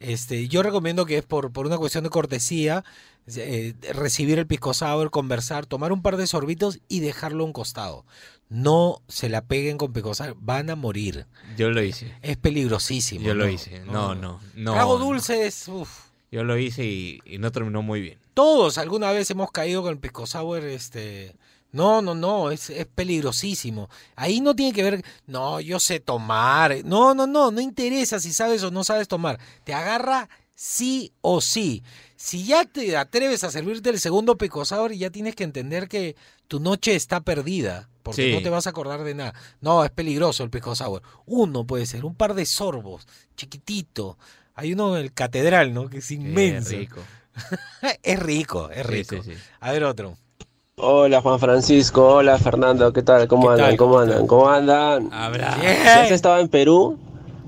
Este, 0.00 0.48
yo 0.48 0.64
recomiendo 0.64 1.06
que 1.06 1.18
es 1.18 1.24
por, 1.24 1.52
por 1.52 1.66
una 1.66 1.78
cuestión 1.78 2.02
de 2.02 2.10
cortesía, 2.10 2.84
eh, 3.26 3.74
recibir 3.92 4.38
el 4.38 4.46
pisco 4.46 4.74
sour, 4.74 5.10
conversar, 5.10 5.66
tomar 5.66 5.92
un 5.92 6.02
par 6.02 6.16
de 6.16 6.26
sorbitos 6.26 6.80
y 6.88 7.00
dejarlo 7.00 7.44
a 7.44 7.46
un 7.46 7.52
costado. 7.52 8.04
No 8.48 9.02
se 9.08 9.28
la 9.28 9.42
peguen 9.42 9.78
con 9.78 9.92
pisco 9.92 10.14
sour, 10.14 10.36
van 10.38 10.70
a 10.70 10.76
morir. 10.76 11.26
Yo 11.56 11.70
lo 11.70 11.82
hice. 11.82 12.14
Es 12.22 12.36
peligrosísimo. 12.36 13.24
Yo 13.24 13.34
lo 13.34 13.48
hice. 13.48 13.80
No, 13.80 14.14
no, 14.14 14.40
no. 14.54 14.72
Trago 14.72 14.98
no. 14.98 15.04
dulce 15.04 15.46
es... 15.46 15.68
uf. 15.68 16.10
Yo 16.30 16.44
lo 16.44 16.56
hice 16.56 16.84
y, 16.84 17.20
y 17.26 17.38
no 17.38 17.52
terminó 17.52 17.82
muy 17.82 18.00
bien. 18.00 18.18
Todos 18.34 18.78
alguna 18.78 19.12
vez 19.12 19.30
hemos 19.30 19.50
caído 19.50 19.82
con 19.82 19.92
el 19.92 19.98
pisco 19.98 20.26
sour, 20.26 20.64
este... 20.64 21.36
No, 21.72 22.02
no, 22.02 22.14
no, 22.14 22.50
es, 22.50 22.68
es 22.68 22.84
peligrosísimo. 22.84 23.88
Ahí 24.14 24.42
no 24.42 24.54
tiene 24.54 24.74
que 24.74 24.82
ver, 24.82 25.02
no, 25.26 25.58
yo 25.58 25.80
sé 25.80 26.00
tomar. 26.00 26.84
No, 26.84 27.14
no, 27.14 27.26
no, 27.26 27.50
no 27.50 27.60
interesa 27.62 28.20
si 28.20 28.34
sabes 28.34 28.62
o 28.62 28.70
no 28.70 28.84
sabes 28.84 29.08
tomar. 29.08 29.40
Te 29.64 29.72
agarra 29.72 30.28
sí 30.54 31.12
o 31.22 31.40
sí. 31.40 31.82
Si 32.24 32.44
ya 32.44 32.64
te 32.64 32.96
atreves 32.96 33.42
a 33.42 33.50
servirte 33.50 33.90
el 33.90 33.98
segundo 33.98 34.38
pisco 34.38 34.64
sour, 34.64 34.92
ya 34.92 35.10
tienes 35.10 35.34
que 35.34 35.42
entender 35.42 35.88
que 35.88 36.14
tu 36.46 36.60
noche 36.60 36.94
está 36.94 37.18
perdida. 37.20 37.88
Porque 38.04 38.28
Sí. 38.30 38.32
no 38.32 38.40
te 38.42 38.48
vas 38.48 38.68
a 38.68 38.70
acordar 38.70 39.02
de 39.02 39.12
nada. 39.16 39.34
No, 39.60 39.84
es 39.84 39.90
peligroso 39.90 40.44
el 40.44 40.50
pisco 40.50 40.76
sour. 40.76 41.02
Uno 41.26 41.64
puede 41.66 41.84
ser, 41.84 42.04
un 42.04 42.14
par 42.14 42.34
de 42.34 42.46
sorbos, 42.46 43.08
chiquitito. 43.36 44.18
Hay 44.54 44.72
uno 44.72 44.96
en 44.96 45.02
el 45.02 45.12
catedral, 45.12 45.74
¿no? 45.74 45.88
Que 45.88 45.98
es 45.98 46.10
inmenso. 46.12 46.70
rico. 46.76 47.00
es 48.04 48.18
rico, 48.20 48.70
es 48.70 48.86
rico. 48.86 49.16
sí, 49.20 49.32
sí. 49.32 49.38
A 49.58 49.72
ver 49.72 49.82
otro. 49.82 50.16
Hola 50.76 51.20
Juan 51.22 51.40
Francisco, 51.40 52.06
hola 52.06 52.38
Fernando, 52.38 52.92
¿qué 52.92 53.02
tal? 53.02 53.26
¿Cómo 53.26 53.48
¿Qué 53.48 53.52
andan? 53.54 53.68
tal? 53.70 53.76
¿Cómo 53.78 53.98
andan? 53.98 54.26
¿Cómo 54.28 54.48
andan? 54.48 55.10
Si 55.60 55.66
has 55.66 56.10
estado 56.12 56.38
en 56.38 56.48
Perú, 56.48 57.00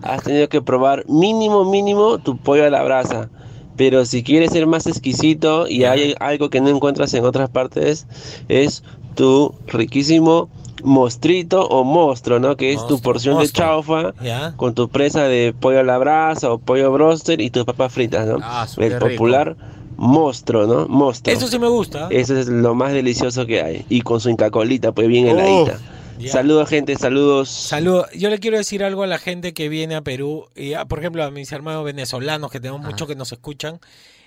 has 0.02 0.24
tenido 0.24 0.48
que 0.48 0.60
probar 0.60 1.04
mínimo, 1.08 1.64
mínimo 1.64 2.18
tu 2.18 2.36
pollo 2.36 2.66
a 2.66 2.70
la 2.70 2.82
brasa. 2.82 3.30
Pero 3.76 4.04
si 4.04 4.22
quieres 4.22 4.52
ser 4.52 4.66
más 4.66 4.86
exquisito 4.86 5.66
y 5.68 5.84
hay 5.84 6.14
algo 6.20 6.50
que 6.50 6.60
no 6.60 6.68
encuentras 6.68 7.12
en 7.14 7.24
otras 7.24 7.50
partes, 7.50 8.06
es 8.48 8.82
tu 9.14 9.54
riquísimo 9.66 10.48
mostrito 10.82 11.66
o 11.66 11.82
monstruo, 11.82 12.38
¿no? 12.38 12.56
Que 12.56 12.72
es 12.72 12.86
tu 12.86 13.00
porción 13.00 13.38
de 13.38 13.48
chaufa 13.48 14.12
con 14.56 14.74
tu 14.74 14.88
presa 14.88 15.24
de 15.24 15.54
pollo 15.58 15.80
a 15.80 15.82
la 15.82 15.98
brasa 15.98 16.52
o 16.52 16.58
pollo 16.58 16.92
broster 16.92 17.40
y 17.40 17.50
tus 17.50 17.64
papas 17.64 17.92
fritas, 17.92 18.26
¿no? 18.26 18.38
Ah, 18.42 18.66
El 18.76 18.90
qué 18.90 18.98
rico. 18.98 19.08
popular 19.08 19.56
monstruo, 19.96 20.66
¿no? 20.66 20.88
Monstruo. 20.88 21.34
Eso 21.36 21.46
sí 21.48 21.58
me 21.58 21.68
gusta. 21.68 22.08
Eso 22.10 22.36
es 22.36 22.48
lo 22.48 22.74
más 22.74 22.92
delicioso 22.92 23.46
que 23.46 23.62
hay. 23.62 23.84
Y 23.88 24.02
con 24.02 24.20
su 24.20 24.28
incacolita, 24.28 24.92
pues 24.92 25.08
bien 25.08 25.26
heladita. 25.26 25.78
Ya. 26.18 26.32
Saludos, 26.32 26.68
gente, 26.68 26.96
saludos. 26.96 27.48
Saludos. 27.48 28.06
Yo 28.12 28.30
le 28.30 28.38
quiero 28.38 28.56
decir 28.56 28.84
algo 28.84 29.02
a 29.02 29.06
la 29.06 29.18
gente 29.18 29.54
que 29.54 29.68
viene 29.68 29.94
a 29.94 30.02
Perú, 30.02 30.48
y 30.54 30.74
a, 30.74 30.84
por 30.84 30.98
ejemplo 30.98 31.24
a 31.24 31.30
mis 31.30 31.52
hermanos 31.52 31.84
venezolanos, 31.84 32.50
que 32.50 32.60
tenemos 32.60 32.82
muchos 32.82 33.08
que 33.08 33.14
nos 33.14 33.32
escuchan, 33.32 33.80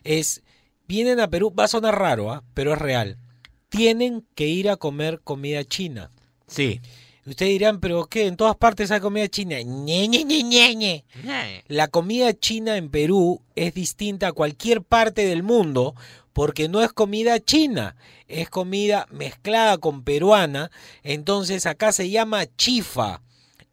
es, 0.03 0.43
vienen 0.87 1.19
a 1.19 1.29
Perú, 1.29 1.53
va 1.53 1.65
a 1.65 1.67
sonar 1.67 1.97
raro, 1.97 2.31
¿ah? 2.31 2.43
pero 2.53 2.73
es 2.73 2.79
real. 2.79 3.17
Tienen 3.69 4.25
que 4.35 4.47
ir 4.47 4.69
a 4.69 4.77
comer 4.77 5.21
comida 5.23 5.63
china. 5.63 6.11
Sí. 6.47 6.81
Ustedes 7.27 7.51
dirán, 7.51 7.81
pero 7.81 8.05
¿qué? 8.05 8.25
En 8.27 8.37
todas 8.37 8.55
partes 8.55 8.89
hay 8.89 9.01
comida 9.01 9.27
china. 9.27 9.61
Ñe, 9.61 10.07
Ñe, 10.07 10.23
Ñe. 10.23 11.03
La 11.67 11.89
comida 11.89 12.33
china 12.33 12.77
en 12.77 12.89
Perú 12.89 13.41
es 13.55 13.73
distinta 13.73 14.29
a 14.29 14.31
cualquier 14.31 14.81
parte 14.81 15.25
del 15.25 15.43
mundo 15.43 15.93
porque 16.31 16.69
no 16.69 16.83
es 16.83 16.93
comida 16.93 17.39
china, 17.39 17.95
es 18.27 18.47
comida 18.49 19.07
mezclada 19.09 19.79
con 19.79 20.03
peruana, 20.03 20.69
entonces 21.01 21.65
acá 21.65 21.91
se 21.91 22.11
llama 22.11 22.45
chifa. 22.55 23.23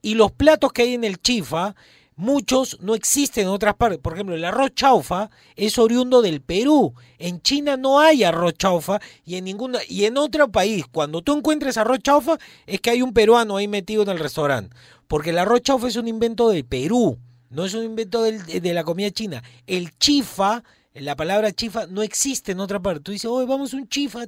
Y 0.00 0.14
los 0.14 0.32
platos 0.32 0.72
que 0.72 0.82
hay 0.82 0.94
en 0.94 1.04
el 1.04 1.20
chifa, 1.20 1.76
muchos 2.16 2.78
no 2.80 2.94
existen 2.94 3.44
en 3.44 3.50
otras 3.50 3.74
partes. 3.74 3.98
Por 3.98 4.14
ejemplo, 4.14 4.34
el 4.34 4.44
arroz 4.44 4.70
chaufa 4.74 5.30
es 5.56 5.78
oriundo 5.78 6.22
del 6.22 6.40
Perú. 6.40 6.94
En 7.18 7.40
China 7.42 7.76
no 7.76 8.00
hay 8.00 8.24
arroz 8.24 8.54
chaufa 8.54 9.00
y 9.24 9.36
en 9.36 9.44
ninguna 9.44 9.80
y 9.88 10.04
en 10.04 10.16
otro 10.16 10.50
país, 10.50 10.84
cuando 10.90 11.22
tú 11.22 11.36
encuentres 11.36 11.76
arroz 11.76 11.98
chaufa, 12.00 12.38
es 12.66 12.80
que 12.80 12.90
hay 12.90 13.02
un 13.02 13.12
peruano 13.12 13.56
ahí 13.56 13.68
metido 13.68 14.02
en 14.02 14.10
el 14.10 14.18
restaurante, 14.18 14.74
porque 15.08 15.30
el 15.30 15.38
arroz 15.38 15.62
chaufa 15.62 15.88
es 15.88 15.96
un 15.96 16.08
invento 16.08 16.48
del 16.48 16.64
Perú, 16.64 17.18
no 17.50 17.64
es 17.64 17.74
un 17.74 17.84
invento 17.84 18.22
de 18.22 18.72
la 18.74 18.84
comida 18.84 19.10
china. 19.10 19.42
El 19.66 19.96
chifa, 19.98 20.62
la 20.94 21.16
palabra 21.16 21.52
chifa 21.52 21.86
no 21.86 22.02
existe 22.02 22.52
en 22.52 22.60
otra 22.60 22.80
parte. 22.80 23.00
Tú 23.00 23.12
dices, 23.12 23.30
"Oye, 23.30 23.46
vamos 23.46 23.74
a 23.74 23.76
un 23.76 23.88
chifa, 23.88 24.20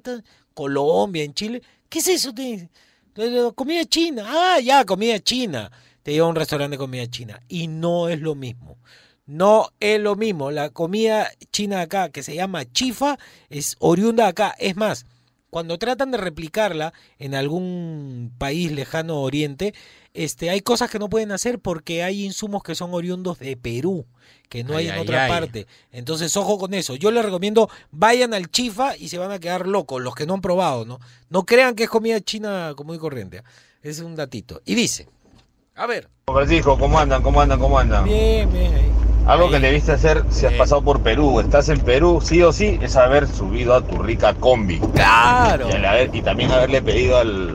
Colombia, 0.54 1.22
en 1.22 1.34
Chile, 1.34 1.62
¿qué 1.88 1.98
es 1.98 2.08
eso? 2.08 2.32
De- 2.32 2.68
comida 3.54 3.84
china. 3.84 4.24
Ah, 4.26 4.60
ya, 4.60 4.84
comida 4.84 5.18
china. 5.20 5.70
Te 6.06 6.12
lleva 6.12 6.28
a 6.28 6.30
un 6.30 6.36
restaurante 6.36 6.74
de 6.74 6.78
comida 6.78 7.04
china. 7.08 7.42
Y 7.48 7.66
no 7.66 8.08
es 8.08 8.20
lo 8.20 8.36
mismo. 8.36 8.78
No 9.26 9.70
es 9.80 10.00
lo 10.00 10.14
mismo. 10.14 10.52
La 10.52 10.70
comida 10.70 11.28
china 11.50 11.80
acá, 11.80 12.10
que 12.10 12.22
se 12.22 12.36
llama 12.36 12.64
chifa, 12.64 13.18
es 13.50 13.74
oriunda 13.80 14.22
de 14.22 14.28
acá. 14.28 14.54
Es 14.60 14.76
más, 14.76 15.04
cuando 15.50 15.80
tratan 15.80 16.12
de 16.12 16.18
replicarla 16.18 16.92
en 17.18 17.34
algún 17.34 18.32
país 18.38 18.70
lejano 18.70 19.20
oriente, 19.20 19.74
este, 20.14 20.48
hay 20.48 20.60
cosas 20.60 20.92
que 20.92 21.00
no 21.00 21.08
pueden 21.08 21.32
hacer 21.32 21.58
porque 21.58 22.04
hay 22.04 22.24
insumos 22.24 22.62
que 22.62 22.76
son 22.76 22.94
oriundos 22.94 23.40
de 23.40 23.56
Perú, 23.56 24.06
que 24.48 24.62
no 24.62 24.76
hay 24.76 24.84
Ay, 24.84 24.90
en 24.90 24.94
ay, 24.94 25.00
otra 25.00 25.24
ay. 25.24 25.28
parte. 25.28 25.66
Entonces, 25.90 26.36
ojo 26.36 26.56
con 26.56 26.72
eso. 26.72 26.94
Yo 26.94 27.10
les 27.10 27.24
recomiendo, 27.24 27.68
vayan 27.90 28.32
al 28.32 28.48
chifa 28.48 28.96
y 28.96 29.08
se 29.08 29.18
van 29.18 29.32
a 29.32 29.40
quedar 29.40 29.66
locos, 29.66 30.00
los 30.00 30.14
que 30.14 30.24
no 30.24 30.34
han 30.34 30.40
probado, 30.40 30.84
¿no? 30.84 31.00
No 31.30 31.44
crean 31.44 31.74
que 31.74 31.82
es 31.82 31.90
comida 31.90 32.20
china 32.20 32.74
común 32.76 32.94
y 32.94 32.98
corriente. 33.00 33.38
¿ah? 33.38 33.44
Es 33.82 33.98
un 33.98 34.14
datito. 34.14 34.62
Y 34.64 34.76
dice, 34.76 35.08
a 35.76 35.86
ver. 35.86 36.08
Francisco, 36.26 36.78
¿cómo 36.78 36.98
andan? 36.98 37.22
¿Cómo 37.22 37.40
andan? 37.40 37.58
¿Cómo 37.58 37.78
andan? 37.78 38.04
Bien, 38.04 38.50
bien. 38.52 38.74
ahí. 38.74 38.92
Algo 39.26 39.50
que 39.50 39.58
debiste 39.58 39.92
hacer 39.92 40.22
si 40.30 40.46
has 40.46 40.52
pasado 40.54 40.82
por 40.82 41.00
Perú, 41.02 41.40
estás 41.40 41.68
en 41.68 41.80
Perú, 41.80 42.20
sí 42.22 42.42
o 42.42 42.52
sí, 42.52 42.78
es 42.80 42.94
haber 42.96 43.26
subido 43.26 43.74
a 43.74 43.80
tu 43.84 43.98
rica 44.00 44.34
combi. 44.34 44.78
Claro. 44.94 45.68
Y, 45.68 45.72
al 45.72 45.84
haber- 45.84 46.14
y 46.14 46.22
también 46.22 46.52
haberle 46.52 46.80
pedido 46.80 47.18
al, 47.18 47.52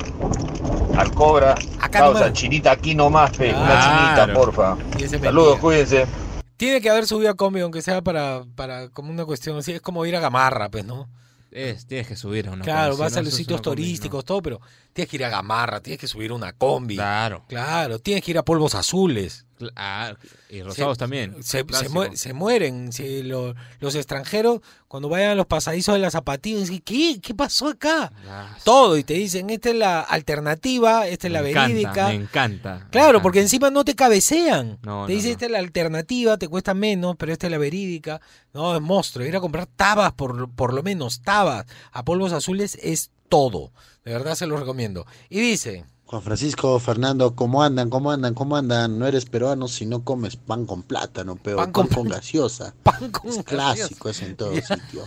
al 0.98 1.14
Cobra, 1.14 1.56
Acá 1.80 2.00
causa, 2.00 2.20
nomás. 2.20 2.34
chinita 2.34 2.72
aquí 2.72 2.94
nomás, 2.94 3.32
pe, 3.38 3.54
una 3.54 3.80
chinita, 3.80 4.34
porfa. 4.34 4.76
Saludos, 5.22 5.60
cuídense. 5.60 6.06
Tiene 6.58 6.82
que 6.82 6.90
haber 6.90 7.08
subido 7.08 7.32
a 7.32 7.36
combi, 7.36 7.62
aunque 7.62 7.82
sea 7.82 8.02
para, 8.02 8.44
para 8.56 8.90
como 8.90 9.10
una 9.10 9.26
cuestión 9.26 9.58
así. 9.58 9.72
Es 9.72 9.82
como 9.82 10.06
ir 10.06 10.16
a 10.16 10.20
Gamarra, 10.20 10.70
pues, 10.70 10.86
¿no? 10.86 11.08
Es, 11.52 11.86
tienes 11.86 12.08
que 12.08 12.16
subir 12.16 12.48
a 12.48 12.52
una 12.52 12.64
Claro, 12.64 12.92
combi, 12.92 13.02
vas 13.02 13.12
si 13.12 13.16
no, 13.16 13.20
a 13.20 13.24
los 13.24 13.34
sitios 13.34 13.62
turísticos, 13.62 14.24
todo, 14.24 14.42
pero 14.42 14.62
tienes 14.94 15.10
que 15.10 15.18
ir 15.18 15.26
a 15.26 15.30
Gamarra, 15.30 15.82
tienes 15.82 16.00
que 16.00 16.08
subir 16.08 16.32
una 16.32 16.54
combi. 16.54 16.96
Claro. 16.96 17.44
Claro, 17.48 18.00
tienes 18.00 18.24
que 18.24 18.32
ir 18.32 18.38
a 18.38 18.44
polvos 18.44 18.74
azules. 18.74 19.46
Ah, 19.76 20.14
y 20.50 20.62
rosados 20.62 20.98
Se- 20.98 21.00
también. 21.00 21.36
Se, 21.44 22.34
mueren. 22.34 22.92
si 22.92 23.24
lo- 23.24 23.56
los 23.80 23.96
extranjeros, 23.96 24.62
cuando 24.88 25.08
vayan 25.10 25.32
a 25.32 25.36
los 25.36 25.46
pasadizos 25.46 25.94
de 25.96 26.00
las 26.00 26.14
zapatillas, 26.14 26.62
dicen, 26.70 26.82
¿qué? 26.84 27.20
¿Qué 27.22 27.34
pasó 27.34 27.68
acá? 27.70 28.12
Ah, 28.28 28.58
Todo, 28.64 28.98
y 28.98 29.04
te 29.04 29.14
dicen, 29.14 29.50
esta 29.50 29.70
es 29.70 29.76
la 29.76 30.02
alternativa, 30.02 31.08
esta 31.08 31.28
es 31.28 31.34
la 31.34 31.40
encanta, 31.40 31.68
verídica. 31.68 32.08
Me 32.08 32.16
encanta. 32.16 32.88
Claro, 32.92 33.22
porque 33.22 33.42
encima 33.42 33.70
no 33.70 33.86
te 33.86 33.96
cabecean. 33.96 34.80
No, 34.84 35.06
te 35.06 35.14
no, 35.14 35.18
dice, 35.18 35.28
no. 35.28 35.32
esta 35.34 35.46
es 35.46 35.52
la 35.52 35.60
alternativa, 35.60 36.38
te 36.38 36.48
cuesta 36.48 36.74
menos, 36.74 37.16
pero 37.18 37.32
esta 37.32 37.48
es 37.48 37.52
la 37.52 37.58
verídica. 37.58 38.20
No, 38.54 38.76
es 38.76 38.82
monstruo. 38.82 39.26
Ir 39.26 39.36
a 39.36 39.40
comprar 39.42 39.66
tabas, 39.68 40.14
por, 40.14 40.50
por 40.52 40.74
lo 40.74 40.84
menos 40.84 41.22
tabas, 41.22 41.66
a 41.92 42.04
polvos 42.04 42.34
azules 42.34 42.78
es 42.82 43.12
todo. 43.30 43.72
De 44.04 44.12
verdad 44.12 44.36
se 44.36 44.48
los 44.48 44.60
recomiendo. 44.60 45.06
Y 45.30 45.40
dice, 45.40 45.86
Juan 46.12 46.24
Francisco, 46.24 46.78
Fernando, 46.80 47.38
¿cómo 47.38 47.64
andan? 47.64 47.90
¿Cómo 47.90 48.12
andan? 48.12 48.34
¿Cómo 48.34 48.58
andan? 48.58 49.00
No 49.00 49.08
eres 49.08 49.24
peruano 49.24 49.70
si 49.70 49.86
no 49.86 50.04
comes 50.04 50.36
pan 50.36 50.66
con 50.66 50.84
plátano, 50.84 51.38
pero 51.42 51.56
Pan 51.56 51.72
pan, 51.72 51.88
con- 51.88 52.10
gaseosa. 52.10 52.74
pan 52.84 53.10
con 53.12 53.30
es 53.30 53.38
gaseosa. 53.38 53.44
clásico, 53.46 54.10
es 54.10 54.22
en 54.22 54.36
todo 54.36 54.54
sitio. 54.54 55.06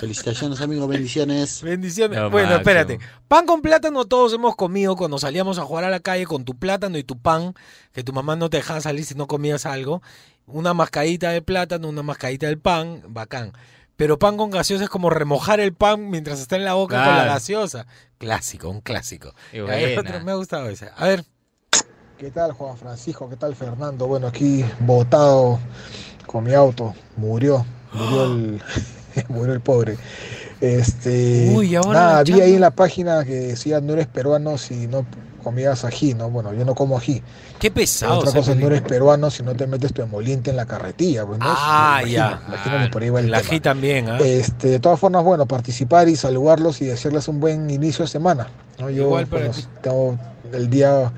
Felicitaciones, 0.00 0.62
amigos, 0.62 0.88
bendiciones. 0.88 1.60
bendiciones. 1.62 2.18
Bueno, 2.30 2.54
espérate. 2.56 2.98
Pan 3.28 3.44
con 3.44 3.60
plátano 3.60 4.06
todos 4.06 4.32
hemos 4.32 4.56
comido 4.56 4.96
cuando 4.96 5.18
salíamos 5.18 5.58
a 5.58 5.64
jugar 5.66 5.84
a 5.84 5.90
la 5.90 6.00
calle 6.00 6.24
con 6.24 6.46
tu 6.46 6.54
plátano 6.56 6.96
y 6.96 7.04
tu 7.04 7.18
pan, 7.18 7.52
que 7.92 8.02
tu 8.02 8.14
mamá 8.14 8.34
no 8.34 8.48
te 8.48 8.56
dejaba 8.56 8.80
salir 8.80 9.04
si 9.04 9.14
no 9.14 9.26
comías 9.26 9.66
algo. 9.66 10.00
Una 10.46 10.72
mascadita 10.72 11.28
de 11.28 11.42
plátano, 11.42 11.90
una 11.90 12.02
mascadita 12.02 12.46
del 12.46 12.58
pan, 12.58 13.02
bacán. 13.08 13.52
Pero 13.98 14.16
pan 14.16 14.36
con 14.36 14.52
gaseosa 14.52 14.84
es 14.84 14.90
como 14.90 15.10
remojar 15.10 15.58
el 15.58 15.74
pan 15.74 16.08
mientras 16.08 16.38
está 16.38 16.54
en 16.54 16.64
la 16.64 16.74
boca 16.74 17.04
con 17.04 17.16
la 17.16 17.24
gaseosa. 17.24 17.84
Clásico, 18.18 18.70
un 18.70 18.80
clásico. 18.80 19.34
Y 19.52 19.58
otro, 19.58 20.20
me 20.24 20.30
ha 20.30 20.36
gustado 20.36 20.68
ese. 20.68 20.88
A 20.96 21.08
ver. 21.08 21.24
¿Qué 22.16 22.30
tal 22.30 22.52
Juan 22.52 22.76
Francisco? 22.76 23.28
¿Qué 23.28 23.34
tal 23.34 23.56
Fernando? 23.56 24.06
Bueno, 24.06 24.28
aquí 24.28 24.64
botado 24.78 25.58
con 26.26 26.44
mi 26.44 26.54
auto. 26.54 26.94
Murió. 27.16 27.66
Murió 27.92 28.24
el, 28.26 28.62
murió 29.28 29.52
el 29.54 29.60
pobre. 29.60 29.98
Este, 30.60 31.50
Uy, 31.52 31.74
ahora 31.74 31.92
nada, 31.92 32.22
vi 32.22 32.40
ahí 32.40 32.54
en 32.54 32.60
la 32.60 32.70
página 32.70 33.24
que 33.24 33.34
decía 33.34 33.80
no 33.80 33.94
eres 33.94 34.06
peruano 34.06 34.58
si 34.58 34.86
no 34.86 35.06
comías 35.48 35.84
ají, 35.84 36.12
¿no? 36.14 36.28
Bueno, 36.30 36.52
yo 36.52 36.64
no 36.64 36.74
como 36.74 36.98
ají. 36.98 37.22
Qué 37.58 37.70
pesado. 37.70 38.18
Otra 38.18 38.32
cosa 38.32 38.52
es 38.52 38.56
no 38.58 38.66
eres 38.66 38.82
peruano 38.82 39.30
si 39.30 39.42
no 39.42 39.54
te 39.54 39.66
metes 39.66 39.92
tu 39.94 40.02
emoliente 40.02 40.50
en 40.50 40.56
la 40.56 40.66
carretilla, 40.66 41.24
pues, 41.24 41.38
¿no? 41.38 41.46
Ah, 41.48 42.02
ya. 42.06 42.40
imagino, 42.46 42.90
por 42.90 43.02
ahí 43.02 43.10
va 43.10 43.20
el 43.20 43.34
ají 43.34 43.60
también, 43.60 44.08
¿ah? 44.10 44.18
Este, 44.20 44.68
de 44.68 44.78
todas 44.78 45.00
formas, 45.00 45.24
bueno, 45.24 45.46
participar 45.46 46.08
y 46.08 46.16
saludarlos 46.16 46.80
y 46.82 46.84
decirles 46.84 47.26
un 47.28 47.40
buen 47.40 47.70
inicio 47.70 48.04
de 48.04 48.10
semana. 48.10 48.48
¿no? 48.78 48.90
Yo 48.90 49.04
Igual 49.04 49.26
para 49.26 49.46
bueno, 49.48 49.62
tengo 49.82 50.18
el 50.52 50.68
día 50.70 51.10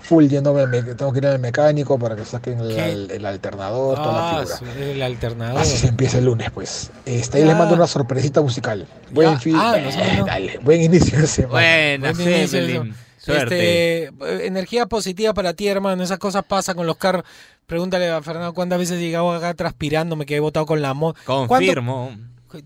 full 0.00 0.26
yéndome, 0.26 0.66
tengo 0.94 1.12
que 1.12 1.18
ir 1.18 1.26
al 1.26 1.38
mecánico 1.38 1.98
para 1.98 2.16
que 2.16 2.24
saquen 2.24 2.60
el, 2.60 2.70
el- 2.78 3.10
el 3.10 3.26
alternador, 3.26 3.96
toda 3.96 4.12
la 4.12 4.30
Ah, 4.40 4.44
figura. 4.46 4.74
el 4.86 5.02
alternador. 5.02 5.60
Así 5.60 5.76
se 5.76 5.88
empieza 5.88 6.16
el 6.18 6.24
lunes, 6.24 6.50
pues. 6.50 6.90
Este, 7.04 7.38
ahí 7.38 7.44
les 7.44 7.56
mando 7.56 7.74
una 7.74 7.86
sorpresita 7.86 8.40
musical. 8.40 8.86
Buen 9.10 9.38
fin, 9.38 9.54
ah, 9.56 9.76
nos 9.82 9.94
mandó. 9.96 10.24
dale, 10.32 10.58
buen 10.62 10.82
inicio 10.82 11.18
de 11.20 11.26
semana. 11.26 11.52
Buena, 11.52 12.12
Buen 12.12 12.28
inicio. 12.38 13.07
Suerte. 13.32 14.04
Este, 14.04 14.46
energía 14.46 14.86
positiva 14.86 15.34
para 15.34 15.54
ti, 15.54 15.68
hermano. 15.68 16.02
Esas 16.02 16.18
cosas 16.18 16.44
pasan 16.44 16.76
con 16.76 16.86
los 16.86 16.96
carros. 16.96 17.24
Pregúntale 17.66 18.08
a 18.10 18.22
Fernando 18.22 18.54
cuántas 18.54 18.78
veces 18.78 18.98
he 18.98 19.00
llegado 19.02 19.30
acá 19.32 19.52
transpirando, 19.54 20.16
me 20.16 20.24
quedé 20.26 20.40
botado 20.40 20.64
con 20.66 20.80
la 20.80 20.94
moto. 20.94 21.20
Confirmo. 21.24 22.16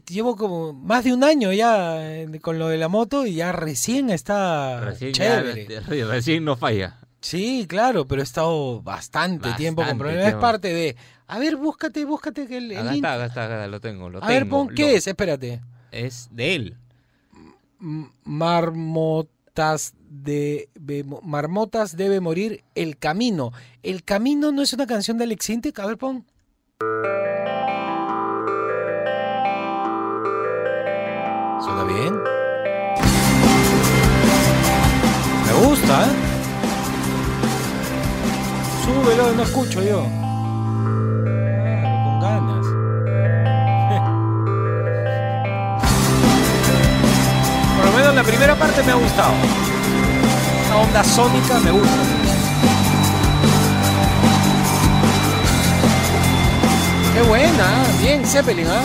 Llevo 0.08 0.36
como 0.36 0.72
más 0.72 1.02
de 1.02 1.12
un 1.12 1.24
año 1.24 1.52
ya 1.52 1.96
eh, 2.22 2.38
con 2.40 2.56
lo 2.60 2.68
de 2.68 2.78
la 2.78 2.86
moto 2.86 3.26
y 3.26 3.34
ya 3.34 3.50
recién 3.50 4.10
está 4.10 4.78
Recién, 4.80 5.12
ya- 5.12 5.42
chévere. 5.42 5.80
recién 6.04 6.44
no 6.44 6.56
falla. 6.56 6.98
Sí, 7.20 7.66
claro, 7.68 8.06
pero 8.06 8.20
he 8.20 8.24
estado 8.24 8.80
bastante, 8.82 9.52
tiempo 9.54 9.84
con 9.84 9.98
problemas. 9.98 10.26
Es 10.28 10.34
parte 10.34 10.72
de. 10.72 10.96
A 11.26 11.38
ver, 11.40 11.56
búscate, 11.56 12.04
búscate 12.04 12.46
que 12.46 12.58
el, 12.58 12.70
el 12.72 12.78
Acá 12.78 12.92
link- 12.92 12.96
está, 13.04 13.14
acá 13.14 13.24
está, 13.26 13.44
acá 13.46 13.66
lo 13.66 13.80
tengo. 13.80 14.08
Lo 14.08 14.22
A 14.22 14.28
ver, 14.28 14.48
pon, 14.48 14.68
¿qué 14.68 14.82
lo- 14.82 14.88
es? 14.90 15.06
Espérate. 15.08 15.60
Es 15.90 16.28
de 16.30 16.54
él. 16.54 16.76
Marmotas 18.24 19.94
de 20.12 20.68
Marmotas 21.22 21.96
debe 21.96 22.20
morir 22.20 22.62
el 22.74 22.98
camino. 22.98 23.52
El 23.82 24.04
camino 24.04 24.52
no 24.52 24.60
es 24.62 24.72
una 24.72 24.86
canción 24.86 25.18
de 25.18 25.24
Alex 25.24 25.50
Intec. 25.50 25.76
A 25.78 25.86
ver, 25.86 25.96
pon. 25.96 26.24
¿Suena 31.60 31.84
bien? 31.84 32.14
Me 35.46 35.52
gusta, 35.66 36.04
¿eh? 36.04 36.08
Súbelo, 38.84 39.32
no 39.32 39.42
escucho 39.42 39.82
yo. 39.82 40.06
Claro, 41.24 42.04
con 42.04 42.20
ganas. 42.20 42.66
Por 47.76 47.84
lo 47.86 47.92
menos 47.96 48.14
la 48.14 48.24
primera 48.24 48.54
parte 48.56 48.82
me 48.82 48.92
ha 48.92 48.96
gustado. 48.96 49.32
Esa 50.72 50.80
onda 50.80 51.04
sónica 51.04 51.60
me 51.60 51.70
gusta. 51.70 52.02
Qué 57.14 57.20
buena, 57.28 57.82
¿eh? 57.82 58.02
bien 58.02 58.24
Zeppelin, 58.26 58.66
¿ah? 58.68 58.82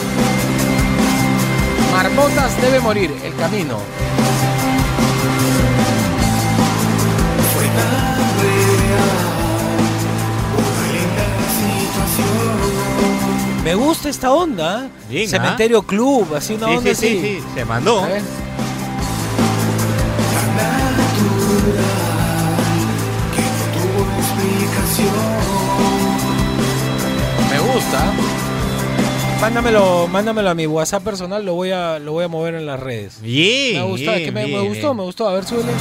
Marmotas 1.93 2.61
debe 2.61 2.81
morir, 2.81 3.09
el 3.23 3.33
camino. 3.37 3.77
Me 13.63 13.75
gusta 13.75 14.09
esta 14.09 14.31
onda. 14.31 14.85
¿eh? 14.85 14.89
Bien, 15.09 15.27
Cementerio 15.29 15.81
Club, 15.81 16.33
así 16.35 16.53
una 16.53 16.67
Sí, 16.67 16.73
onda 16.77 16.95
sí, 16.95 16.95
sí, 16.95 17.17
así. 17.17 17.21
sí, 17.39 17.43
se 17.53 17.65
mandó. 17.65 18.07
Me 27.49 27.59
gusta. 27.59 28.13
Mándamelo, 29.41 30.07
mándamelo 30.07 30.49
a 30.49 30.53
mi 30.55 30.65
WhatsApp 30.65 31.03
personal, 31.03 31.45
lo 31.45 31.53
voy 31.53 31.71
a, 31.71 31.99
lo 31.99 32.13
voy 32.13 32.23
a 32.23 32.27
mover 32.27 32.55
en 32.55 32.65
las 32.65 32.79
redes. 32.79 33.21
Bien, 33.21 33.81
Me 33.81 33.87
gusta, 33.89 34.13
bien, 34.13 34.25
que 34.25 34.31
me, 34.31 34.47
me 34.47 34.61
gustó, 34.61 34.93
me 34.93 35.03
gustó. 35.03 35.27
A 35.29 35.33
ver, 35.33 35.45
súbele. 35.45 35.71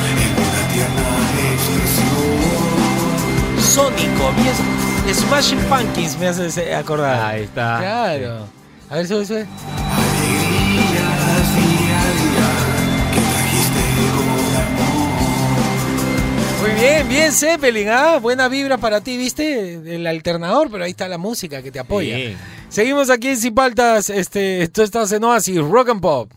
Sónico. 3.61 4.32
Smashing 5.12 5.61
Pumpkins 5.68 6.18
me 6.18 6.28
hace 6.28 6.74
acordar. 6.74 7.24
Ahí 7.24 7.45
está. 7.45 7.78
Claro. 7.78 8.47
A 8.91 8.97
ver, 8.97 9.07
sube, 9.09 9.24
sube. 9.24 9.47
Muy 16.67 16.75
bien, 16.81 17.09
bien 17.09 17.33
Zeppelin, 17.33 17.89
¿ah? 17.91 18.19
Buena 18.19 18.49
vibra 18.49 18.77
para 18.77 19.01
ti, 19.01 19.17
¿viste? 19.17 19.75
El 19.95 20.05
alternador, 20.05 20.69
pero 20.69 20.83
ahí 20.83 20.91
está 20.91 21.07
la 21.07 21.17
música 21.17 21.62
que 21.62 21.71
te 21.71 21.79
apoya. 21.79 22.17
Bien. 22.17 22.37
Seguimos 22.69 23.09
aquí 23.09 23.29
en 23.29 23.37
Sin 23.37 23.55
Paltas, 23.55 24.11
este, 24.11 24.67
tú 24.69 24.83
estás 24.83 25.12
en 25.12 25.23
Oasis, 25.23 25.59
Rock 25.61 25.91
and 25.91 26.01
Pop. 26.01 26.33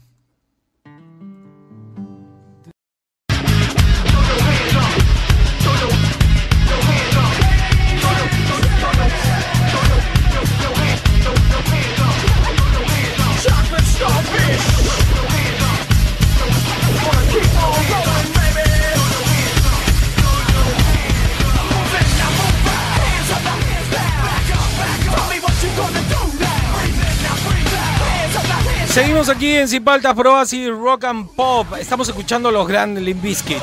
Seguimos 29.19 29.35
aquí 29.35 29.53
en 29.53 29.67
Sin 29.67 29.83
Paltas 29.83 30.15
Pro 30.15 30.35
Oasis, 30.35 30.69
Rock 30.69 31.03
and 31.03 31.29
Pop. 31.31 31.67
Estamos 31.77 32.07
escuchando 32.07 32.51
los 32.51 32.65
grandes 32.65 33.03
Limp 33.03 33.21
Bizkit. 33.21 33.61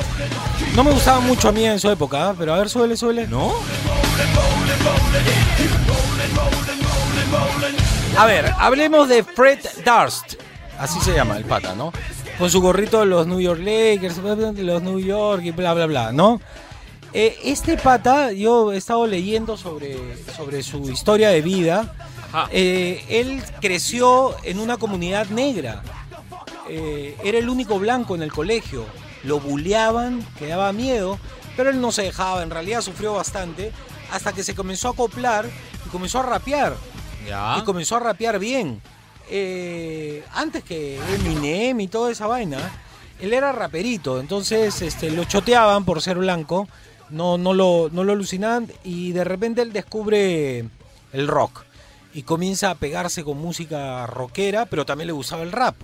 No 0.75 0.83
me 0.83 0.91
gustaba 0.91 1.19
mucho 1.19 1.49
a 1.49 1.51
mí 1.51 1.65
en 1.65 1.79
su 1.79 1.89
época, 1.89 2.29
¿ah? 2.29 2.35
pero 2.37 2.53
a 2.53 2.59
ver, 2.59 2.69
suele, 2.69 2.95
suele. 2.95 3.25
¿No? 3.25 3.55
A 8.15 8.25
ver, 8.27 8.53
hablemos 8.59 9.09
de 9.09 9.23
Fred 9.23 9.57
Durst. 9.83 10.35
Así 10.77 10.99
se 10.99 11.15
llama 11.15 11.37
el 11.37 11.45
pata, 11.45 11.73
¿no? 11.73 11.91
Con 12.37 12.51
su 12.51 12.61
gorrito 12.61 12.99
de 12.99 13.07
los 13.07 13.25
New 13.25 13.41
York 13.41 13.59
Lakers, 13.59 14.17
los 14.17 14.83
New 14.83 14.99
York 14.99 15.41
y 15.43 15.49
bla, 15.49 15.73
bla, 15.73 15.87
bla, 15.87 16.11
¿no? 16.11 16.39
Eh, 17.13 17.35
este 17.43 17.77
pata, 17.77 18.31
yo 18.31 18.73
he 18.73 18.77
estado 18.77 19.07
leyendo 19.07 19.57
sobre, 19.57 19.97
sobre 20.35 20.61
su 20.61 20.87
historia 20.91 21.29
de 21.29 21.41
vida. 21.41 21.95
Eh, 22.51 23.03
él 23.09 23.43
creció 23.61 24.35
en 24.43 24.59
una 24.59 24.77
comunidad 24.77 25.27
negra. 25.27 25.81
Eh, 26.69 27.17
era 27.23 27.37
el 27.37 27.49
único 27.49 27.79
blanco 27.79 28.15
en 28.15 28.23
el 28.23 28.31
colegio. 28.31 28.85
Lo 29.23 29.39
bulleaban, 29.39 30.25
que 30.37 30.47
daba 30.47 30.71
miedo, 30.73 31.19
pero 31.55 31.69
él 31.69 31.81
no 31.81 31.91
se 31.91 32.03
dejaba. 32.03 32.43
En 32.43 32.49
realidad 32.49 32.81
sufrió 32.81 33.13
bastante 33.13 33.71
hasta 34.11 34.33
que 34.33 34.43
se 34.43 34.55
comenzó 34.55 34.89
a 34.89 34.91
acoplar 34.91 35.45
y 35.85 35.89
comenzó 35.89 36.19
a 36.19 36.23
rapear. 36.23 36.75
Ya. 37.27 37.57
Y 37.59 37.63
comenzó 37.63 37.97
a 37.97 37.99
rapear 37.99 38.39
bien. 38.39 38.81
Eh, 39.29 40.23
antes 40.33 40.63
que 40.63 40.99
Eminem 41.15 41.79
y 41.81 41.87
toda 41.87 42.11
esa 42.11 42.27
vaina, 42.27 42.59
él 43.19 43.33
era 43.33 43.51
raperito, 43.51 44.19
entonces 44.21 44.81
este, 44.81 45.11
lo 45.11 45.25
choteaban 45.25 45.83
por 45.83 46.01
ser 46.01 46.17
blanco, 46.17 46.69
no, 47.09 47.37
no, 47.37 47.53
lo, 47.53 47.89
no 47.91 48.05
lo 48.05 48.13
alucinaban 48.13 48.71
y 48.85 49.11
de 49.11 49.25
repente 49.25 49.61
él 49.61 49.73
descubre 49.73 50.65
el 51.11 51.27
rock 51.27 51.66
y 52.17 52.23
comienza 52.23 52.71
a 52.71 52.75
pegarse 52.75 53.23
con 53.23 53.37
música 53.37 54.07
rockera, 54.07 54.65
pero 54.65 54.87
también 54.87 55.05
le 55.05 55.13
gustaba 55.13 55.43
el 55.43 55.51
rap. 55.51 55.75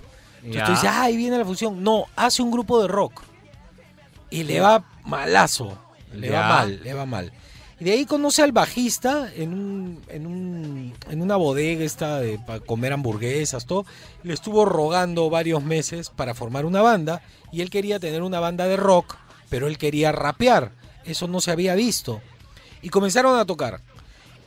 Entonces 0.42 0.64
tú 0.64 0.72
dices, 0.72 0.90
ah, 0.92 1.02
ahí 1.04 1.16
viene 1.16 1.38
la 1.38 1.44
fusión. 1.44 1.82
No, 1.84 2.06
hace 2.16 2.42
un 2.42 2.50
grupo 2.50 2.82
de 2.82 2.88
rock 2.88 3.22
y 4.30 4.42
le 4.42 4.58
va 4.58 4.84
malazo, 5.04 5.78
le 6.12 6.28
Ya. 6.30 6.40
va 6.40 6.48
mal, 6.48 6.80
le 6.82 6.92
va 6.92 7.06
mal. 7.06 7.32
Y 7.78 7.84
de 7.84 7.92
ahí 7.92 8.04
conoce 8.04 8.42
al 8.42 8.50
bajista 8.50 9.28
en, 9.34 9.52
un, 9.54 10.02
en, 10.08 10.26
un- 10.26 10.94
en 11.08 11.22
una 11.22 11.36
bodega 11.36 11.84
esta 11.84 12.18
de 12.18 12.38
para 12.40 12.58
comer 12.58 12.92
hamburguesas, 12.92 13.64
todo. 13.66 13.86
Le 14.24 14.34
estuvo 14.34 14.64
rogando 14.64 15.30
varios 15.30 15.62
meses 15.62 16.10
para 16.10 16.34
formar 16.34 16.64
una 16.66 16.82
banda 16.82 17.22
y 17.52 17.60
él 17.60 17.70
quería 17.70 18.00
tener 18.00 18.22
una 18.22 18.40
banda 18.40 18.66
de 18.66 18.76
rock, 18.76 19.16
pero 19.50 19.68
él 19.68 19.78
quería 19.78 20.10
rapear. 20.10 20.72
Eso 21.04 21.28
no 21.28 21.40
se 21.40 21.52
había 21.52 21.74
visto. 21.76 22.20
Y 22.82 22.88
comenzaron 22.88 23.38
a 23.38 23.44
tocar. 23.44 23.80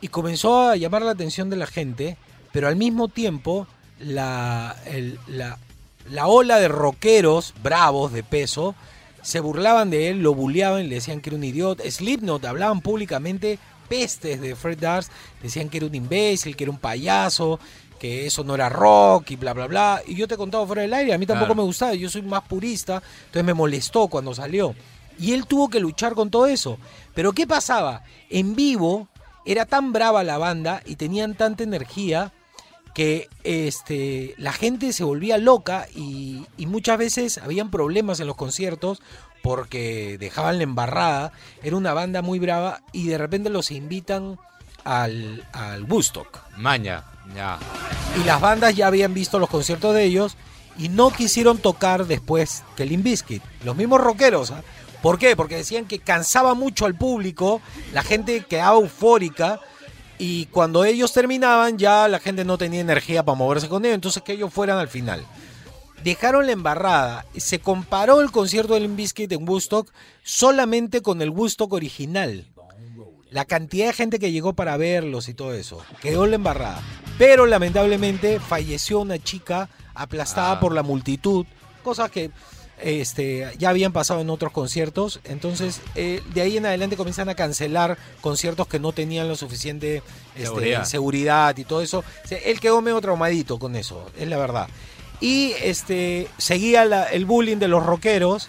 Y 0.00 0.08
comenzó 0.08 0.68
a 0.68 0.76
llamar 0.76 1.02
la 1.02 1.10
atención 1.12 1.50
de 1.50 1.56
la 1.56 1.66
gente, 1.66 2.16
pero 2.52 2.68
al 2.68 2.76
mismo 2.76 3.08
tiempo 3.08 3.66
la, 3.98 4.76
el- 4.86 5.18
la, 5.26 5.58
la 6.10 6.26
ola 6.28 6.58
de 6.58 6.68
rockeros 6.68 7.54
bravos 7.62 8.12
de 8.12 8.22
peso 8.22 8.74
se 9.22 9.40
burlaban 9.40 9.90
de 9.90 10.08
él, 10.10 10.22
lo 10.22 10.34
bulleaban, 10.34 10.88
le 10.88 10.94
decían 10.96 11.20
que 11.20 11.30
era 11.30 11.36
un 11.36 11.44
idiota. 11.44 11.82
Slipknot 11.90 12.44
hablaban 12.44 12.80
públicamente 12.80 13.58
pestes 13.88 14.40
de 14.40 14.54
Fred 14.54 14.78
Durst, 14.78 15.10
decían 15.42 15.68
que 15.68 15.78
era 15.78 15.86
un 15.86 15.94
imbécil, 15.94 16.54
que 16.56 16.64
era 16.64 16.70
un 16.70 16.78
payaso, 16.78 17.58
que 17.98 18.26
eso 18.26 18.44
no 18.44 18.54
era 18.54 18.68
rock 18.68 19.32
y 19.32 19.36
bla 19.36 19.52
bla 19.52 19.66
bla. 19.66 20.02
Y 20.06 20.14
yo 20.14 20.28
te 20.28 20.34
he 20.34 20.38
contado 20.38 20.66
fuera 20.66 20.82
del 20.82 20.94
aire, 20.94 21.12
a 21.12 21.18
mí 21.18 21.26
tampoco 21.26 21.46
Claro. 21.48 21.62
me 21.62 21.66
gustaba, 21.66 21.94
yo 21.94 22.08
soy 22.08 22.22
más 22.22 22.42
purista, 22.44 23.02
entonces 23.26 23.44
me 23.44 23.54
molestó 23.54 24.06
cuando 24.06 24.32
salió. 24.34 24.74
Y 25.18 25.32
él 25.32 25.46
tuvo 25.46 25.68
que 25.68 25.80
luchar 25.80 26.14
con 26.14 26.30
todo 26.30 26.46
eso. 26.46 26.78
Pero 27.14 27.32
¿qué 27.32 27.44
pasaba? 27.46 28.04
En 28.30 28.54
vivo 28.54 29.08
era 29.48 29.64
tan 29.64 29.92
brava 29.92 30.22
la 30.24 30.36
banda 30.36 30.82
y 30.84 30.96
tenían 30.96 31.34
tanta 31.34 31.64
energía 31.64 32.32
que 32.94 33.28
este, 33.44 34.34
la 34.36 34.52
gente 34.52 34.92
se 34.92 35.04
volvía 35.04 35.38
loca 35.38 35.86
y, 35.94 36.46
y 36.58 36.66
muchas 36.66 36.98
veces 36.98 37.38
habían 37.38 37.70
problemas 37.70 38.20
en 38.20 38.26
los 38.26 38.36
conciertos 38.36 39.00
porque 39.42 40.18
dejaban 40.18 40.58
la 40.58 40.64
embarrada. 40.64 41.32
Era 41.62 41.76
una 41.76 41.94
banda 41.94 42.20
muy 42.20 42.38
brava 42.38 42.82
y 42.92 43.06
de 43.08 43.16
repente 43.16 43.48
los 43.48 43.70
invitan 43.70 44.38
al, 44.84 45.46
al 45.52 45.84
Woodstock. 45.84 46.40
Maña, 46.58 47.04
ya. 47.34 47.58
Y 48.20 48.24
las 48.24 48.40
bandas 48.40 48.74
ya 48.74 48.88
habían 48.88 49.14
visto 49.14 49.38
los 49.38 49.48
conciertos 49.48 49.94
de 49.94 50.04
ellos 50.04 50.36
y 50.76 50.88
no 50.90 51.10
quisieron 51.10 51.58
tocar 51.58 52.06
después 52.06 52.64
que 52.76 52.84
Limp 52.84 53.04
Bizkit. 53.04 53.42
Los 53.64 53.76
mismos 53.76 54.00
rockeros. 54.00 54.50
¿ah? 54.50 54.62
¿Por 55.02 55.18
qué? 55.18 55.36
Porque 55.36 55.56
decían 55.56 55.86
que 55.86 55.98
cansaba 56.00 56.54
mucho 56.54 56.86
al 56.86 56.94
público, 56.96 57.60
la 57.92 58.02
gente 58.02 58.44
quedaba 58.44 58.78
eufórica 58.78 59.60
y 60.18 60.46
cuando 60.46 60.84
ellos 60.84 61.12
terminaban 61.12 61.78
ya 61.78 62.08
la 62.08 62.18
gente 62.18 62.44
no 62.44 62.58
tenía 62.58 62.80
energía 62.80 63.22
para 63.24 63.36
moverse 63.38 63.68
con 63.68 63.84
ellos, 63.84 63.94
entonces 63.94 64.22
que 64.22 64.32
ellos 64.32 64.52
fueran 64.52 64.78
al 64.78 64.88
final. 64.88 65.24
Dejaron 66.02 66.46
la 66.46 66.52
embarrada. 66.52 67.26
Se 67.36 67.58
comparó 67.58 68.20
el 68.20 68.30
concierto 68.30 68.74
de 68.74 68.80
Limp 68.80 68.96
Bizkit 68.96 69.32
en 69.32 69.48
Woodstock 69.48 69.90
solamente 70.22 71.02
con 71.02 71.22
el 71.22 71.30
Woodstock 71.30 71.72
original. 71.72 72.46
La 73.30 73.44
cantidad 73.44 73.88
de 73.88 73.92
gente 73.92 74.18
que 74.18 74.32
llegó 74.32 74.52
para 74.54 74.76
verlos 74.76 75.28
y 75.28 75.34
todo 75.34 75.52
eso. 75.54 75.84
Quedó 76.00 76.26
la 76.26 76.36
embarrada. 76.36 76.80
Pero 77.18 77.46
lamentablemente 77.46 78.40
falleció 78.40 79.00
una 79.00 79.18
chica 79.18 79.68
aplastada 79.94 80.52
Ah. 80.52 80.60
por 80.60 80.72
la 80.72 80.82
multitud. 80.82 81.44
Cosas 81.82 82.10
que 82.10 82.30
este, 82.82 83.50
ya 83.58 83.70
habían 83.70 83.92
pasado 83.92 84.20
en 84.20 84.30
otros 84.30 84.52
conciertos. 84.52 85.20
Entonces, 85.24 85.80
eh, 85.94 86.22
de 86.34 86.40
ahí 86.42 86.56
en 86.56 86.66
adelante 86.66 86.96
comienzan 86.96 87.28
a 87.28 87.34
cancelar 87.34 87.98
conciertos 88.20 88.66
que 88.68 88.78
no 88.78 88.92
tenían 88.92 89.28
lo 89.28 89.36
suficiente 89.36 90.02
este, 90.34 90.46
Seguridad. 90.46 90.84
seguridad 90.84 91.56
y 91.56 91.64
todo 91.64 91.82
eso. 91.82 91.98
O 92.24 92.28
sea, 92.28 92.38
él 92.38 92.60
quedó 92.60 92.80
medio 92.82 93.00
traumadito 93.00 93.58
con 93.58 93.76
eso, 93.76 94.06
es 94.18 94.28
la 94.28 94.38
verdad. 94.38 94.68
Y 95.20 95.52
este, 95.62 96.28
seguía 96.38 96.84
la- 96.84 97.04
el 97.04 97.24
bullying 97.24 97.56
de 97.58 97.68
los 97.68 97.84
rockeros. 97.84 98.48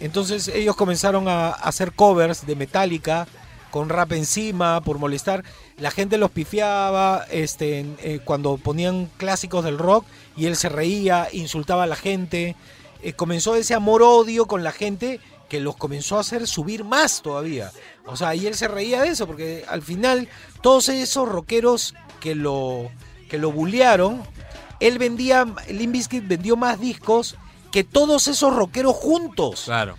Entonces 0.00 0.48
ellos 0.48 0.76
comenzaron 0.76 1.26
a, 1.28 1.48
a 1.48 1.52
hacer 1.52 1.92
covers 1.92 2.46
de 2.46 2.54
Metallica 2.54 3.26
con 3.70 3.88
rap 3.88 4.12
encima 4.12 4.80
por 4.82 4.98
molestar. 4.98 5.42
La 5.78 5.90
gente 5.90 6.18
los 6.18 6.30
pifiaba 6.30 7.24
este, 7.30 7.86
eh, 8.02 8.20
cuando 8.24 8.56
ponían 8.58 9.10
clásicos 9.16 9.64
del 9.64 9.78
rock 9.78 10.04
y 10.36 10.46
él 10.46 10.56
se 10.56 10.68
reía, 10.68 11.28
insultaba 11.32 11.84
a 11.84 11.86
la 11.86 11.96
gente. 11.96 12.56
Eh, 13.02 13.12
comenzó 13.12 13.54
ese 13.54 13.74
amor-odio 13.74 14.46
con 14.46 14.64
la 14.64 14.72
gente 14.72 15.20
que 15.48 15.60
los 15.60 15.76
comenzó 15.76 16.16
a 16.16 16.20
hacer 16.20 16.46
subir 16.46 16.84
más 16.84 17.22
todavía. 17.22 17.70
O 18.06 18.16
sea, 18.16 18.34
y 18.34 18.46
él 18.46 18.54
se 18.54 18.68
reía 18.68 19.02
de 19.02 19.08
eso 19.08 19.26
porque 19.26 19.64
al 19.68 19.82
final 19.82 20.28
todos 20.60 20.88
esos 20.88 21.28
rockeros 21.28 21.94
que 22.20 22.34
lo, 22.34 22.90
que 23.28 23.38
lo 23.38 23.52
bullearon, 23.52 24.22
él 24.80 24.98
vendía, 24.98 25.46
Limp 25.68 25.92
Bizkit 25.92 26.26
vendió 26.26 26.56
más 26.56 26.80
discos 26.80 27.36
que 27.70 27.84
todos 27.84 28.28
esos 28.28 28.54
rockeros 28.54 28.96
juntos. 28.96 29.62
Claro. 29.64 29.96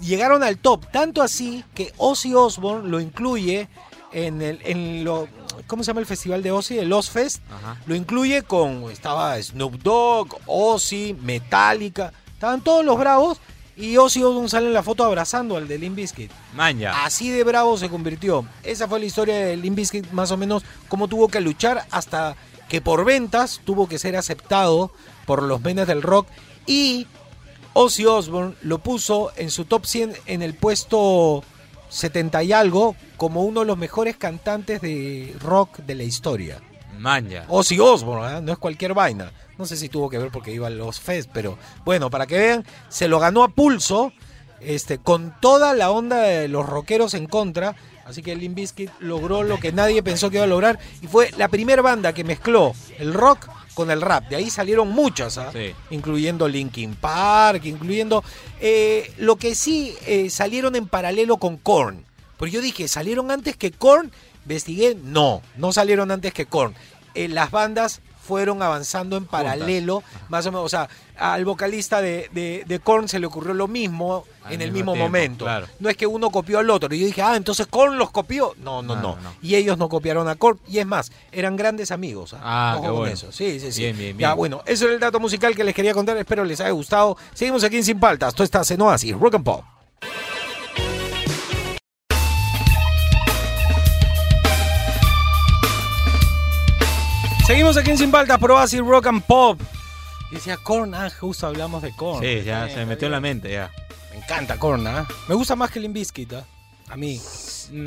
Llegaron 0.00 0.42
al 0.42 0.58
top, 0.58 0.90
tanto 0.90 1.22
así 1.22 1.64
que 1.74 1.92
Ozzy 1.96 2.34
Osbourne 2.34 2.88
lo 2.88 3.00
incluye 3.00 3.68
en 4.12 4.42
el 4.42 4.60
en 4.64 5.04
lo 5.04 5.26
¿cómo 5.66 5.82
se 5.82 5.88
llama 5.88 6.00
el 6.00 6.06
festival 6.06 6.42
de 6.42 6.50
Ozzy? 6.50 6.78
El 6.78 6.92
Ozfest. 6.92 7.42
Lo 7.86 7.94
incluye 7.94 8.42
con 8.42 8.90
estaba 8.90 9.40
Snoop 9.40 9.74
Dogg, 9.82 10.36
Ozzy, 10.46 11.16
Metallica, 11.20 12.12
estaban 12.42 12.60
todos 12.60 12.84
los 12.84 12.98
bravos 12.98 13.38
y 13.76 13.96
Ozzy 13.98 14.24
Osbourne 14.24 14.48
sale 14.48 14.66
en 14.66 14.72
la 14.72 14.82
foto 14.82 15.04
abrazando 15.04 15.56
al 15.56 15.68
de 15.68 15.78
Limp 15.78 15.94
Bizkit. 15.94 16.32
Maña. 16.56 17.04
Así 17.04 17.30
de 17.30 17.44
bravo 17.44 17.78
se 17.78 17.88
convirtió. 17.88 18.44
Esa 18.64 18.88
fue 18.88 18.98
la 18.98 19.06
historia 19.06 19.36
de 19.36 19.56
Limp 19.56 19.76
Bizkit, 19.76 20.10
más 20.10 20.32
o 20.32 20.36
menos, 20.36 20.64
cómo 20.88 21.06
tuvo 21.06 21.28
que 21.28 21.40
luchar 21.40 21.86
hasta 21.92 22.34
que 22.68 22.80
por 22.80 23.04
ventas 23.04 23.60
tuvo 23.64 23.88
que 23.88 24.00
ser 24.00 24.16
aceptado 24.16 24.90
por 25.24 25.44
los 25.44 25.60
menes 25.60 25.86
del 25.86 26.02
rock. 26.02 26.26
Y 26.66 27.06
Ozzy 27.74 28.06
Osbourne 28.06 28.56
lo 28.62 28.78
puso 28.78 29.30
en 29.36 29.52
su 29.52 29.64
top 29.64 29.86
100 29.86 30.12
en 30.26 30.42
el 30.42 30.54
puesto 30.54 31.44
70 31.90 32.42
y 32.42 32.52
algo 32.52 32.96
como 33.16 33.44
uno 33.44 33.60
de 33.60 33.66
los 33.66 33.78
mejores 33.78 34.16
cantantes 34.16 34.80
de 34.80 35.32
rock 35.38 35.78
de 35.78 35.94
la 35.94 36.02
historia. 36.02 36.60
Maña. 36.98 37.44
Ozzy 37.46 37.78
Osbourne, 37.78 38.38
¿eh? 38.38 38.40
no 38.40 38.50
es 38.50 38.58
cualquier 38.58 38.94
vaina. 38.94 39.30
No 39.62 39.66
sé 39.66 39.76
si 39.76 39.88
tuvo 39.88 40.10
que 40.10 40.18
ver 40.18 40.32
porque 40.32 40.52
iba 40.52 40.66
a 40.66 40.70
los 40.70 40.98
fest, 40.98 41.30
pero 41.32 41.56
bueno, 41.84 42.10
para 42.10 42.26
que 42.26 42.36
vean, 42.36 42.66
se 42.88 43.06
lo 43.06 43.20
ganó 43.20 43.44
a 43.44 43.48
pulso, 43.48 44.12
este, 44.58 44.98
con 44.98 45.36
toda 45.40 45.72
la 45.72 45.92
onda 45.92 46.18
de 46.18 46.48
los 46.48 46.68
rockeros 46.68 47.14
en 47.14 47.26
contra. 47.26 47.76
Así 48.04 48.22
que 48.24 48.34
Limp 48.34 48.56
Bizkit 48.56 48.90
logró 48.98 49.44
lo 49.44 49.60
que 49.60 49.70
nadie 49.70 50.02
pensó 50.02 50.30
que 50.30 50.38
iba 50.38 50.46
a 50.46 50.48
lograr 50.48 50.80
y 51.00 51.06
fue 51.06 51.30
la 51.36 51.46
primera 51.46 51.80
banda 51.80 52.12
que 52.12 52.24
mezcló 52.24 52.72
el 52.98 53.14
rock 53.14 53.48
con 53.74 53.92
el 53.92 54.00
rap. 54.00 54.28
De 54.28 54.34
ahí 54.34 54.50
salieron 54.50 54.88
muchas, 54.88 55.38
¿ah? 55.38 55.52
Sí. 55.52 55.72
incluyendo 55.90 56.48
Linkin 56.48 56.96
Park, 56.96 57.64
incluyendo 57.64 58.24
eh, 58.60 59.12
lo 59.16 59.36
que 59.36 59.54
sí 59.54 59.94
eh, 60.06 60.28
salieron 60.28 60.74
en 60.74 60.88
paralelo 60.88 61.36
con 61.36 61.56
Korn. 61.56 62.04
Porque 62.36 62.50
yo 62.50 62.60
dije, 62.60 62.88
¿salieron 62.88 63.30
antes 63.30 63.56
que 63.56 63.70
Korn? 63.70 64.10
Investigué, 64.42 64.96
no, 65.04 65.40
no 65.56 65.72
salieron 65.72 66.10
antes 66.10 66.34
que 66.34 66.46
Korn. 66.46 66.74
Eh, 67.14 67.28
las 67.28 67.52
bandas 67.52 68.00
fueron 68.22 68.62
avanzando 68.62 69.16
en 69.16 69.26
paralelo, 69.26 70.02
más 70.28 70.46
o 70.46 70.52
menos, 70.52 70.64
o 70.66 70.68
sea, 70.68 70.88
al 71.18 71.44
vocalista 71.44 72.00
de, 72.00 72.28
de, 72.32 72.64
de 72.66 72.78
Korn 72.80 73.08
se 73.08 73.18
le 73.18 73.26
ocurrió 73.26 73.52
lo 73.52 73.68
mismo 73.68 74.24
Al 74.44 74.54
en 74.54 74.62
el 74.62 74.72
mismo 74.72 74.92
tiempo, 74.92 75.06
momento. 75.08 75.44
claro. 75.44 75.66
No 75.80 75.88
es 75.90 75.96
que 75.96 76.06
uno 76.06 76.30
copió 76.30 76.58
al 76.58 76.70
otro. 76.70 76.94
Y 76.94 77.00
yo 77.00 77.06
dije, 77.06 77.20
ah, 77.22 77.36
entonces 77.36 77.66
Korn 77.66 77.98
los 77.98 78.10
copió. 78.10 78.54
No, 78.58 78.80
no, 78.82 78.94
no. 78.96 79.02
No, 79.02 79.20
no. 79.20 79.34
Y 79.42 79.56
ellos 79.56 79.76
no 79.78 79.88
copiaron 79.88 80.28
a 80.28 80.36
Korn. 80.36 80.58
Y 80.68 80.78
es 80.78 80.86
más, 80.86 81.12
eran 81.32 81.56
grandes 81.56 81.90
amigos. 81.90 82.34
Ah, 82.40 82.74
Ojo 82.76 82.82
qué 82.82 82.88
con 82.88 82.96
bueno. 82.98 83.14
eso. 83.14 83.32
Sí, 83.32 83.60
sí, 83.60 83.70
sí. 83.72 83.82
Bien, 83.82 83.96
bien, 83.98 84.18
Ya, 84.18 84.28
bien. 84.28 84.36
bueno, 84.38 84.62
eso 84.66 84.84
era 84.86 84.94
el 84.94 85.00
dato 85.00 85.20
musical 85.20 85.54
que 85.54 85.64
les 85.64 85.74
quería 85.74 85.92
contar. 85.92 86.16
Espero 86.16 86.44
les 86.44 86.60
haya 86.60 86.70
gustado. 86.70 87.16
Seguimos 87.34 87.62
aquí 87.64 87.76
en 87.76 87.84
Sin 87.84 88.00
Paltas. 88.00 88.34
Tú 88.34 88.42
estás 88.42 88.70
en 88.70 88.80
Oasis, 88.80 89.14
Rock 89.18 89.34
and 89.34 89.44
Pop. 89.44 89.64
Seguimos 97.46 97.76
aquí 97.76 97.90
en 97.90 97.98
Sin 97.98 98.10
Paltas 98.10 98.38
por 98.38 98.50
Oasis, 98.52 98.80
Rock 98.80 99.06
and 99.08 99.22
Pop. 99.24 99.60
Y 100.30 100.36
decía 100.36 100.56
Korn, 100.56 100.94
ah, 100.94 101.10
justo 101.10 101.46
hablamos 101.46 101.82
de 101.82 101.94
Korn. 101.94 102.22
Sí, 102.22 102.42
ya 102.44 102.66
Eh, 102.66 102.70
se 102.70 102.76
me 102.78 102.86
metió 102.86 103.06
en 103.06 103.12
la 103.12 103.20
mente, 103.20 103.52
ya. 103.52 103.70
Me 104.10 104.18
encanta 104.18 104.58
Korn, 104.58 104.86
¿ah? 104.86 105.06
Me 105.28 105.34
gusta 105.34 105.56
más 105.56 105.70
que 105.70 105.80
Limp 105.80 105.94
Bizkit, 105.94 106.32
¿ah? 106.34 106.44
A 106.88 106.96
mí. 106.96 107.20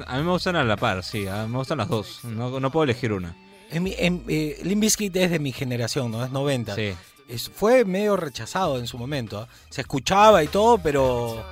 A 0.07 0.17
mí 0.17 0.23
me 0.23 0.31
gustan 0.31 0.55
a 0.55 0.63
la 0.63 0.77
par, 0.77 1.03
sí, 1.03 1.25
me 1.47 1.57
gustan 1.57 1.77
las 1.79 1.87
dos. 1.87 2.19
No, 2.23 2.59
no 2.59 2.71
puedo 2.71 2.83
elegir 2.83 3.13
una. 3.13 3.35
En 3.71 3.87
en, 3.87 4.23
eh, 4.27 4.59
Limp 4.63 4.81
Bizkit 4.81 5.15
es 5.15 5.31
de 5.31 5.39
mi 5.39 5.51
generación, 5.51 6.11
¿no? 6.11 6.23
Es 6.23 6.31
90. 6.31 6.75
Sí. 6.75 6.93
Es- 7.27 7.49
fue 7.49 7.85
medio 7.85 8.15
rechazado 8.17 8.77
en 8.77 8.85
su 8.87 8.97
momento. 8.97 9.39
¿ah? 9.39 9.47
Se 9.69 9.81
escuchaba 9.81 10.43
y 10.43 10.47
todo, 10.47 10.77
pero 10.77 11.43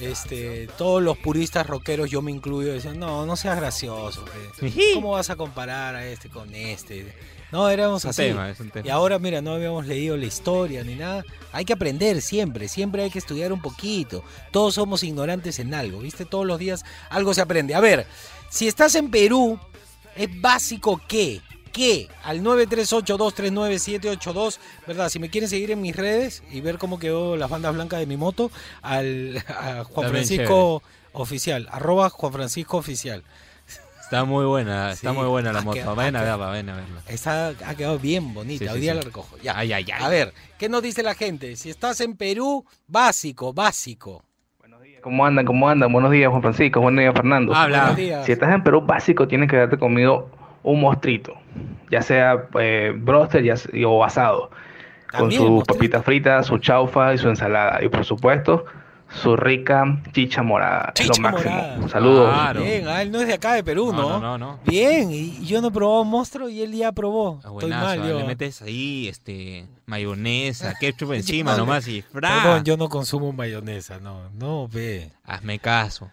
este, 0.00 0.68
todos 0.78 1.02
los 1.02 1.18
puristas 1.18 1.66
rockeros, 1.66 2.10
yo 2.10 2.22
me 2.22 2.30
incluyo, 2.30 2.72
decían, 2.72 2.98
no, 2.98 3.26
no 3.26 3.36
seas 3.36 3.56
gracioso. 3.56 4.24
¿Cómo 4.94 5.12
vas 5.12 5.30
a 5.30 5.36
comparar 5.36 5.94
a 5.94 6.06
este 6.06 6.28
con 6.28 6.54
este? 6.54 7.14
No, 7.50 7.68
éramos 7.70 8.04
así. 8.04 8.22
tema. 8.24 8.54
Y 8.84 8.90
ahora, 8.90 9.18
mira, 9.18 9.40
no 9.40 9.52
habíamos 9.52 9.86
leído 9.86 10.16
la 10.16 10.26
historia 10.26 10.84
ni 10.84 10.94
nada. 10.94 11.24
Hay 11.52 11.64
que 11.64 11.72
aprender 11.72 12.20
siempre, 12.20 12.68
siempre 12.68 13.02
hay 13.02 13.10
que 13.10 13.18
estudiar 13.18 13.52
un 13.52 13.62
poquito. 13.62 14.22
Todos 14.52 14.74
somos 14.74 15.02
ignorantes 15.02 15.58
en 15.58 15.72
algo, 15.72 16.00
¿viste? 16.00 16.24
Todos 16.26 16.46
los 16.46 16.58
días 16.58 16.84
algo 17.08 17.32
se 17.32 17.40
aprende. 17.40 17.74
A 17.74 17.80
ver, 17.80 18.06
si 18.50 18.68
estás 18.68 18.94
en 18.96 19.10
Perú, 19.10 19.58
es 20.14 20.40
básico 20.40 21.00
que, 21.08 21.40
que 21.78 22.08
al 22.24 22.42
938239782, 22.42 24.58
¿verdad? 24.86 25.08
Si 25.08 25.18
me 25.18 25.30
quieren 25.30 25.48
seguir 25.48 25.70
en 25.70 25.80
mis 25.80 25.96
redes 25.96 26.42
y 26.50 26.60
ver 26.60 26.78
cómo 26.78 26.98
quedó 26.98 27.36
las 27.36 27.48
bandas 27.50 27.74
blancas 27.74 28.00
de 28.00 28.06
mi 28.06 28.16
moto, 28.16 28.50
al 28.82 29.38
a 29.48 29.84
Juan 29.84 29.84
Está 29.84 30.00
bien 30.00 30.10
Francisco 30.10 30.82
Oficial, 31.12 31.68
arroba 31.70 32.10
Juan 32.10 32.32
Francisco 32.32 32.78
Oficial. 32.78 33.22
Está 34.02 34.24
muy 34.24 34.46
buena, 34.46 34.92
está 34.92 35.10
Sí, 35.10 35.16
muy 35.16 35.26
buena 35.26 35.52
la 35.52 35.58
ha 35.58 35.62
moto. 35.62 35.74
quedado- 35.74 35.94
Vayan 35.94 36.16
a 36.16 36.20
verla, 36.22 36.36
vayan 36.46 36.68
a 36.70 36.76
verla. 36.76 37.02
Esta 37.08 37.48
ha 37.48 37.74
quedado 37.74 37.98
bien 37.98 38.32
bonita. 38.32 38.64
Sí, 38.64 38.68
sí, 38.70 38.74
Hoy 38.74 38.80
día 38.80 38.92
sí. 38.92 38.98
la 38.98 39.02
recojo. 39.04 39.36
Ya. 39.42 39.58
Ay, 39.58 39.72
ay, 39.72 39.84
ay. 39.92 40.02
A 40.02 40.08
ver, 40.08 40.32
¿qué 40.58 40.68
nos 40.70 40.82
dice 40.82 41.02
la 41.02 41.14
gente? 41.14 41.56
Si 41.56 41.68
estás 41.70 42.00
en 42.00 42.16
Perú, 42.16 42.64
básico, 42.86 43.52
básico. 43.52 44.24
¿Cómo 45.02 45.24
andan? 45.24 45.46
¿Cómo 45.46 45.68
andan? 45.68 45.92
Buenos 45.92 46.10
días, 46.10 46.28
Juan 46.30 46.42
Francisco. 46.42 46.80
Buenos 46.80 47.00
días, 47.02 47.14
Fernando. 47.14 47.54
Habla. 47.54 47.78
Buenos 47.80 47.96
días. 47.98 48.26
Si 48.26 48.32
estás 48.32 48.52
en 48.52 48.64
Perú 48.64 48.80
básico, 48.80 49.28
tienes 49.28 49.48
que 49.48 49.56
haberte 49.56 49.78
comido 49.78 50.28
un 50.64 50.80
mostrito, 50.80 51.34
ya 51.90 52.02
sea 52.02 52.48
eh, 52.58 52.92
broster 52.96 53.42
ya 53.42 53.54
o 53.86 54.04
asado, 54.04 54.50
con 55.10 55.20
También, 55.20 55.40
su 55.42 55.48
mostrito. 55.50 55.74
papita 55.78 56.02
frita, 56.02 56.42
su 56.42 56.58
chaufa 56.58 57.14
y 57.14 57.18
su 57.18 57.28
ensalada. 57.28 57.82
Y 57.82 57.88
por 57.88 58.04
supuesto, 58.04 58.64
su 59.10 59.36
rica 59.36 60.02
chicha 60.12 60.42
morada. 60.42 60.92
es 60.94 61.00
Chicha 61.06 61.12
lo 61.16 61.22
máximo. 61.30 61.54
morada. 61.54 61.88
Saludos. 61.88 62.34
Bien, 62.62 62.88
ah, 62.88 63.00
él 63.00 63.10
no 63.10 63.20
es 63.20 63.26
de 63.26 63.32
acá 63.34 63.54
de 63.54 63.64
Perú, 63.64 63.90
No, 63.90 64.02
¿no? 64.02 64.08
no, 64.08 64.20
no, 64.20 64.38
no. 64.38 64.58
Bien, 64.66 65.10
y 65.10 65.42
yo 65.46 65.62
no 65.62 65.68
he 65.68 65.70
probado 65.70 66.04
monstruo 66.04 66.48
y 66.50 66.60
él 66.60 66.72
ya 66.72 66.92
probó. 66.92 67.36
Estoy 67.38 67.52
Buenazo, 67.52 67.84
mal, 67.86 68.00
ah, 68.02 68.06
yo. 68.08 68.18
Le 68.18 68.24
metes 68.24 68.60
ahí 68.60 69.08
este 69.08 69.66
mayonesa, 69.86 70.74
ketchup 70.80 71.12
encima 71.14 71.56
nomás 71.56 71.88
y 71.88 72.02
fra. 72.02 72.42
Perdón, 72.42 72.64
yo 72.64 72.76
no 72.76 72.90
consumo 72.90 73.32
mayonesa, 73.32 73.98
no, 73.98 74.28
no, 74.34 74.68
ve. 74.68 75.10
Hazme 75.24 75.58
caso. 75.58 76.10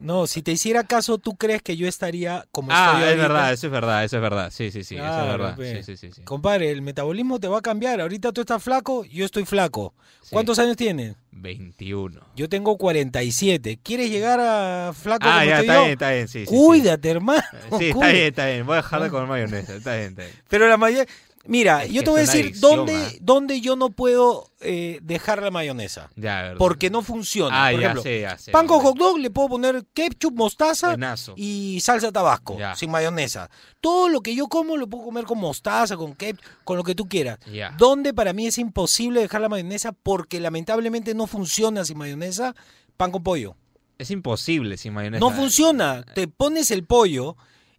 No, 0.00 0.26
si 0.26 0.42
te 0.42 0.52
hiciera 0.52 0.84
caso, 0.84 1.18
¿tú 1.18 1.36
crees 1.36 1.62
que 1.62 1.76
yo 1.76 1.86
estaría 1.88 2.46
como 2.50 2.68
Ah, 2.72 2.96
estoy 2.98 3.12
es 3.12 3.16
verdad, 3.18 3.52
eso 3.52 3.66
es 3.66 3.72
verdad, 3.72 4.04
eso 4.04 4.16
es 4.16 4.22
verdad. 4.22 4.50
Sí, 4.50 4.70
sí, 4.70 4.84
sí, 4.84 4.96
eso 4.96 5.04
es 5.04 5.26
verdad. 5.28 5.56
pe. 5.56 5.76
Sí, 5.82 5.82
sí, 5.82 5.96
sí, 5.96 6.12
sí. 6.14 6.22
Compadre, 6.22 6.70
el 6.70 6.82
metabolismo 6.82 7.38
te 7.40 7.48
va 7.48 7.58
a 7.58 7.62
cambiar. 7.62 8.00
Ahorita 8.00 8.32
tú 8.32 8.40
estás 8.42 8.62
flaco, 8.62 9.04
yo 9.04 9.24
estoy 9.24 9.44
flaco. 9.44 9.94
¿Cuántos 10.30 10.58
años 10.58 10.76
tienes? 10.76 11.16
21. 11.32 12.20
Yo 12.34 12.48
tengo 12.48 12.76
47. 12.78 13.78
¿Quieres 13.82 14.10
llegar 14.10 14.40
a 14.40 14.92
flaco 14.94 15.26
Ah, 15.28 15.40
como 15.40 15.44
ya, 15.46 15.60
estoy 15.60 15.64
está 15.66 15.74
yo? 15.74 15.80
bien, 15.80 15.92
está 15.92 16.10
bien, 16.12 16.28
sí. 16.28 16.44
Cuídate, 16.46 17.10
hermano. 17.10 17.42
Sí, 17.78 17.84
está 17.90 18.08
bien, 18.08 18.24
está 18.26 18.46
bien. 18.46 18.66
Voy 18.66 18.74
a 18.74 18.76
dejar 18.76 19.02
de 19.02 19.10
comer 19.10 19.28
mayonesa. 19.28 19.74
Está 19.76 19.96
bien, 19.96 20.08
está 20.10 20.22
bien. 20.22 20.34
Pero 20.48 20.68
la 20.68 20.76
mayoría... 20.76 21.06
Mira, 21.46 21.84
Es 21.84 21.92
yo 21.92 22.02
te 22.02 22.10
voy 22.10 22.20
a 22.20 22.22
decir 22.22 22.58
dónde, 22.58 23.18
dónde 23.20 23.60
yo 23.60 23.76
no 23.76 23.90
puedo 23.90 24.50
eh, 24.60 24.98
dejar 25.02 25.42
la 25.42 25.50
mayonesa. 25.50 26.10
Ya. 26.16 26.54
Porque 26.56 26.88
no 26.90 27.02
funciona. 27.02 27.66
Ah, 27.66 27.70
Por 27.70 27.80
ya 27.80 27.86
ejemplo, 27.86 28.02
sé, 28.02 28.20
ya 28.22 28.38
sé. 28.38 28.50
pan 28.50 28.66
con 28.66 28.80
hot 28.80 28.96
dog 28.96 29.18
le 29.18 29.30
puedo 29.30 29.48
poner 29.50 29.84
ketchup, 29.92 30.34
mostaza 30.34 30.88
Buenazo. 30.88 31.34
y 31.36 31.80
salsa 31.80 32.10
tabasco, 32.10 32.56
sin 32.76 32.90
mayonesa. 32.90 33.50
Todo 33.80 34.08
lo 34.08 34.20
que 34.22 34.34
yo 34.34 34.48
como 34.48 34.76
lo 34.76 34.86
puedo 34.86 35.04
comer 35.04 35.24
con 35.24 35.38
mostaza, 35.38 35.96
con 35.96 36.14
ketchup, 36.14 36.42
con 36.64 36.76
lo 36.78 36.82
que 36.84 36.94
tú 36.94 37.06
quieras. 37.08 37.38
Ya. 37.52 37.74
Donde 37.78 38.14
para 38.14 38.32
mí 38.32 38.46
es 38.46 38.56
imposible 38.58 39.20
dejar 39.20 39.40
la 39.42 39.48
mayonesa 39.48 39.92
porque 39.92 40.40
lamentablemente 40.40 41.14
no 41.14 41.26
funciona 41.26 41.84
sin 41.84 41.98
mayonesa, 41.98 42.54
pan 42.96 43.10
con 43.10 43.22
pollo. 43.22 43.54
Es 43.98 44.10
imposible 44.10 44.76
sin 44.76 44.92
mayonesa. 44.92 45.20
No 45.20 45.30
funciona. 45.30 46.02
Te 46.14 46.26
pones 46.26 46.70
el 46.70 46.84
pollo 46.84 47.36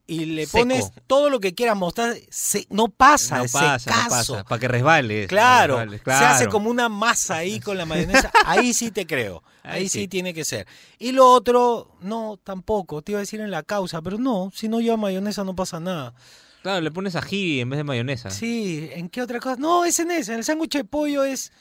y 0.08 0.26
le 0.26 0.46
Seco. 0.46 0.60
pones 0.60 0.92
todo 1.08 1.30
lo 1.30 1.40
que 1.40 1.54
quieras 1.56 1.76
mostaza, 1.76 2.16
se- 2.30 2.68
no 2.70 2.90
pasa, 2.90 3.38
No 3.40 3.44
ese 3.46 3.54
pasa, 3.58 3.92
no 4.04 4.10
pasa. 4.10 4.44
Para 4.44 4.60
que 4.60 4.68
resbales. 4.68 5.28
Claro, 5.28 5.78
resbales, 5.80 6.02
se 6.04 6.12
hace 6.12 6.38
claro. 6.44 6.52
como 6.52 6.70
una 6.70 6.90
masa 6.90 7.38
ahí 7.38 7.60
con 7.62 7.78
la 7.78 7.86
mayonesa. 7.86 8.32
Ahí 8.46 8.74
sí 8.74 8.92
te 8.92 9.06
creo. 9.08 9.44
Ahí, 9.64 9.82
Ahí 9.84 9.90
sí. 9.90 10.02
sí. 10.02 10.08
tiene 10.08 10.34
que 10.34 10.46
ser. 10.46 10.68
Y 11.00 11.12
lo 11.12 11.28
otro, 11.32 11.96
no, 12.02 12.40
tampoco. 12.44 13.02
Te 13.02 13.14
iba 13.14 13.20
a 13.20 13.22
decir 13.22 13.42
en 13.42 13.50
la 13.50 13.64
causa, 13.64 14.02
pero 14.02 14.18
no, 14.20 14.52
si 14.54 14.68
no 14.68 14.80
lleva 14.80 14.98
mayonesa 14.98 15.44
no 15.44 15.56
pasa 15.56 15.80
nada. 15.80 16.14
Claro, 16.62 16.82
le 16.82 16.92
pones 16.92 17.16
ají 17.16 17.62
en 17.62 17.70
vez 17.70 17.78
de 17.78 17.84
mayonesa. 17.84 18.30
Sí, 18.32 18.90
¿en 18.94 19.10
qué 19.10 19.22
otra 19.22 19.40
cosa? 19.40 19.56
No, 19.58 19.86
es 19.86 20.00
en 20.00 20.12
esa. 20.12 20.34
En 20.34 20.40
el 20.40 20.44
sándwich 20.46 20.74
de 20.74 20.84
pollo 20.84 21.24
es. 21.24 21.52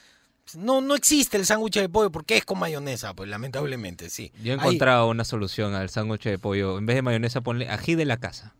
No, 0.56 0.80
no 0.80 0.94
existe 0.94 1.36
el 1.36 1.46
sándwich 1.46 1.74
de 1.80 1.88
pollo 1.88 2.10
porque 2.10 2.36
es 2.36 2.44
con 2.44 2.58
mayonesa, 2.58 3.14
pues 3.14 3.28
lamentablemente, 3.28 4.10
sí. 4.10 4.30
Yo 4.42 4.52
he 4.52 4.54
Ahí- 4.54 4.60
encontrado 4.60 5.08
una 5.08 5.24
solución 5.24 5.74
al 5.74 5.88
sándwich 5.90 6.24
de 6.24 6.38
pollo. 6.38 6.78
En 6.78 6.86
vez 6.86 6.96
de 6.96 7.02
mayonesa, 7.02 7.40
ponle 7.40 7.68
ají 7.68 7.94
de 7.94 8.04
la 8.04 8.18
casa. 8.18 8.54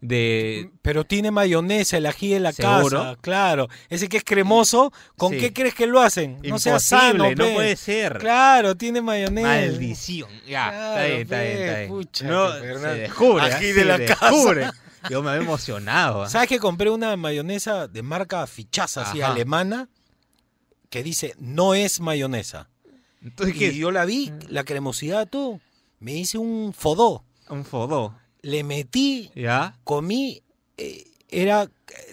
De. 0.00 0.70
Pero 0.82 1.04
tiene 1.04 1.30
mayonesa, 1.30 1.96
el 1.96 2.06
ají 2.06 2.28
de 2.30 2.40
la 2.40 2.52
¿Seguro? 2.52 2.98
casa, 3.02 3.16
claro. 3.20 3.68
Ese 3.88 4.08
que 4.08 4.18
es 4.18 4.24
cremoso, 4.24 4.92
¿con 5.16 5.32
Sí. 5.32 5.38
qué 5.38 5.52
crees 5.54 5.74
que 5.74 5.86
lo 5.86 6.00
hacen? 6.02 6.38
No 6.42 6.58
sea 6.58 6.78
sano, 6.80 7.30
no 7.30 7.34
pe. 7.44 7.54
puede 7.54 7.76
ser. 7.76 8.18
Claro, 8.18 8.74
tiene 8.76 9.00
mayonesa. 9.00 9.48
Maldición. 9.48 10.28
Ya, 10.46 10.68
está 10.68 11.04
bien, 11.06 11.20
está 11.22 11.40
bien, 11.42 11.56
está 11.58 11.78
bien. 11.78 11.88
pucha, 11.90 12.26
no, 12.26 12.52
que 12.54 12.60
Fernando- 12.60 12.88
se 12.88 12.98
descubre. 13.00 13.42
Ají 13.44 13.70
¿ah? 13.70 13.74
de 13.74 13.84
la 13.86 13.98
descubre. 13.98 14.60
casa. 14.62 14.74
Yo 15.08 15.22
me 15.22 15.30
había 15.30 15.42
emocionado. 15.42 16.22
¿ah? 16.24 16.28
¿Sabes 16.28 16.48
que 16.48 16.58
compré 16.58 16.90
una 16.90 17.16
mayonesa 17.16 17.88
de 17.88 18.02
marca 18.02 18.46
fichaza, 18.46 19.02
así, 19.02 19.22
alemana, 19.22 19.88
que 20.90 21.02
dice, 21.02 21.34
no 21.38 21.74
es 21.74 22.00
mayonesa? 22.00 22.68
Entonces, 23.22 23.56
y 23.56 23.58
¿qué? 23.58 23.74
yo 23.74 23.90
la 23.90 24.04
vi, 24.04 24.32
la 24.48 24.64
cremosidad, 24.64 25.28
todo. 25.28 25.60
Me 25.98 26.12
hice 26.14 26.38
un 26.38 26.72
fodó. 26.72 27.24
Un 27.48 27.64
fodó. 27.64 28.14
Le 28.42 28.62
metí, 28.62 29.30
¿Ya? 29.34 29.76
comí, 29.84 30.42
eh, 30.76 31.04
era, 31.28 31.68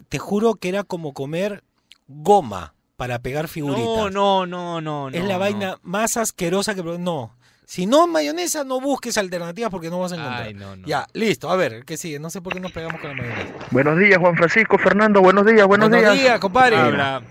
te 0.10 0.20
juro 0.20 0.56
que 0.56 0.70
era 0.70 0.84
como 0.84 1.14
comer 1.14 1.64
goma 2.08 2.74
para 2.96 3.20
pegar 3.20 3.48
figuritas. 3.48 3.86
No, 3.86 4.10
no, 4.10 4.46
no, 4.46 4.82
no. 4.82 5.10
es 5.10 5.22
no, 5.22 5.28
la 5.28 5.34
no. 5.34 5.40
vaina 5.40 5.80
más 5.84 6.18
asquerosa 6.18 6.74
que... 6.74 6.82
No. 6.84 7.36
Si 7.66 7.86
no 7.86 8.08
mayonesa, 8.08 8.64
no 8.64 8.82
busques 8.82 9.18
alternativas 9.18 9.72
porque 9.72 9.90
no 9.90 10.00
vas 10.00 10.12
a 10.12 10.16
encontrar. 10.16 10.44
Ay, 10.44 10.54
no, 10.54 10.76
no. 10.76 10.86
Ya, 10.88 11.08
listo. 11.14 11.50
A 11.50 11.56
ver, 11.56 11.86
¿qué 11.86 11.98
sigue? 11.98 12.20
No 12.20 12.30
sé 12.30 12.42
por 12.42 12.54
qué 12.54 12.60
nos 12.60 12.72
pegamos 12.72 13.00
con 13.00 13.12
la 13.12 13.24
mayonesa. 13.24 13.54
Buenos 13.72 13.98
días, 14.00 14.20
Juan 14.20 14.36
Francisco, 14.36 14.78
Fernando, 14.78 15.22
buenos 15.22 15.46
días, 15.46 15.66
buenos, 15.66 15.90
Buenos 15.90 16.14
días. 16.14 16.24
días, 16.24 16.40
compadre. 16.40 16.76
Habla. 16.76 17.24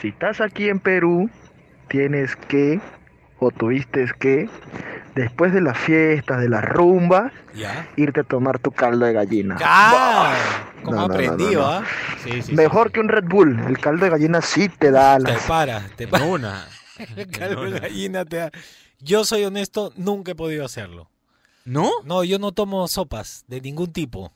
Si 0.00 0.08
estás 0.08 0.40
aquí 0.40 0.68
en 0.68 0.80
Perú, 0.80 1.30
tienes 1.88 2.36
que, 2.36 2.80
o 3.38 3.50
tuviste 3.50 4.06
que, 4.18 4.48
después 5.14 5.52
de 5.52 5.60
las 5.60 5.76
fiestas, 5.78 6.40
de 6.40 6.48
las 6.48 6.64
rumbas, 6.64 7.32
Ya. 7.54 7.86
irte 7.96 8.20
a 8.20 8.24
tomar 8.24 8.58
tu 8.58 8.70
caldo 8.72 9.04
de 9.06 9.12
gallina. 9.12 9.56
Como 10.82 10.96
No, 10.96 11.02
no, 11.02 11.08
no, 11.08 11.14
aprendido, 11.14 11.62
no, 11.62 11.66
no. 11.70 11.78
¿ah? 11.78 11.84
Sí, 12.24 12.42
sí, 12.42 12.54
Mejor 12.54 12.90
que 12.92 13.00
un 13.00 13.08
Red 13.08 13.24
Bull, 13.28 13.58
el 13.68 13.78
caldo 13.78 14.04
de 14.04 14.10
gallina 14.10 14.40
sí 14.40 14.68
te 14.68 14.90
da 14.90 15.18
Te 15.18 15.30
alas. 15.30 15.42
para, 15.46 15.80
te 15.96 16.08
para. 16.08 16.24
Una. 16.24 16.66
El 17.16 17.26
caldo 17.28 17.62
de 17.64 17.80
gallina 17.80 18.24
te 18.24 18.36
da- 18.36 18.50
Yo 19.00 19.24
soy 19.24 19.44
honesto, 19.44 19.92
nunca 19.96 20.32
he 20.32 20.34
podido 20.34 20.64
hacerlo. 20.64 21.08
¿No? 21.64 21.90
No, 22.04 22.22
yo 22.24 22.38
no 22.38 22.52
tomo 22.52 22.86
sopas 22.88 23.44
de 23.48 23.60
ningún 23.60 23.92
tipo. 23.92 24.32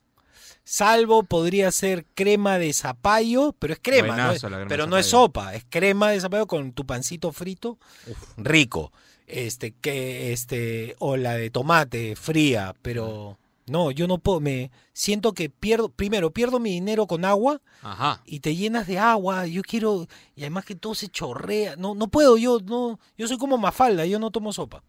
Salvo 0.68 1.22
podría 1.22 1.70
ser 1.70 2.04
crema 2.16 2.58
de 2.58 2.72
zapallo, 2.72 3.54
pero 3.56 3.72
es 3.74 3.78
crema, 3.80 4.08
¿no? 4.16 4.24
Buenazo 4.24 4.48
crema 4.48 4.66
pero 4.66 4.88
no 4.88 4.98
es 4.98 5.06
sopa, 5.06 5.54
es 5.54 5.64
crema 5.70 6.10
de 6.10 6.20
zapallo 6.20 6.48
con 6.48 6.72
tu 6.72 6.84
pancito 6.84 7.30
frito, 7.30 7.78
rico. 8.36 8.92
Este 9.28 9.70
que 9.80 10.32
este 10.32 10.96
o 10.98 11.16
la 11.16 11.34
de 11.34 11.50
tomate 11.50 12.16
fría, 12.16 12.74
pero 12.82 13.38
no, 13.66 13.92
yo 13.92 14.08
no 14.08 14.18
puedo, 14.18 14.40
me 14.40 14.72
siento 14.92 15.34
que 15.34 15.50
pierdo, 15.50 15.88
primero 15.88 16.32
pierdo 16.32 16.58
mi 16.58 16.70
dinero 16.72 17.06
con 17.06 17.24
agua 17.24 17.60
Ajá. 17.82 18.20
y 18.26 18.40
te 18.40 18.56
llenas 18.56 18.88
de 18.88 18.98
agua, 18.98 19.46
yo 19.46 19.62
quiero 19.62 20.08
y 20.34 20.40
además 20.40 20.64
que 20.64 20.74
todo 20.74 20.96
se 20.96 21.06
chorrea, 21.06 21.76
no 21.76 21.94
no 21.94 22.08
puedo, 22.08 22.36
yo 22.36 22.58
no, 22.64 22.98
yo 23.16 23.28
soy 23.28 23.38
como 23.38 23.56
Mafalda, 23.56 24.04
yo 24.04 24.18
no 24.18 24.32
tomo 24.32 24.52
sopa. 24.52 24.82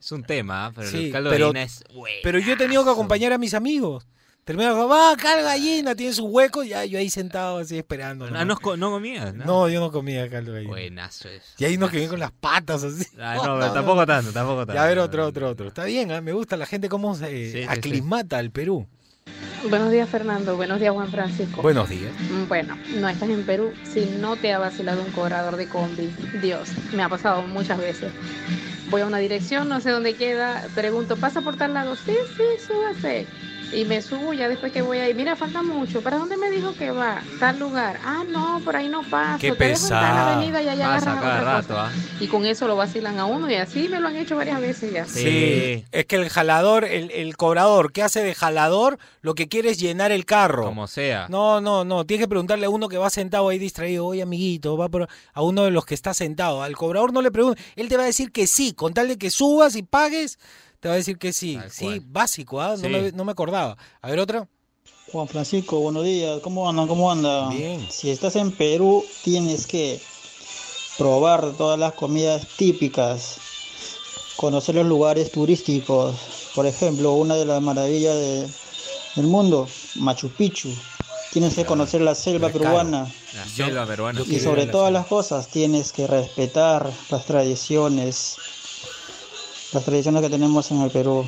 Es 0.00 0.10
un 0.10 0.24
tema, 0.24 0.66
¿ah? 0.66 0.72
pero 0.74 0.90
Sí, 0.90 1.06
el 1.06 1.12
caldo 1.12 1.30
pero- 1.30 1.52
de 1.52 1.62
es. 1.62 1.84
Pero 2.24 2.40
yo 2.40 2.54
he 2.54 2.56
tenido 2.56 2.84
que 2.84 2.90
acompañar 2.90 3.32
a 3.32 3.38
mis 3.38 3.54
amigos. 3.54 4.08
Termina 4.44 4.72
con, 4.72 4.90
va, 4.90 5.16
cal 5.16 5.42
gallina, 5.42 5.94
tiene 5.94 6.12
su 6.12 6.26
hueco, 6.26 6.64
ya 6.64 6.84
yo 6.84 6.98
ahí 6.98 7.08
sentado 7.08 7.58
así 7.58 7.78
esperando. 7.78 8.26
Ah, 8.26 8.44
no, 8.44 8.58
no 8.76 8.90
comías, 8.90 9.32
¿no? 9.34 9.44
No, 9.46 9.68
yo 9.70 9.80
no 9.80 9.90
comía 9.90 10.28
caldo 10.28 10.52
gallina. 10.52 10.70
Buenazo 10.70 11.30
es. 11.30 11.42
Y 11.56 11.64
hay 11.64 11.76
unos 11.76 11.90
que 11.90 11.96
vienen 11.96 12.10
con 12.10 12.20
las 12.20 12.30
patas 12.32 12.84
así. 12.84 13.06
Ah, 13.18 13.36
no, 13.36 13.58
pero 13.58 13.72
tampoco 13.72 14.04
tanto, 14.06 14.32
tampoco 14.32 14.58
tanto. 14.66 14.74
Ya 14.74 14.84
a 14.84 14.88
ver 14.88 14.98
otro, 14.98 15.26
otro, 15.26 15.48
otro. 15.48 15.68
Está 15.68 15.84
bien, 15.84 16.12
¿ah? 16.12 16.20
me 16.20 16.32
gusta 16.32 16.58
la 16.58 16.66
gente 16.66 16.90
cómo 16.90 17.14
se 17.14 17.28
Sí, 17.28 17.52
sí, 17.52 17.62
aclimata 17.66 18.36
al 18.36 18.50
Perú. 18.50 18.86
Buenos 19.70 19.90
días, 19.90 20.06
Fernando. 20.10 20.56
Buenos 20.56 20.78
días, 20.78 20.92
Juan 20.92 21.10
Francisco. 21.10 21.62
Buenos 21.62 21.88
días. 21.88 22.12
Mm, 22.30 22.46
Bueno, 22.46 22.76
no 22.96 23.08
estás 23.08 23.30
en 23.30 23.46
Perú 23.46 23.72
si 23.90 24.04
no 24.20 24.36
te 24.36 24.52
ha 24.52 24.58
vacilado 24.58 25.00
un 25.02 25.10
cobrador 25.12 25.56
de 25.56 25.66
combi. 25.68 26.14
Dios, 26.42 26.68
me 26.92 27.02
ha 27.02 27.08
pasado 27.08 27.42
muchas 27.44 27.78
veces. 27.78 28.12
Voy 28.90 29.00
a 29.00 29.06
una 29.06 29.16
dirección, 29.18 29.70
no 29.70 29.80
sé 29.80 29.88
dónde 29.90 30.14
queda, 30.16 30.68
pregunto, 30.74 31.16
¿pasa 31.16 31.40
por 31.40 31.56
tal 31.56 31.72
lado? 31.72 31.96
Sí, 31.96 32.14
sí, 32.36 32.42
súbase. 32.66 33.26
Y 33.74 33.84
me 33.84 34.00
subo 34.02 34.32
ya 34.32 34.48
después 34.48 34.72
que 34.72 34.82
voy 34.82 34.98
ahí. 34.98 35.14
Mira, 35.14 35.34
falta 35.34 35.62
mucho. 35.62 36.00
¿Para 36.00 36.18
dónde 36.18 36.36
me 36.36 36.50
dijo 36.50 36.74
que 36.74 36.90
va? 36.90 37.22
Tal 37.40 37.58
lugar. 37.58 37.98
Ah, 38.04 38.22
no, 38.28 38.60
por 38.64 38.76
ahí 38.76 38.88
no 38.88 39.02
paso. 39.02 39.40
Qué 39.40 39.52
pesado. 39.52 40.04
avenida 40.04 40.62
y 40.62 40.68
allá 40.68 40.86
Pasa 40.86 41.12
agarras 41.12 41.22
cada 41.22 41.40
otra 41.40 41.54
rato, 41.54 41.68
cosa. 41.68 41.86
¿ah? 41.86 41.92
Y 42.20 42.26
con 42.28 42.46
eso 42.46 42.68
lo 42.68 42.76
vacilan 42.76 43.18
a 43.18 43.24
uno 43.24 43.50
y 43.50 43.54
así 43.56 43.88
me 43.88 43.98
lo 44.00 44.08
han 44.08 44.16
hecho 44.16 44.36
varias 44.36 44.60
veces 44.60 44.92
ya. 44.92 45.04
Sí. 45.06 45.84
Es 45.90 46.06
que 46.06 46.16
el 46.16 46.28
jalador, 46.28 46.84
el, 46.84 47.10
el 47.10 47.36
cobrador 47.36 47.92
que 47.92 48.02
hace 48.02 48.22
de 48.22 48.34
jalador, 48.34 48.98
lo 49.22 49.34
que 49.34 49.48
quiere 49.48 49.70
es 49.70 49.80
llenar 49.80 50.12
el 50.12 50.24
carro. 50.24 50.64
Como 50.64 50.86
sea. 50.86 51.26
No, 51.28 51.60
no, 51.60 51.84
no. 51.84 52.04
Tienes 52.04 52.24
que 52.24 52.28
preguntarle 52.28 52.66
a 52.66 52.70
uno 52.70 52.88
que 52.88 52.96
va 52.98 53.10
sentado 53.10 53.48
ahí 53.48 53.58
distraído. 53.58 54.06
Oye, 54.06 54.22
amiguito, 54.22 54.76
va 54.76 54.88
por... 54.88 55.08
a 55.32 55.42
uno 55.42 55.64
de 55.64 55.72
los 55.72 55.84
que 55.84 55.94
está 55.94 56.14
sentado. 56.14 56.62
Al 56.62 56.76
cobrador 56.76 57.12
no 57.12 57.22
le 57.22 57.32
pregunta. 57.32 57.60
Él 57.74 57.88
te 57.88 57.96
va 57.96 58.04
a 58.04 58.06
decir 58.06 58.30
que 58.30 58.46
sí. 58.46 58.72
Con 58.72 58.94
tal 58.94 59.08
de 59.08 59.18
que 59.18 59.30
subas 59.30 59.74
y 59.74 59.82
pagues, 59.82 60.38
te 60.84 60.88
va 60.88 60.94
a 60.96 60.98
decir 60.98 61.16
que 61.16 61.32
sí. 61.32 61.58
Sí, 61.70 61.98
básico, 62.04 62.60
¿ah? 62.60 62.74
No, 62.76 62.90
me, 62.90 63.10
no 63.10 63.24
me 63.24 63.32
acordaba. 63.32 63.74
A 64.02 64.10
ver, 64.10 64.18
otra. 64.18 64.46
Juan 65.10 65.26
Francisco, 65.26 65.80
buenos 65.80 66.04
días. 66.04 66.40
¿Cómo 66.42 66.68
andan? 66.68 66.86
¿Cómo 66.86 67.10
andan? 67.10 67.56
Bien. 67.56 67.88
Si 67.90 68.10
estás 68.10 68.36
en 68.36 68.52
Perú, 68.52 69.02
tienes 69.22 69.66
que 69.66 69.98
probar 70.98 71.52
todas 71.56 71.78
las 71.78 71.94
comidas 71.94 72.46
típicas, 72.58 73.38
conocer 74.36 74.74
los 74.74 74.84
lugares 74.84 75.32
turísticos. 75.32 76.16
Por 76.54 76.66
ejemplo, 76.66 77.12
una 77.14 77.34
de 77.36 77.46
las 77.46 77.62
maravillas 77.62 78.14
de- 78.14 78.46
del 79.16 79.26
mundo, 79.26 79.66
Machu 79.94 80.28
Picchu. 80.28 80.68
Tienes 81.32 81.54
que 81.54 81.64
conocer 81.64 82.02
la 82.02 82.14
selva 82.14 82.50
peruana. 82.50 83.10
La 83.34 83.44
selva 83.46 83.86
peruana. 83.86 84.20
Y 84.26 84.38
sobre 84.38 84.66
todas 84.66 84.92
las 84.92 85.06
cosas 85.06 85.48
tienes 85.48 85.92
que 85.92 86.06
respetar 86.06 86.92
las 87.08 87.24
tradiciones, 87.24 88.36
las 89.74 89.84
tradiciones 89.84 90.22
que 90.22 90.30
tenemos 90.30 90.70
en 90.70 90.82
el 90.82 90.90
Perú. 90.90 91.26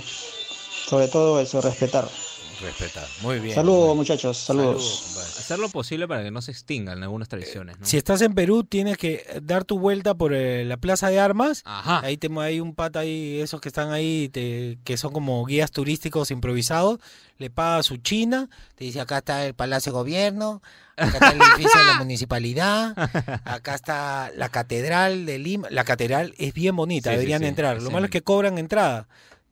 Sobre 0.86 1.08
todo 1.08 1.40
eso, 1.40 1.60
respetar. 1.60 2.25
Respetar. 2.60 3.06
Muy 3.22 3.38
bien. 3.38 3.54
Saludos 3.54 3.94
muchachos, 3.96 4.38
saludos. 4.38 5.14
Hacer 5.38 5.58
lo 5.58 5.68
posible 5.68 6.08
para 6.08 6.22
que 6.22 6.30
no 6.30 6.40
se 6.40 6.50
extingan 6.52 7.02
algunas 7.02 7.28
tradiciones, 7.28 7.78
¿no? 7.78 7.84
Si 7.86 7.96
estás 7.96 8.22
en 8.22 8.34
Perú, 8.34 8.64
tienes 8.64 8.96
que 8.96 9.26
dar 9.42 9.64
tu 9.64 9.78
vuelta 9.78 10.14
por 10.14 10.32
eh, 10.32 10.64
la 10.64 10.76
Plaza 10.78 11.08
de 11.08 11.20
Armas. 11.20 11.62
Ajá. 11.66 12.00
Ahí 12.00 12.16
te 12.16 12.28
hay 12.40 12.60
un 12.60 12.74
pata 12.74 13.00
ahí, 13.00 13.40
esos 13.40 13.60
que 13.60 13.68
están 13.68 13.92
ahí, 13.92 14.28
te- 14.30 14.78
que 14.84 14.96
son 14.96 15.12
como 15.12 15.44
guías 15.44 15.70
turísticos 15.70 16.30
improvisados. 16.30 16.98
Le 17.38 17.50
paga 17.50 17.82
su 17.82 17.98
china, 17.98 18.48
te 18.76 18.84
dice 18.84 19.00
acá 19.00 19.18
está 19.18 19.44
el 19.44 19.52
Palacio 19.52 19.92
de 19.92 19.98
Gobierno, 19.98 20.62
acá 20.96 21.12
está 21.18 21.30
el 21.32 21.40
edificio 21.42 21.78
de 21.80 21.86
la 21.86 21.98
municipalidad, 21.98 22.94
acá 23.44 23.74
está 23.74 24.30
la 24.34 24.48
Catedral 24.48 25.26
de 25.26 25.38
Lima. 25.38 25.68
La 25.70 25.84
catedral 25.84 26.34
es 26.38 26.54
bien 26.54 26.74
bonita, 26.74 27.10
Sí, 27.10 27.16
deberían 27.16 27.42
sí, 27.42 27.48
entrar. 27.48 27.82
Lo 27.82 27.90
malo 27.90 28.06
es 28.06 28.10
que 28.10 28.22
cobran 28.22 28.56
entrada. 28.56 29.06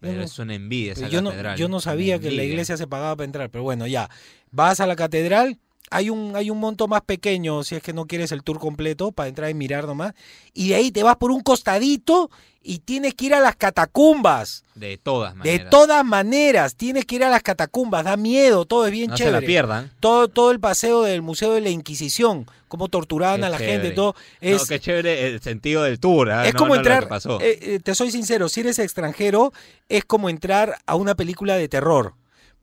Pero 0.05 0.22
es 0.22 0.38
una 0.38 0.55
envidia 0.55 0.92
esa 0.92 1.09
yo 1.09 1.22
no, 1.22 1.30
catedral. 1.30 1.59
yo 1.59 1.68
no 1.68 1.80
sabía 1.80 2.18
que 2.18 2.30
la 2.30 2.42
iglesia 2.42 2.76
se 2.76 2.86
pagaba 2.86 3.16
para 3.16 3.24
entrar, 3.24 3.50
pero 3.50 3.64
bueno, 3.64 3.86
ya. 3.86 4.11
Vas 4.50 4.80
a 4.80 4.86
la 4.86 4.96
catedral, 4.96 5.59
hay 5.91 6.11
un, 6.11 6.35
hay 6.37 6.51
un 6.51 6.59
monto 6.59 6.89
más 6.89 7.03
pequeño, 7.03 7.62
si 7.62 7.76
es 7.76 7.82
que 7.82 7.93
no 7.93 8.07
quieres 8.07 8.32
el 8.32 8.43
tour 8.43 8.59
completo, 8.59 9.12
para 9.12 9.28
entrar 9.28 9.51
y 9.51 9.55
mirar 9.55 9.87
nomás. 9.87 10.14
Y 10.53 10.68
de 10.70 10.74
ahí 10.76 10.91
te 10.91 11.03
vas 11.03 11.16
por 11.16 11.30
un 11.30 11.41
costadito 11.41 12.30
y 12.62 12.78
tienes 12.78 13.14
que 13.14 13.26
ir 13.26 13.35
a 13.35 13.41
las 13.41 13.57
catacumbas. 13.99 14.64
De 14.74 14.97
todas 14.97 15.32
De 15.35 15.39
maneras. 15.39 15.70
todas 15.70 16.05
maneras, 16.05 16.74
tienes 16.76 17.05
que 17.05 17.16
ir 17.16 17.24
a 17.24 17.28
las 17.30 17.43
catacumbas, 17.43 18.05
da 18.05 18.16
miedo, 18.16 18.64
todo 18.64 18.87
es 18.87 18.93
bien 18.93 19.11
No 19.11 19.16
se 19.16 19.24
la 19.24 19.30
chévere. 19.32 19.47
pierdan. 19.47 19.93
Todo, 20.01 20.28
todo 20.28 20.51
el 20.51 20.59
paseo 20.61 21.03
del 21.03 21.22
Museo 21.22 21.53
de 21.53 21.61
la 21.61 21.68
Inquisición, 21.68 22.47
cómo 22.68 22.89
torturaban 22.89 23.41
Qué 23.41 23.47
a 23.47 23.51
la 23.51 23.59
chévere. 23.59 23.72
gente, 23.82 23.91
todo. 23.95 24.14
No, 24.14 24.49
Es, 24.49 24.64
qué 24.66 24.80
chévere 24.80 25.26
el 25.28 25.41
sentido 25.43 25.82
del 25.85 26.01
tour. 26.01 26.30
¿ah? 26.30 26.47
es 26.47 26.55
No, 26.55 26.59
como 26.61 26.74
entrar, 26.74 27.07
pasó. 27.09 27.41
eh, 27.41 27.59
eh, 27.61 27.80
te 27.82 27.95
soy 27.95 28.11
sincero, 28.11 28.49
si 28.49 28.61
eres 28.61 28.78
extranjero, 28.78 29.53
es 29.89 30.05
como 30.05 30.28
entrar 30.28 30.78
a 30.87 30.95
una 30.97 31.14
película 31.14 31.57
de 31.57 31.68
terror. 31.68 32.14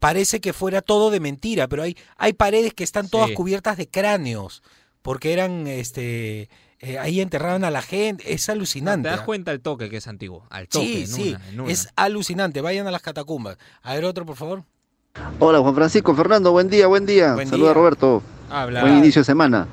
Parece 0.01 0.41
que 0.41 0.51
fuera 0.51 0.81
todo 0.81 1.11
de 1.11 1.19
mentira, 1.19 1.67
pero 1.67 1.83
hay, 1.83 1.95
hay 2.17 2.33
paredes 2.33 2.73
que 2.73 2.83
están 2.83 3.07
todas 3.07 3.27
Sí. 3.29 3.33
cubiertas 3.35 3.77
de 3.77 3.87
cráneos, 3.87 4.63
porque 5.03 5.31
eran, 5.31 5.67
este, 5.67 6.49
eh, 6.79 6.97
ahí 6.97 7.21
enterraban 7.21 7.63
a 7.63 7.69
la 7.69 7.83
gente, 7.83 8.33
es 8.33 8.49
alucinante. 8.49 9.09
Te 9.09 9.11
das 9.11 9.21
¿ah? 9.21 9.25
cuenta 9.25 9.51
al 9.51 9.59
toque 9.59 9.91
que 9.91 9.97
es 9.97 10.07
antiguo. 10.07 10.43
Al 10.49 10.67
toque, 10.67 10.85
Sí, 10.87 11.01
en 11.01 11.07
sí, 11.07 11.29
una, 11.35 11.49
en 11.49 11.59
una. 11.61 11.71
es 11.71 11.87
alucinante. 11.95 12.61
Vayan 12.61 12.87
a 12.87 12.91
las 12.91 13.03
catacumbas. 13.03 13.59
A 13.83 13.93
ver 13.93 14.05
otro, 14.05 14.25
por 14.25 14.37
favor. 14.37 14.63
Hola 15.37 15.59
Juan 15.59 15.75
Francisco, 15.75 16.15
Fernando, 16.15 16.51
buen 16.51 16.67
día, 16.67 16.87
buen 16.87 17.05
día. 17.05 17.35
Buen 17.35 17.47
Saluda 17.47 17.67
día. 17.69 17.73
Roberto. 17.75 18.23
Habla. 18.49 18.81
Buen 18.81 18.97
inicio 18.97 19.21
de 19.21 19.25
semana. 19.25 19.67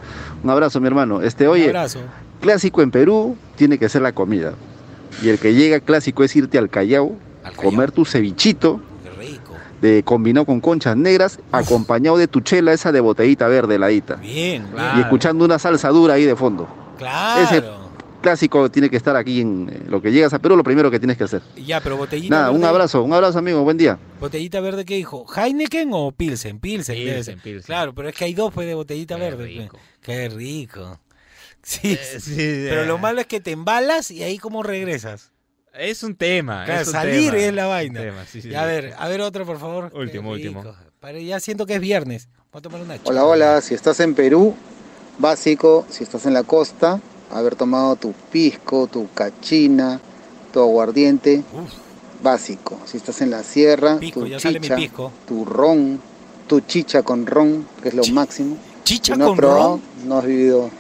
Un 0.45 0.51
abrazo, 0.51 0.79
mi 0.79 0.89
hermano. 0.89 1.23
Este, 1.23 1.45
Un 1.49 1.55
oye, 1.55 1.69
abrazo. 1.69 2.01
clásico 2.43 2.83
en 2.83 2.91
Perú 2.91 3.35
tiene 3.57 3.79
que 3.79 3.89
ser 3.89 4.03
la 4.03 4.13
comida. 4.13 4.53
Y 5.23 5.31
el 5.31 5.39
que 5.39 5.55
llega 5.55 5.81
clásico 5.81 6.23
es 6.23 6.37
irte 6.37 6.59
al 6.59 6.69
Callao, 6.69 7.17
comer 7.57 7.93
tu 7.93 8.05
cevichito 8.05 8.83
de 9.81 10.03
combinado 10.03 10.45
con 10.47 10.61
conchas 10.61 10.97
negras, 10.97 11.39
acompañado 11.53 12.17
de 12.19 12.29
tu 12.29 12.41
chela 12.41 12.73
esa 12.73 12.91
de 12.93 13.01
botellita 13.01 13.47
verde 13.49 13.77
heladita. 13.77 14.17
Bien, 14.17 14.67
Y 14.97 15.01
escuchando 15.01 15.45
una 15.45 15.59
salsa 15.59 15.89
dura 15.91 16.15
ahí 16.15 16.25
de 16.25 16.35
fondo. 16.37 16.69
Claro. 16.99 17.43
Ese 17.45 17.63
clásico 18.21 18.69
tiene 18.71 18.91
que 18.91 18.97
estar 18.97 19.15
aquí 19.15 19.41
en 19.41 19.69
eh, 19.73 19.83
lo 19.89 20.03
que 20.03 20.11
llegas 20.11 20.35
a 20.35 20.41
Perú, 20.41 20.57
lo 20.57 20.65
primero 20.65 20.91
que 20.91 20.99
tienes 20.99 21.17
que 21.17 21.23
hacer. 21.25 21.41
Ya, 21.65 21.81
pero 21.81 21.97
botellita 21.97 22.35
Nada, 22.35 22.51
un 22.51 22.57
verde- 22.61 22.69
abrazo, 22.71 23.03
un 23.05 23.13
abrazo 23.13 23.39
amigo, 23.39 23.63
buen 23.63 23.77
día. 23.79 23.97
Botellita 24.21 24.61
verde, 24.61 24.85
¿qué 24.85 24.97
dijo? 24.97 25.25
¿Heineken 25.37 25.91
o 25.93 26.11
Pilsen? 26.11 26.59
Pilsen, 26.59 26.97
Pilsen. 26.97 27.39
Pilsen. 27.41 27.63
Claro, 27.67 27.95
pero 27.95 28.09
es 28.09 28.17
que 28.17 28.25
hay 28.25 28.35
dos 28.35 28.53
pues, 28.53 28.67
de 28.67 28.75
botellita 28.75 29.15
Qué 29.15 29.21
verde. 29.21 29.45
rico. 29.45 29.79
pues. 29.79 29.83
Qué 30.03 30.29
rico. 30.29 30.99
Sí, 31.63 31.93
Eh, 31.93 32.21
sí, 32.21 32.35
pero 32.69 32.83
eh. 32.83 32.87
lo 32.87 32.99
malo 32.99 33.21
es 33.21 33.27
que 33.27 33.41
te 33.41 33.53
embalas 33.53 34.11
y 34.11 34.23
ahí 34.25 34.39
cómo 34.39 34.63
regresas. 34.65 35.31
Es 35.79 36.03
un 36.03 36.17
tema. 36.17 36.65
Claro, 36.65 36.83
es 36.83 36.89
un 36.89 36.93
salir 36.93 37.31
tema, 37.31 37.45
es 37.45 37.55
la 37.55 37.67
vaina. 37.67 38.01
tema, 38.01 38.25
sí, 38.27 38.43
sí, 38.43 38.49
Y 38.51 38.55
a 38.55 38.63
sí. 38.63 38.67
ver, 38.67 38.95
a 38.99 39.09
ver 39.09 39.21
otro, 39.21 39.47
por 39.47 39.59
favor. 39.61 39.93
Último, 39.95 40.31
último. 40.33 40.65
ya 41.25 41.39
siento 41.41 41.67
que 41.67 41.77
es 41.77 41.81
viernes. 41.81 42.29
Voy 42.53 42.59
a 42.59 42.63
tomar 42.63 42.81
una 42.81 42.97
Hola, 43.05 43.25
hola, 43.25 43.61
si 43.61 43.75
estás 43.75 44.01
en 44.01 44.15
Perú, 44.15 44.55
básico, 45.19 45.87
si 45.89 46.03
estás 46.03 46.27
en 46.27 46.35
la 46.35 46.43
costa, 46.43 47.01
haber 47.31 47.55
tomado 47.55 47.95
tu 47.97 48.13
pisco, 48.33 48.89
tu 48.89 49.09
cachina, 49.13 50.01
tu 50.53 50.61
aguardiente, 50.61 51.43
básico. 52.23 52.81
Si 52.85 52.97
estás 52.97 53.21
en 53.21 53.31
la 53.31 53.43
sierra, 53.45 53.99
Pisco, 53.99 54.21
tu 54.21 54.27
ya 54.27 54.41
sale 54.41 54.59
mi 54.59 54.65
chicha, 54.65 54.77
pisco. 54.77 55.13
tu 55.27 55.45
ron, 55.45 56.01
tu 56.49 56.61
chicha 56.61 57.03
con 57.03 57.27
ron, 57.27 57.69
que 57.83 57.91
es 57.91 57.95
lo 57.95 58.05
máximo. 58.07 58.57
¿Chicha 58.83 59.15
si 59.15 59.19
no 59.19 59.27
has 59.27 59.29
con 59.31 59.37
probado, 59.37 59.69
ron? 59.71 60.09
no 60.09 60.19
has 60.19 60.25
vivido 60.27 60.71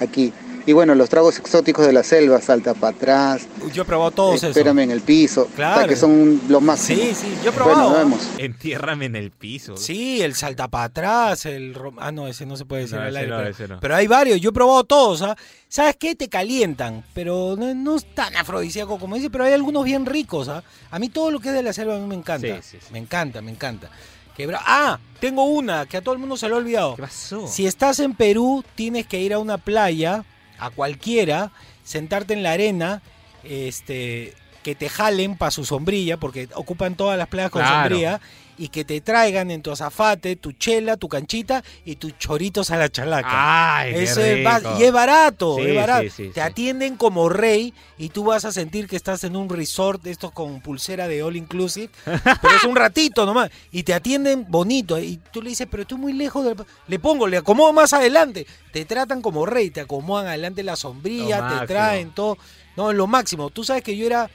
aquí. 0.00 0.32
Y 0.66 0.72
bueno, 0.72 0.94
los 0.94 1.08
tragos 1.08 1.38
exóticos 1.38 1.86
de 1.86 1.92
la 1.92 2.02
selva, 2.02 2.40
salta 2.40 2.74
para 2.74 2.94
atrás, 2.94 3.46
Yo 3.72 3.82
he 3.82 3.84
probado 3.86 4.10
todos 4.10 4.36
esos. 4.36 4.50
espérame 4.50 4.80
en 4.80 4.90
el 4.90 5.00
piso, 5.00 5.42
o 5.42 5.46
sea, 5.46 5.54
Claro. 5.56 5.88
que 5.88 5.96
son 5.96 6.40
los 6.48 6.60
máximos. 6.62 7.02
Sí, 7.02 7.14
sí, 7.14 7.26
yo 7.42 7.50
he 7.50 7.52
Bueno, 7.52 7.54
probado. 7.64 7.88
nos 7.90 7.94
¿ah? 7.96 7.98
vemos. 8.02 8.20
Entiérrame 8.38 9.06
en 9.06 9.16
el 9.16 9.30
piso. 9.30 9.76
Sí, 9.76 10.20
el 10.20 10.34
salta 10.34 10.68
para 10.68 10.84
atrás, 10.84 11.46
el... 11.46 11.74
rom- 11.74 11.96
Ah, 11.98 12.12
no, 12.12 12.28
ese 12.28 12.44
no 12.46 12.56
se 12.56 12.66
puede 12.66 12.82
decir 12.82 12.98
No, 12.98 13.04
al 13.04 13.16
aire. 13.16 13.30
no, 13.30 13.36
pero, 13.38 13.48
ese 13.50 13.68
no. 13.68 13.80
pero 13.80 13.96
hay 13.96 14.06
varios, 14.06 14.40
yo 14.40 14.50
he 14.50 14.52
probado 14.52 14.84
todos, 14.84 15.22
¿ah? 15.22 15.36
¿Sabes 15.68 15.96
qué? 15.96 16.14
Te 16.14 16.28
calientan, 16.28 17.04
pero 17.14 17.56
no, 17.58 17.74
no 17.74 17.96
es 17.96 18.04
tan 18.14 18.36
afrodisíaco 18.36 18.98
como 18.98 19.16
dice, 19.16 19.30
pero 19.30 19.44
hay 19.44 19.54
algunos 19.54 19.84
bien 19.84 20.04
ricos, 20.04 20.48
¿ah? 20.48 20.62
A 20.90 20.98
mí 20.98 21.08
todo 21.08 21.30
lo 21.30 21.40
que 21.40 21.48
es 21.48 21.54
de 21.54 21.62
la 21.62 21.72
selva 21.72 21.96
a 21.96 21.98
mí 21.98 22.06
me 22.06 22.14
encanta. 22.16 22.60
Sí, 22.62 22.76
sí, 22.80 22.86
Me 22.92 22.98
encanta, 22.98 23.40
me 23.40 23.50
encanta. 23.50 23.88
Que 24.36 24.46
bra- 24.48 24.60
Ah, 24.64 24.98
tengo 25.20 25.44
una 25.44 25.86
que 25.86 25.96
a 25.96 26.02
todo 26.02 26.12
el 26.14 26.20
mundo 26.20 26.36
se 26.36 26.48
lo 26.48 26.54
ha 26.56 26.58
olvidado. 26.58 26.96
¿Qué 26.96 27.02
pasó? 27.02 27.46
Si 27.46 27.66
estás 27.66 27.98
en 28.00 28.14
Perú, 28.14 28.62
tienes 28.74 29.06
que 29.06 29.20
ir 29.20 29.32
a 29.34 29.38
una 29.38 29.58
playa, 29.58 30.24
a 30.60 30.70
cualquiera, 30.70 31.52
sentarte 31.84 32.34
en 32.34 32.42
la 32.42 32.52
arena, 32.52 33.02
este, 33.44 34.34
que 34.62 34.74
te 34.74 34.88
jalen 34.88 35.36
para 35.36 35.50
su 35.50 35.64
sombrilla, 35.64 36.18
porque 36.18 36.48
ocupan 36.54 36.94
todas 36.94 37.16
las 37.18 37.28
playas 37.28 37.50
con 37.50 37.62
Claro. 37.62 37.88
sombrilla, 37.88 38.20
y 38.60 38.68
que 38.68 38.84
te 38.84 39.00
traigan 39.00 39.50
en 39.50 39.62
tu 39.62 39.72
azafate 39.72 40.36
tu 40.36 40.52
chela, 40.52 40.98
tu 40.98 41.08
canchita 41.08 41.64
y 41.86 41.96
tus 41.96 42.16
choritos 42.18 42.70
a 42.70 42.76
la 42.76 42.90
chalaca. 42.90 43.78
Ay, 43.78 43.94
qué 43.94 44.02
Eso 44.02 44.20
es 44.20 44.44
ba- 44.44 44.58
rico. 44.58 44.76
y 44.78 44.84
es 44.84 44.92
barato, 44.92 45.56
Sí, 45.56 45.62
es 45.62 45.74
barato. 45.76 46.02
sí, 46.02 46.10
sí, 46.10 46.30
te 46.34 46.42
atienden 46.42 46.96
como 46.96 47.30
rey 47.30 47.72
y 47.96 48.10
tú 48.10 48.24
vas 48.24 48.44
a 48.44 48.52
sentir 48.52 48.86
que 48.86 48.96
estás 48.96 49.24
en 49.24 49.34
un 49.34 49.48
resort 49.48 50.02
de 50.02 50.10
estos 50.10 50.30
con 50.32 50.60
pulsera 50.60 51.08
de 51.08 51.22
all 51.22 51.36
inclusive, 51.36 51.88
pero 52.04 52.56
es 52.56 52.64
un 52.64 52.76
ratito 52.76 53.24
nomás 53.24 53.50
y 53.72 53.82
te 53.82 53.94
atienden 53.94 54.44
bonito 54.48 54.98
y 54.98 55.18
tú 55.32 55.40
le 55.40 55.48
dices, 55.48 55.66
"Pero 55.70 55.82
estoy 55.84 55.96
muy 55.96 56.12
lejos 56.12 56.44
del 56.44 56.56
le 56.86 56.98
pongo, 56.98 57.26
le 57.26 57.38
acomodo 57.38 57.72
más 57.72 57.94
adelante." 57.94 58.46
Te 58.72 58.84
tratan 58.84 59.22
como 59.22 59.46
rey, 59.46 59.70
te 59.70 59.80
acomodan 59.80 60.26
adelante 60.26 60.62
la 60.62 60.76
sombrilla, 60.76 61.60
te 61.60 61.66
traen 61.66 62.10
todo. 62.10 62.36
No, 62.76 62.90
es 62.90 62.96
lo 62.96 63.06
máximo. 63.06 63.48
Tú 63.50 63.64
sabes 63.64 63.82
que 63.82 63.96
yo 63.96 64.06
era 64.06 64.30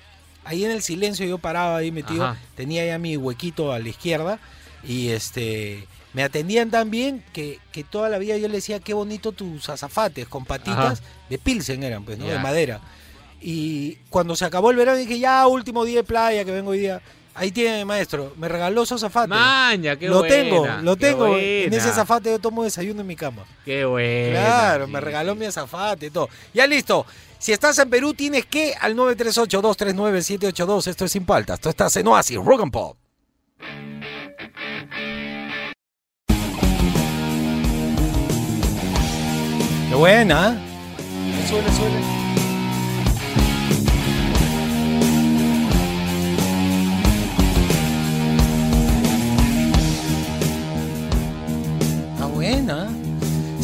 ahí 0.46 0.64
en 0.64 0.72
el 0.72 0.82
silencio, 0.82 1.26
yo 1.26 1.38
paraba 1.38 1.78
ahí 1.78 1.92
metido, 1.92 2.24
Ajá. 2.26 2.40
tenía 2.56 2.86
ya 2.86 2.98
mi 2.98 3.18
huequito 3.18 3.72
a 3.74 3.80
la 3.80 3.90
izquierda 3.90 4.40
y 4.84 5.10
este 5.10 5.88
me 6.14 6.24
atendían 6.24 6.72
tan 6.72 6.90
bien 6.92 7.24
que, 7.34 7.60
que 7.74 7.84
toda 7.84 8.08
la 8.08 8.18
vida 8.18 8.38
yo 8.38 8.48
le 8.48 8.56
decía 8.56 8.80
qué 8.80 8.94
bonito 8.94 9.32
tus 9.34 9.68
azafates 9.68 10.28
con 10.28 10.46
patitas 10.46 11.00
Ajá. 11.02 11.10
de 11.30 11.38
pilsen 11.38 11.84
eran 11.84 12.06
pues 12.06 12.18
no 12.18 12.26
de 12.28 12.40
madera 12.40 12.80
y 13.42 13.96
cuando 14.10 14.36
se 14.36 14.46
acabó 14.46 14.72
el 14.72 14.78
verano 14.78 14.98
dije 14.98 15.20
ya 15.20 15.46
último 15.48 15.84
día 15.84 15.98
de 15.98 16.04
playa 16.04 16.46
que 16.46 16.52
vengo 16.52 16.72
hoy 16.72 16.80
día 16.80 17.02
ahí 17.34 17.52
tiene 17.52 17.84
maestro 17.84 18.34
me 18.38 18.48
regaló 18.48 18.84
esos 18.84 19.04
azafates 19.04 19.30
Maña, 19.32 19.98
qué 19.98 20.08
lo 20.08 20.20
buena, 20.20 20.36
tengo 20.36 20.68
lo 20.84 20.96
tengo 20.96 21.38
en 21.38 21.74
ese 21.74 21.90
azafate 21.90 22.30
yo 22.30 22.40
tomo 22.40 22.64
desayuno 22.64 23.02
en 23.02 23.08
mi 23.08 23.16
cama 23.18 23.44
Qué 23.66 23.84
bueno. 23.84 24.40
Claro, 24.40 24.88
me 24.88 25.02
regaló 25.02 25.36
mi 25.36 25.46
azafate 25.46 26.06
y 26.06 26.10
todo. 26.12 26.30
Ya 26.54 26.66
listo. 26.68 27.06
Si 27.46 27.54
estás 27.54 27.78
en 27.78 27.92
Perú, 27.92 28.16
tienes 28.16 28.48
que 28.48 28.74
al 28.74 28.96
938-239-782. 28.96 30.88
Esto 30.88 31.06
es 31.06 31.12
Sin 31.12 31.26
Paltas. 31.28 31.60
Esto 31.60 31.70
estás 31.70 31.96
en 31.96 32.08
Oasis, 32.08 32.38
Rock 32.38 32.64
and 32.64 32.72
Pop. 32.72 32.98
Qué 39.90 39.96
buena. 39.96 40.60
Suele, 41.48 41.72
suele. 41.72 42.00
Está 52.16 52.26
buena. 52.26 53.05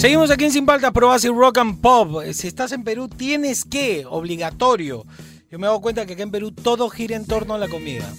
Seguimos 0.02 0.32
aquí 0.32 0.46
en 0.46 0.52
Sin 0.52 0.66
Paltas, 0.66 0.92
Pro 0.94 1.10
Oasis 1.10 1.30
Rock 1.30 1.60
and 1.60 1.80
Pop. 1.80 2.24
Si 2.34 2.48
estás 2.48 2.72
en 2.72 2.84
Perú, 2.84 3.08
tienes 3.08 3.64
que, 3.64 4.04
obligatorio. 4.10 5.06
Yo 5.52 5.60
me 5.60 5.68
dado 5.68 5.80
cuenta 5.80 6.08
que 6.08 6.14
acá 6.14 6.24
en 6.24 6.32
Perú 6.32 6.52
todo 6.52 6.90
gira 6.90 7.16
en 7.16 7.28
torno 7.28 7.54
a 7.54 7.60
la 7.60 7.68
comida. 7.68 8.12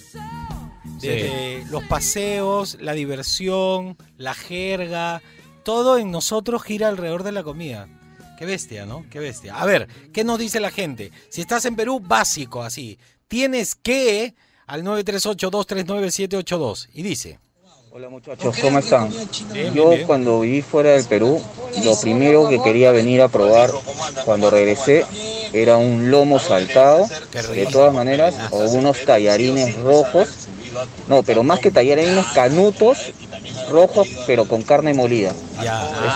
Desde 1.01 1.65
los 1.69 1.83
paseos, 1.83 2.77
la 2.79 2.93
diversión, 2.93 3.97
la 4.15 4.33
jerga, 4.33 5.21
todo 5.65 5.97
en 5.97 6.09
nosotros 6.09 6.63
gira 6.63 6.87
alrededor 6.87 7.23
de 7.23 7.33
la 7.33 7.43
comida. 7.43 7.89
Qué 8.39 8.45
bestia, 8.45 8.85
¿no? 8.85 9.05
Qué 9.09 9.19
bestia. 9.19 9.59
A 9.59 9.65
ver, 9.65 9.89
¿qué 10.13 10.23
nos 10.23 10.39
dice 10.39 10.61
la 10.61 10.71
gente? 10.71 11.11
Si 11.27 11.41
estás 11.41 11.65
en 11.65 11.75
Perú, 11.75 11.99
básico, 11.99 12.63
así. 12.63 12.97
Tienes 13.27 13.75
que 13.75 14.35
al 14.67 14.85
938-239-782. 14.85 16.87
Y 16.93 17.03
dice. 17.03 17.39
Hola 17.95 18.09
muchachos, 18.09 18.55
¿cómo 18.59 18.79
están? 18.79 19.11
Yo 19.75 19.91
cuando 20.07 20.39
viví 20.39 20.63
fuera 20.63 20.93
del 20.93 21.05
Perú, 21.05 21.39
lo 21.83 21.99
primero 22.01 22.49
que 22.49 22.59
quería 22.59 22.91
venir 22.91 23.21
a 23.21 23.27
probar 23.27 23.69
cuando 24.25 24.49
regresé 24.49 25.05
era 25.53 25.77
un 25.77 26.09
lomo 26.09 26.39
saltado, 26.39 27.05
de 27.53 27.67
todas 27.67 27.93
maneras, 27.93 28.33
o 28.49 28.61
unos 28.61 29.05
tallarines 29.05 29.75
rojos. 29.75 30.47
No, 31.07 31.21
pero 31.21 31.43
más 31.43 31.59
que 31.59 31.69
tallarines, 31.69 32.25
canutos 32.33 33.13
rojos, 33.69 34.07
pero 34.25 34.47
con 34.47 34.63
carne 34.63 34.95
molida. 34.95 35.31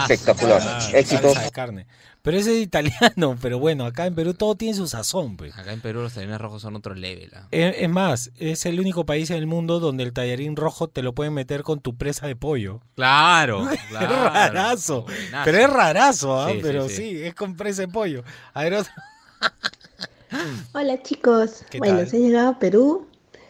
Espectacular. 0.02 0.64
Ah, 0.66 0.90
Éxitos. 0.94 1.38
carne. 1.52 1.86
Pero 2.22 2.38
ese 2.38 2.58
es 2.58 2.64
italiano, 2.64 3.38
pero 3.42 3.60
bueno, 3.60 3.86
acá 3.86 4.06
en 4.06 4.16
Perú 4.16 4.34
todo 4.34 4.56
tiene 4.56 4.74
su 4.74 4.88
sazón, 4.88 5.38
pues. 5.38 5.58
Acá 5.58 5.72
en 5.72 5.82
Perú 5.82 6.02
los 6.02 6.14
tallarines 6.14 6.42
rojos 6.42 6.62
son 6.62 6.76
otro 6.76 6.94
level. 6.94 7.32
¿ah? 7.36 7.48
Es, 7.52 7.76
es 7.80 7.90
más, 7.90 8.32
es 8.38 8.66
el 8.66 8.80
único 8.80 9.06
país 9.06 9.30
en 9.30 9.38
el 9.38 9.48
mundo 9.48 9.80
donde 9.80 10.04
el 10.04 10.14
tallarín 10.14 10.56
rojo 10.56 10.88
te 10.88 11.02
lo 11.02 11.14
pueden 11.14 11.34
meter 11.34 11.64
con 11.64 11.80
tu 11.80 11.96
presa 11.96 12.28
de 12.28 12.36
pollo. 12.36 12.82
Claro, 12.96 13.70
es 13.72 13.92
rarazo. 13.92 15.04
Buenazo. 15.04 15.46
Pero 15.46 15.58
es 15.58 15.70
rarazo, 15.70 16.42
¿ah? 16.42 16.52
Sí, 16.52 16.60
pero 16.62 16.90
sí. 16.90 16.96
sí, 16.96 17.24
es 17.24 17.34
con 17.34 17.56
presa 17.56 17.84
de 17.84 17.88
pollo. 17.88 18.24
A 18.54 18.64
ver, 18.64 18.74
otro. 18.74 18.92
Hola 20.74 21.02
chicos, 21.04 21.64
¿Qué 21.70 21.80
bueno, 21.80 21.98
tal? 22.00 22.10
si 22.10 22.18
has 22.18 22.24
llegado 22.24 22.50
a 22.50 22.60
Perú, 22.60 23.08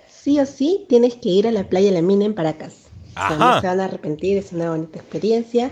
sí 0.08 0.40
o 0.40 0.46
sí 0.46 0.86
tienes 0.88 1.16
que 1.16 1.30
ir 1.30 1.48
a 1.48 1.52
la 1.52 1.68
playa 1.68 1.92
La 1.92 2.02
Mina 2.02 2.26
en 2.26 2.36
Paracas. 2.36 2.88
O 3.12 3.14
sea, 3.14 3.28
Ajá. 3.28 3.56
no 3.56 3.62
se 3.62 3.68
van 3.68 3.80
a 3.80 3.86
arrepentir, 3.86 4.38
es 4.38 4.52
una 4.52 4.70
bonita 4.70 5.00
experiencia 5.00 5.72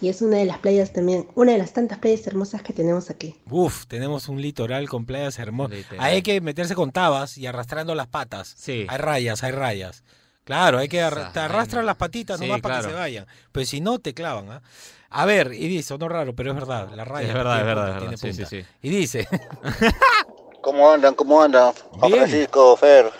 y 0.00 0.08
es 0.08 0.20
una 0.22 0.36
de 0.38 0.44
las 0.44 0.58
playas 0.58 0.92
también, 0.92 1.28
una 1.34 1.52
de 1.52 1.58
las 1.58 1.72
tantas 1.72 1.98
playas 1.98 2.26
hermosas 2.26 2.62
que 2.62 2.72
tenemos 2.72 3.08
aquí. 3.10 3.34
Uf, 3.50 3.86
tenemos 3.86 4.28
un 4.28 4.40
litoral 4.42 4.88
con 4.88 5.06
playas 5.06 5.38
hermosas. 5.38 5.78
Hay 5.98 6.22
que 6.22 6.40
meterse 6.40 6.74
con 6.74 6.92
tabas 6.92 7.38
y 7.38 7.46
arrastrando 7.46 7.94
las 7.94 8.06
patas. 8.06 8.54
Sí. 8.56 8.86
Hay 8.88 8.98
rayas, 8.98 9.42
hay 9.42 9.52
rayas. 9.52 10.04
Claro, 10.44 10.78
hay 10.78 10.88
que 10.88 11.00
arra- 11.02 11.22
Esa 11.22 11.32
te 11.32 11.40
arrastran 11.40 11.86
las 11.86 11.96
patitas 11.96 12.38
Sí, 12.38 12.46
nomás 12.46 12.60
para 12.60 12.76
que 12.80 12.84
se 12.88 12.92
vayan. 12.92 13.26
Pues 13.50 13.68
si 13.68 13.80
no, 13.80 13.98
te 13.98 14.14
clavan. 14.14 14.48
¿ah? 14.50 14.62
A 15.10 15.24
ver, 15.24 15.52
y 15.52 15.66
dice, 15.66 15.96
no 15.98 16.08
raro, 16.08 16.34
pero 16.36 16.50
es 16.50 16.54
verdad. 16.56 16.88
La 16.94 17.04
raya 17.04 17.26
Es 17.28 17.34
verdad, 17.34 17.54
tiene 17.56 17.60
es 17.70 17.74
verdad, 17.76 17.98
punta, 17.98 18.14
es 18.14 18.22
verdad. 18.22 18.32
Sí, 18.34 18.36
punta. 18.36 18.48
sí, 18.50 18.62
sí. 18.62 18.68
Y 18.82 18.90
dice, 18.90 19.28
¿Cómo 20.62 20.90
andan? 20.90 21.14
¿Cómo 21.14 21.42
andan? 21.42 21.72
Juan. 21.90 22.12
Francisco, 22.12 22.76
Fer. 22.76 23.10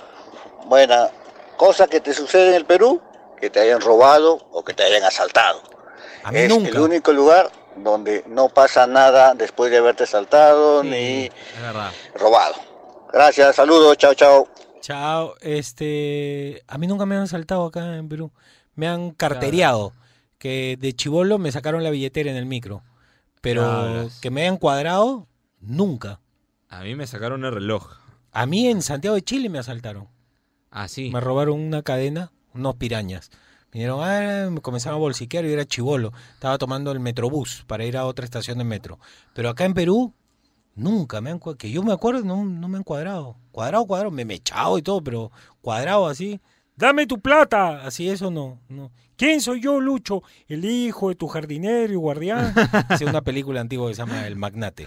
Buena. 0.66 1.08
Cosa 1.56 1.86
que 1.86 2.00
te 2.00 2.12
sucede 2.12 2.50
en 2.50 2.54
el 2.54 2.64
Perú, 2.66 3.00
que 3.40 3.50
te 3.50 3.60
hayan 3.60 3.80
robado 3.80 4.34
o 4.52 4.64
que 4.64 4.74
te 4.74 4.82
hayan 4.84 5.02
asaltado. 5.04 5.62
A 6.26 6.32
mí 6.32 6.38
es 6.38 6.48
nunca. 6.48 6.70
el 6.70 6.78
único 6.78 7.12
lugar 7.12 7.50
donde 7.76 8.24
no 8.26 8.48
pasa 8.48 8.86
nada 8.86 9.34
después 9.34 9.70
de 9.70 9.78
haberte 9.78 10.04
asaltado 10.04 10.82
ni 10.82 11.26
Es 11.26 11.32
verdad. 11.60 11.92
robado. 12.14 12.54
Gracias, 13.12 13.54
saludos, 13.56 13.96
chao, 13.96 14.14
chao. 14.14 14.48
chao, 14.80 15.34
este... 15.40 16.62
A 16.66 16.78
mí 16.78 16.86
nunca 16.86 17.06
me 17.06 17.16
han 17.16 17.28
saltado 17.28 17.64
acá 17.66 17.96
en 17.96 18.08
Perú. 18.08 18.32
Me 18.74 18.88
han 18.88 19.10
carteriado. 19.12 19.92
Que 20.38 20.76
de 20.78 20.92
chivolo 20.94 21.38
me 21.38 21.50
sacaron 21.52 21.82
la 21.82 21.90
billetera 21.90 22.30
en 22.30 22.36
el 22.36 22.44
micro. 22.46 22.82
Pero 23.40 23.62
Cabras. 23.62 24.18
que 24.20 24.30
me 24.30 24.42
hayan 24.42 24.56
cuadrado, 24.56 25.28
nunca. 25.60 26.20
A 26.68 26.80
mí 26.82 26.94
me 26.96 27.06
sacaron 27.06 27.44
el 27.44 27.52
reloj. 27.54 27.92
A 28.32 28.44
mí 28.46 28.68
en 28.68 28.82
Santiago 28.82 29.14
de 29.14 29.22
Chile 29.22 29.48
me 29.48 29.58
asaltaron. 29.60 30.08
Ah, 30.70 30.88
sí. 30.88 31.10
Me 31.10 31.20
robaron 31.20 31.60
una 31.60 31.82
cadena, 31.82 32.32
unos 32.52 32.74
pirañas. 32.74 33.30
Vinieron, 33.76 34.00
ah, 34.02 34.48
me 34.50 34.62
comenzaron 34.62 34.96
a 34.96 35.00
bolsiquear 35.00 35.44
y 35.44 35.52
era 35.52 35.66
chivolo. 35.66 36.14
Estaba 36.32 36.56
tomando 36.56 36.92
el 36.92 36.98
metrobús 36.98 37.62
para 37.66 37.84
ir 37.84 37.98
a 37.98 38.06
otra 38.06 38.24
estación 38.24 38.56
de 38.56 38.64
metro. 38.64 38.98
Pero 39.34 39.50
acá 39.50 39.66
en 39.66 39.74
Perú, 39.74 40.14
nunca 40.74 41.20
me 41.20 41.28
han 41.28 41.38
que 41.58 41.70
yo 41.70 41.82
me 41.82 41.92
acuerdo, 41.92 42.24
no, 42.24 42.42
no 42.42 42.68
me 42.68 42.78
han 42.78 42.84
cuadrado. 42.84 43.36
Cuadrado, 43.52 43.84
cuadrado, 43.86 44.10
me 44.10 44.22
he 44.22 44.36
echado 44.36 44.78
y 44.78 44.82
todo, 44.82 45.04
pero 45.04 45.30
cuadrado 45.60 46.06
así. 46.06 46.40
Dame 46.76 47.06
tu 47.06 47.18
plata. 47.20 47.82
Así 47.86 48.08
eso 48.08 48.30
no, 48.30 48.58
no. 48.68 48.90
¿Quién 49.16 49.40
soy 49.40 49.62
yo, 49.62 49.80
Lucho? 49.80 50.22
El 50.46 50.66
hijo 50.66 51.08
de 51.08 51.14
tu 51.14 51.26
jardinero 51.26 51.90
y 51.90 51.96
guardián. 51.96 52.52
Es 52.90 53.00
una 53.00 53.22
película 53.22 53.62
antigua 53.62 53.88
que 53.88 53.94
se 53.94 54.02
llama 54.02 54.26
El 54.26 54.36
Magnate. 54.36 54.86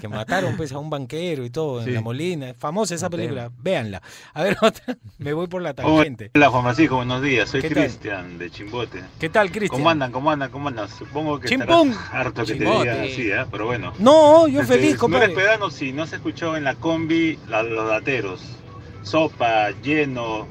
Que 0.00 0.08
mataron 0.08 0.56
pues 0.56 0.72
a 0.72 0.78
un 0.80 0.90
banquero 0.90 1.44
y 1.44 1.50
todo 1.50 1.84
Sí. 1.84 1.90
en 1.90 1.94
La 1.94 2.00
Molina. 2.00 2.50
Es 2.50 2.56
famosa 2.56 2.96
esa 2.96 3.08
película. 3.08 3.48
Véanla. 3.58 4.02
A 4.34 4.42
ver, 4.42 4.56
otra. 4.62 4.98
Me 5.18 5.32
voy 5.32 5.46
por 5.46 5.62
la 5.62 5.72
tangente. 5.72 6.32
Hola 6.34 6.50
Juan 6.50 6.64
Francisco, 6.64 6.96
buenos 6.96 7.22
días. 7.22 7.48
Soy. 7.48 7.62
Cristian 7.62 8.36
de 8.36 8.50
Chimbote. 8.50 9.00
¿Qué 9.20 9.28
tal, 9.28 9.52
Cristian? 9.52 9.78
¿Cómo 9.78 9.88
andan? 9.90 10.10
¿Cómo 10.10 10.32
andan? 10.32 10.50
¿Cómo 10.50 10.68
andan? 10.68 10.88
Supongo 10.88 11.38
que 11.38 11.54
estarás 11.54 11.96
harto 12.10 12.44
que 12.44 12.54
Chimbote. 12.58 12.88
te 12.90 13.02
diga 13.02 13.02
así, 13.04 13.30
¿eh? 13.30 13.46
Pero 13.52 13.66
bueno. 13.66 13.92
No, 14.00 14.48
yo 14.48 14.62
Este, 14.62 14.74
feliz, 14.74 14.94
No 14.94 14.98
compadre. 14.98 15.26
eres 15.26 15.36
pedano 15.36 15.70
si 15.70 15.92
no 15.92 16.08
se 16.08 16.16
escuchó 16.16 16.56
en 16.56 16.64
la 16.64 16.74
combi 16.74 17.38
la- 17.46 17.62
los 17.62 17.88
dateros. 17.88 18.42
Sopa, 19.02 19.70
lleno, 19.82 20.46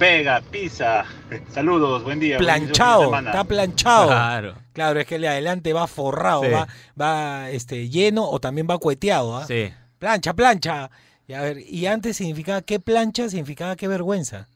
pega, 0.00 0.40
pizza. 0.40 1.04
Saludos, 1.54 2.02
buen 2.02 2.18
día. 2.18 2.38
buen 2.38 2.46
planchado, 2.46 3.14
está 3.16 3.44
planchado. 3.44 4.08
Claro. 4.08 4.54
Claro, 4.72 4.98
es 4.98 5.06
que 5.06 5.16
el 5.16 5.20
de 5.22 5.28
adelante 5.28 5.72
va 5.74 5.86
forrado, 5.86 6.42
Sí. 6.42 6.48
va, 6.50 6.66
va 6.98 7.50
este, 7.50 7.88
lleno 7.90 8.26
o 8.28 8.40
también 8.40 8.66
va 8.68 8.78
cueteado. 8.78 9.36
¿ah? 9.36 9.46
Sí. 9.46 9.70
Plancha, 9.98 10.32
plancha. 10.32 10.90
Y, 11.28 11.34
a 11.34 11.42
ver, 11.42 11.58
y 11.58 11.86
antes 11.86 12.16
significaba 12.16 12.62
qué 12.62 12.80
plancha, 12.80 13.28
significaba 13.28 13.76
qué 13.76 13.88
vergüenza. 13.88 14.48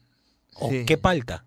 O 0.55 0.69
Sí. 0.71 0.83
qué 0.85 0.97
palta. 0.97 1.45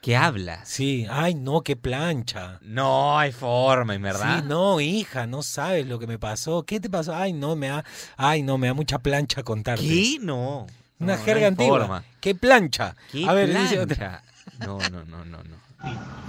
¿Qué 0.00 0.16
hablas? 0.16 0.66
Sí, 0.68 1.06
ay 1.10 1.34
no, 1.34 1.60
qué 1.62 1.76
plancha. 1.76 2.58
No 2.62 3.18
hay 3.18 3.32
forma, 3.32 3.94
en 3.96 4.02
verdad. 4.02 4.38
Sí, 4.38 4.44
no, 4.48 4.80
hija, 4.80 5.26
no 5.26 5.42
sabes 5.42 5.86
lo 5.86 5.98
que 5.98 6.06
me 6.06 6.18
pasó. 6.18 6.62
¿Qué 6.62 6.78
te 6.80 6.88
pasó? 6.88 7.14
Ay, 7.14 7.32
no, 7.34 7.56
me 7.56 7.68
da, 7.68 7.84
ay, 8.16 8.42
no, 8.42 8.56
me 8.58 8.68
da 8.68 8.74
mucha 8.74 9.00
plancha 9.00 9.42
contarte. 9.42 9.84
¿Qué? 9.84 10.16
No. 10.20 10.66
Una 11.00 11.14
No, 11.14 11.18
no 11.18 11.24
jerga 11.24 11.46
antigua. 11.48 11.78
forma. 11.80 12.04
¿Qué 12.20 12.34
plancha? 12.34 12.94
¿Qué 13.10 13.26
a 13.28 13.32
ver, 13.32 13.48
dice 13.56 13.80
otra. 13.80 13.96
plancha? 13.96 14.22
No, 14.66 14.78
no, 14.90 15.04
no, 15.06 15.24
no, 15.24 15.38
no. 15.38 15.60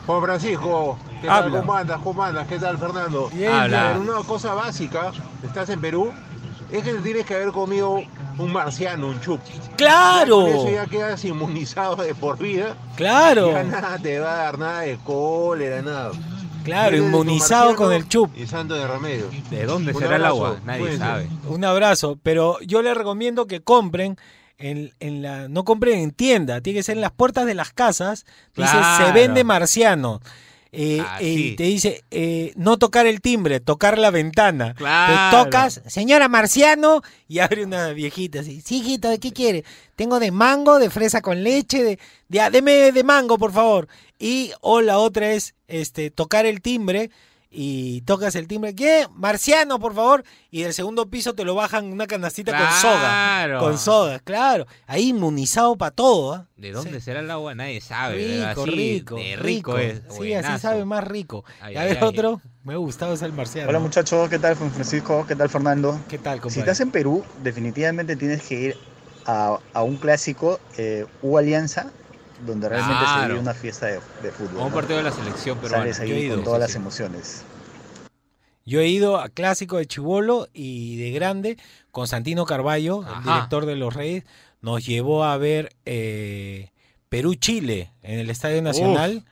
Juan 0.07 0.21
Francisco, 0.23 0.97
¿qué 1.21 1.29
Habla. 1.29 1.51
tal? 1.51 1.59
¿Cómo 1.61 1.73
andas? 1.75 1.99
¿Cómo 2.01 2.23
andas? 2.23 2.47
¿Qué 2.47 2.57
tal, 2.57 2.77
Fernando? 2.77 3.29
Bien, 3.33 3.51
Habla. 3.51 3.89
Pero 3.99 4.17
una 4.17 4.27
cosa 4.27 4.53
básica, 4.53 5.11
estás 5.43 5.69
en 5.69 5.81
Perú, 5.81 6.11
es 6.71 6.83
que 6.83 6.93
tienes 6.95 7.25
que 7.25 7.35
haber 7.35 7.51
comido 7.51 8.01
un 8.37 8.53
marciano, 8.53 9.07
un 9.07 9.19
chup. 9.19 9.41
¡Claro! 9.75 10.47
Ya 10.47 10.53
con 10.53 10.67
eso 10.67 10.71
ya 10.75 10.85
quedas 10.87 11.25
inmunizado 11.25 11.97
de 11.97 12.15
por 12.15 12.37
vida. 12.37 12.75
Claro. 12.95 13.51
Ya 13.51 13.63
nada 13.63 13.97
te 13.99 14.19
va 14.19 14.31
a 14.31 14.35
dar, 14.43 14.57
nada 14.59 14.79
de 14.81 14.97
cólera, 15.03 15.81
nada. 15.81 16.11
Claro, 16.63 16.95
inmunizado 16.95 17.75
con 17.75 17.91
el 17.91 18.07
chup. 18.07 18.31
Y 18.37 18.47
santo 18.47 18.75
de 18.75 18.87
remedio. 18.87 19.25
¿De 19.49 19.65
dónde 19.65 19.91
Un 19.93 19.99
será 19.99 20.15
el 20.15 20.25
agua? 20.25 20.57
Nadie 20.63 20.79
cuídense. 20.79 21.03
sabe. 21.05 21.29
Un 21.49 21.65
abrazo, 21.65 22.17
pero 22.23 22.57
yo 22.61 22.81
les 22.81 22.95
recomiendo 22.95 23.47
que 23.47 23.61
compren 23.61 24.17
en, 24.61 24.93
en 24.99 25.21
la 25.21 25.47
no 25.47 25.63
compren 25.63 25.99
en 25.99 26.11
tienda, 26.11 26.61
tiene 26.61 26.79
que 26.79 26.83
ser 26.83 26.95
en 26.97 27.01
las 27.01 27.11
puertas 27.11 27.45
de 27.45 27.53
las 27.53 27.71
casas. 27.73 28.25
Dice 28.55 28.77
se 28.97 29.11
vende 29.11 29.43
marciano. 29.43 30.21
Eh, 30.73 31.03
Ah, 31.05 31.17
eh, 31.19 31.35
sí. 31.35 31.55
te 31.57 31.63
dice 31.63 32.01
eh, 32.11 32.53
no 32.55 32.77
tocar 32.77 33.05
el 33.05 33.19
timbre, 33.19 33.59
tocar 33.59 33.97
la 33.97 34.09
ventana. 34.09 34.73
Claro. 34.73 35.13
Te 35.37 35.43
tocas, 35.43 35.81
señora 35.87 36.29
Marciano, 36.29 37.01
y 37.27 37.39
abre 37.39 37.65
una 37.65 37.89
viejita 37.89 38.39
así. 38.39 38.61
Sí, 38.61 38.77
hijita, 38.77 39.09
¿de 39.09 39.19
qué 39.19 39.33
quiere? 39.33 39.65
Tengo 39.97 40.21
de 40.21 40.31
mango, 40.31 40.79
de 40.79 40.89
fresa 40.89 41.21
con 41.21 41.43
leche, 41.43 41.83
de, 41.83 41.99
de 42.29 42.39
ah, 42.39 42.49
deme 42.49 42.93
de 42.93 43.03
mango, 43.03 43.37
por 43.37 43.51
favor. 43.51 43.89
Y 44.17 44.51
o 44.61 44.79
la 44.79 44.97
otra 44.97 45.31
es 45.33 45.55
este 45.67 46.09
tocar 46.09 46.45
el 46.45 46.61
timbre 46.61 47.11
y 47.53 48.01
tocas 48.01 48.35
el 48.35 48.47
timbre, 48.47 48.73
¿qué? 48.73 49.07
Marciano, 49.13 49.77
por 49.77 49.93
favor. 49.93 50.23
Y 50.49 50.63
del 50.63 50.73
segundo 50.73 51.09
piso 51.09 51.35
te 51.35 51.43
lo 51.43 51.53
bajan 51.53 51.91
una 51.91 52.07
canastita 52.07 52.57
con 52.57 52.71
soda. 52.79 52.99
Claro. 52.99 53.59
Con 53.59 53.77
soda, 53.77 54.19
claro. 54.19 54.65
Ahí 54.87 55.09
inmunizado 55.09 55.75
para 55.75 55.91
todo, 55.91 56.33
¿ah? 56.33 56.47
¿De 56.55 56.71
dónde 56.71 57.01
será 57.01 57.19
el 57.19 57.29
agua? 57.29 57.53
Nadie 57.53 57.81
sabe. 57.81 58.15
Rico, 58.15 58.61
Así, 58.61 58.71
rico, 58.71 59.15
de 59.17 59.35
rico, 59.35 59.77
es. 59.77 60.01
Sí, 60.17 60.33
así 60.33 60.61
sabe 60.61 60.85
más 60.85 61.03
rico. 61.03 61.43
Ay, 61.59 61.73
y 61.73 61.77
a 61.77 61.81
ay, 61.81 61.87
ver 61.89 61.97
ay. 61.97 62.03
otro, 62.07 62.41
me 62.63 62.73
ha 62.73 62.77
gustado 62.77 63.13
ese 63.13 63.25
el 63.25 63.33
marciano. 63.33 63.67
Hola 63.69 63.79
muchachos, 63.79 64.29
¿qué 64.29 64.39
tal 64.39 64.55
Juan 64.55 64.71
Francisco? 64.71 65.25
¿Qué 65.27 65.35
tal 65.35 65.49
Fernando? 65.49 65.99
¿Qué 66.07 66.17
tal, 66.17 66.39
Si 66.49 66.59
estás 66.59 66.79
en 66.79 66.91
Perú, 66.91 67.23
definitivamente 67.43 68.15
tienes 68.15 68.43
que 68.43 68.55
ir 68.61 68.77
a, 69.25 69.59
a 69.73 69.83
un 69.83 69.97
clásico 69.97 70.59
eh, 70.77 71.05
U 71.21 71.37
Alianza, 71.37 71.91
donde 72.45 72.69
realmente 72.69 73.05
se 73.05 73.27
vive 73.27 73.39
una 73.39 73.53
fiesta 73.53 73.87
de, 73.87 73.99
de 74.21 74.31
fútbol. 74.31 74.57
Un 74.57 74.69
¿no? 74.69 74.73
partido 74.73 74.97
de 74.97 75.03
la 75.03 75.11
selección 75.11 75.57
peruana. 75.57 75.83
Sales 75.83 75.99
ahí 75.99 76.09
Yo 76.09 76.15
he 76.15 76.19
ido, 76.19 76.35
con 76.35 76.43
todas 76.43 76.57
sí, 76.57 76.61
las 76.61 76.71
sí. 76.71 76.77
emociones. 76.77 77.43
Yo 78.65 78.79
he 78.79 78.87
ido 78.87 79.19
a 79.19 79.29
clásico 79.29 79.77
de 79.77 79.87
Chivolo 79.87 80.47
y 80.53 80.97
de 80.97 81.11
grande. 81.11 81.57
Constantino 81.91 82.45
Carballo, 82.45 83.03
el 83.07 83.23
director 83.23 83.65
de 83.65 83.75
los 83.75 83.93
Reyes, 83.93 84.23
nos 84.61 84.85
llevó 84.85 85.23
a 85.23 85.35
ver 85.37 85.75
eh, 85.85 86.69
Perú-Chile 87.09 87.91
en 88.03 88.19
el 88.19 88.29
Estadio 88.29 88.61
Nacional 88.61 89.25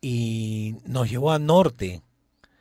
y 0.00 0.76
nos 0.84 1.10
llevó 1.10 1.32
a 1.32 1.38
Norte. 1.38 2.02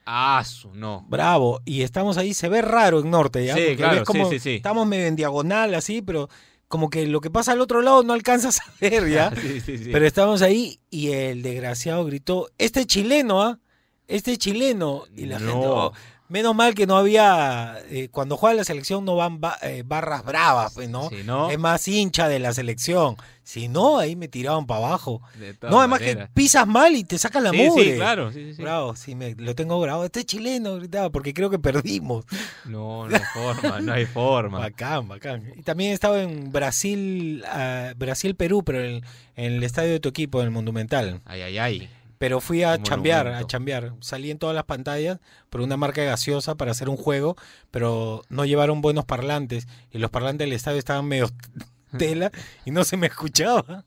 Ah, 0.05 0.43
su, 0.43 0.73
no. 0.73 1.05
Bravo. 1.07 1.61
Y 1.65 1.83
estamos 1.83 2.17
ahí, 2.17 2.33
se 2.33 2.49
ve 2.49 2.63
raro 2.63 2.99
en 2.99 3.11
Norte, 3.11 3.45
¿ya? 3.45 3.53
Sí, 3.53 3.61
Porque 3.61 3.75
claro, 3.77 3.95
ves 3.97 4.03
como 4.05 4.29
sí, 4.29 4.39
sí, 4.39 4.39
sí. 4.39 4.55
Estamos 4.55 4.87
medio 4.87 5.05
en 5.05 5.15
diagonal 5.15 5.75
así, 5.75 6.01
pero 6.01 6.29
como 6.69 6.89
que 6.89 7.05
lo 7.07 7.19
que 7.19 7.29
pasa 7.29 7.51
al 7.51 7.59
otro 7.61 7.81
lado 7.81 8.03
no 8.03 8.13
alcanzas 8.13 8.59
a 8.61 8.71
ver, 8.79 9.09
¿ya? 9.09 9.31
Sí, 9.41 9.59
sí, 9.59 9.77
sí. 9.77 9.89
Pero 9.91 10.07
estamos 10.07 10.41
ahí 10.41 10.79
y 10.89 11.09
el 11.11 11.41
desgraciado 11.41 12.05
gritó, 12.05 12.49
este 12.57 12.79
es 12.81 12.87
chileno, 12.87 13.41
¿ah? 13.43 13.59
Este 14.07 14.31
es 14.31 14.37
chileno. 14.37 15.03
Y 15.17 15.25
la 15.25 15.37
No. 15.39 15.51
gente, 15.51 15.67
oh, 15.67 15.93
menos 16.29 16.55
mal 16.55 16.73
que 16.75 16.87
no 16.87 16.97
había, 16.97 17.77
eh, 17.89 18.07
cuando 18.11 18.37
juega 18.37 18.53
la 18.55 18.63
selección 18.63 19.03
no 19.03 19.15
van 19.15 19.41
ba- 19.41 19.57
eh, 19.61 19.83
barras 19.85 20.23
bravas, 20.23 20.73
pues, 20.73 20.89
¿no? 20.89 21.09
Si 21.09 21.23
no- 21.23 21.49
Es 21.49 21.59
más 21.59 21.87
hincha 21.87 22.27
de 22.27 22.39
la 22.39 22.53
selección. 22.53 23.17
Si 23.43 23.67
no, 23.67 23.97
ahí 23.97 24.15
me 24.15 24.27
tiraban 24.27 24.67
para 24.67 24.85
abajo. 24.85 25.23
No, 25.63 25.79
además 25.79 26.01
maneras. 26.01 26.27
que 26.27 26.33
pisas 26.35 26.67
mal 26.67 26.95
y 26.95 27.03
te 27.03 27.17
sacan 27.17 27.43
la 27.45 27.49
Sí, 27.49 27.57
sí, 27.57 27.65
mugre. 27.67 27.95
claro, 27.95 28.31
sí, 28.31 28.45
sí, 28.45 28.53
sí. 28.53 28.61
Bravo, 28.61 28.95
sí, 28.95 29.15
me, 29.15 29.33
lo 29.33 29.55
tengo 29.55 29.79
grabado. 29.81 30.05
Este 30.05 30.19
es 30.19 30.27
chileno, 30.27 30.75
gritaba, 30.75 31.09
porque 31.09 31.33
creo 31.33 31.49
que 31.49 31.57
perdimos. 31.57 32.25
No, 32.65 33.07
no 33.09 33.15
hay 33.15 33.23
forma, 33.33 33.79
no 33.81 33.93
hay 33.93 34.05
forma. 34.05 34.59
Bacán, 34.69 35.07
bacán. 35.07 35.51
Y 35.57 35.63
también 35.63 35.89
he 35.89 35.93
estado 35.95 36.19
en 36.19 36.51
Brasil, 36.51 37.43
ah, 37.47 37.93
Brasil-Perú, 37.97 38.63
pero 38.63 38.83
en, 38.83 39.03
en 39.35 39.53
el 39.53 39.63
estadio 39.63 39.93
de 39.93 39.99
tu 39.99 40.09
equipo, 40.09 40.41
en 40.41 40.45
el 40.45 40.51
Monumental. 40.51 41.19
Ay, 41.25 41.41
ay, 41.41 41.57
ay. 41.57 41.89
Pero 42.19 42.39
fui 42.41 42.61
a 42.63 42.79
chambear, 42.83 43.27
a 43.29 43.47
chambear. 43.47 43.93
Salí 44.01 44.29
en 44.29 44.37
todas 44.37 44.53
las 44.55 44.65
pantallas 44.65 45.19
por 45.49 45.61
una 45.61 45.77
marca 45.77 46.03
gaseosa 46.03 46.53
para 46.55 46.71
hacer 46.71 46.89
un 46.89 46.97
juego, 46.97 47.35
pero 47.71 48.21
no 48.29 48.45
llevaron 48.45 48.81
buenos 48.81 49.05
parlantes. 49.05 49.67
Y 49.89 49.97
los 49.97 50.11
parlantes 50.11 50.45
del 50.45 50.53
estadio 50.53 50.77
estaban 50.77 51.05
medio 51.07 51.29
tela 51.97 52.31
y 52.65 52.71
no 52.71 52.83
se 52.83 52.97
me 52.97 53.07
escuchaba. 53.07 53.85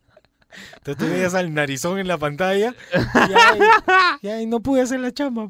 Entonces 0.78 0.97
tú 1.07 1.11
veías 1.12 1.35
al 1.35 1.55
narizón 1.55 1.99
en 1.99 2.09
la 2.09 2.18
pantalla 2.18 2.74
y 2.95 3.30
ya, 3.30 3.57
y- 3.57 4.26
ya, 4.26 4.41
y 4.43 4.47
no 4.47 4.61
pude 4.61 4.83
hacer 4.83 5.01
la 5.01 5.12
chamba. 5.12 5.49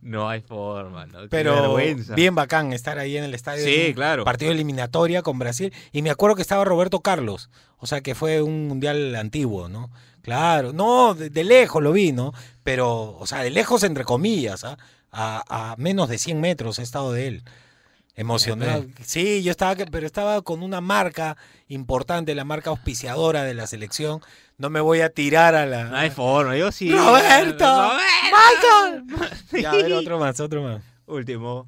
No 0.00 0.28
hay 0.28 0.40
forma, 0.40 1.06
¿no? 1.06 1.20
Qué 1.22 1.28
Pero 1.28 1.54
vergüenza. 1.76 2.14
bien 2.16 2.34
bacán 2.34 2.72
estar 2.72 2.98
ahí 2.98 3.16
en 3.16 3.22
el 3.22 3.34
estadio. 3.34 3.64
Sí, 3.64 3.92
claro. 3.94 4.24
Partido 4.24 4.50
eliminatoria 4.50 5.22
con 5.22 5.38
Brasil. 5.38 5.72
Y 5.92 6.02
me 6.02 6.10
acuerdo 6.10 6.34
que 6.34 6.42
estaba 6.42 6.64
Roberto 6.64 7.00
Carlos. 7.00 7.50
O 7.76 7.86
sea 7.86 8.00
que 8.00 8.16
fue 8.16 8.42
un 8.42 8.66
mundial 8.66 9.14
antiguo, 9.14 9.68
¿no? 9.68 9.90
Claro. 10.22 10.72
No, 10.72 11.14
de, 11.14 11.30
de 11.30 11.44
lejos 11.44 11.82
lo 11.82 11.92
vi, 11.92 12.12
¿no? 12.12 12.32
Pero, 12.62 13.16
o 13.18 13.26
sea, 13.26 13.42
de 13.42 13.50
lejos 13.50 13.82
entre 13.82 14.04
comillas, 14.04 14.64
¿ah? 14.64 14.78
a, 15.10 15.72
a 15.72 15.76
menos 15.76 16.08
de 16.08 16.18
100 16.18 16.40
metros 16.40 16.78
he 16.78 16.82
estado 16.82 17.12
de 17.12 17.26
él. 17.26 17.44
Emocionado. 18.14 18.84
Sí, 19.02 19.42
yo 19.42 19.50
estaba, 19.50 19.74
pero 19.90 20.06
estaba 20.06 20.42
con 20.42 20.62
una 20.62 20.82
marca 20.82 21.36
importante, 21.68 22.34
la 22.34 22.44
marca 22.44 22.68
auspiciadora 22.68 23.42
de 23.44 23.54
la 23.54 23.66
selección. 23.66 24.20
No 24.58 24.68
me 24.68 24.80
voy 24.80 25.00
a 25.00 25.08
tirar 25.08 25.54
a 25.54 25.64
la. 25.64 25.84
No 25.84 25.96
hay 25.96 26.10
forma, 26.10 26.56
yo 26.56 26.70
sí. 26.72 26.90
¡Roberto! 26.92 27.92
¡Michael! 28.30 29.30
Ya, 29.62 29.70
a 29.70 29.76
ver, 29.76 29.92
otro 29.92 30.18
más, 30.18 30.40
otro 30.40 30.62
más. 30.62 30.82
Último. 31.06 31.66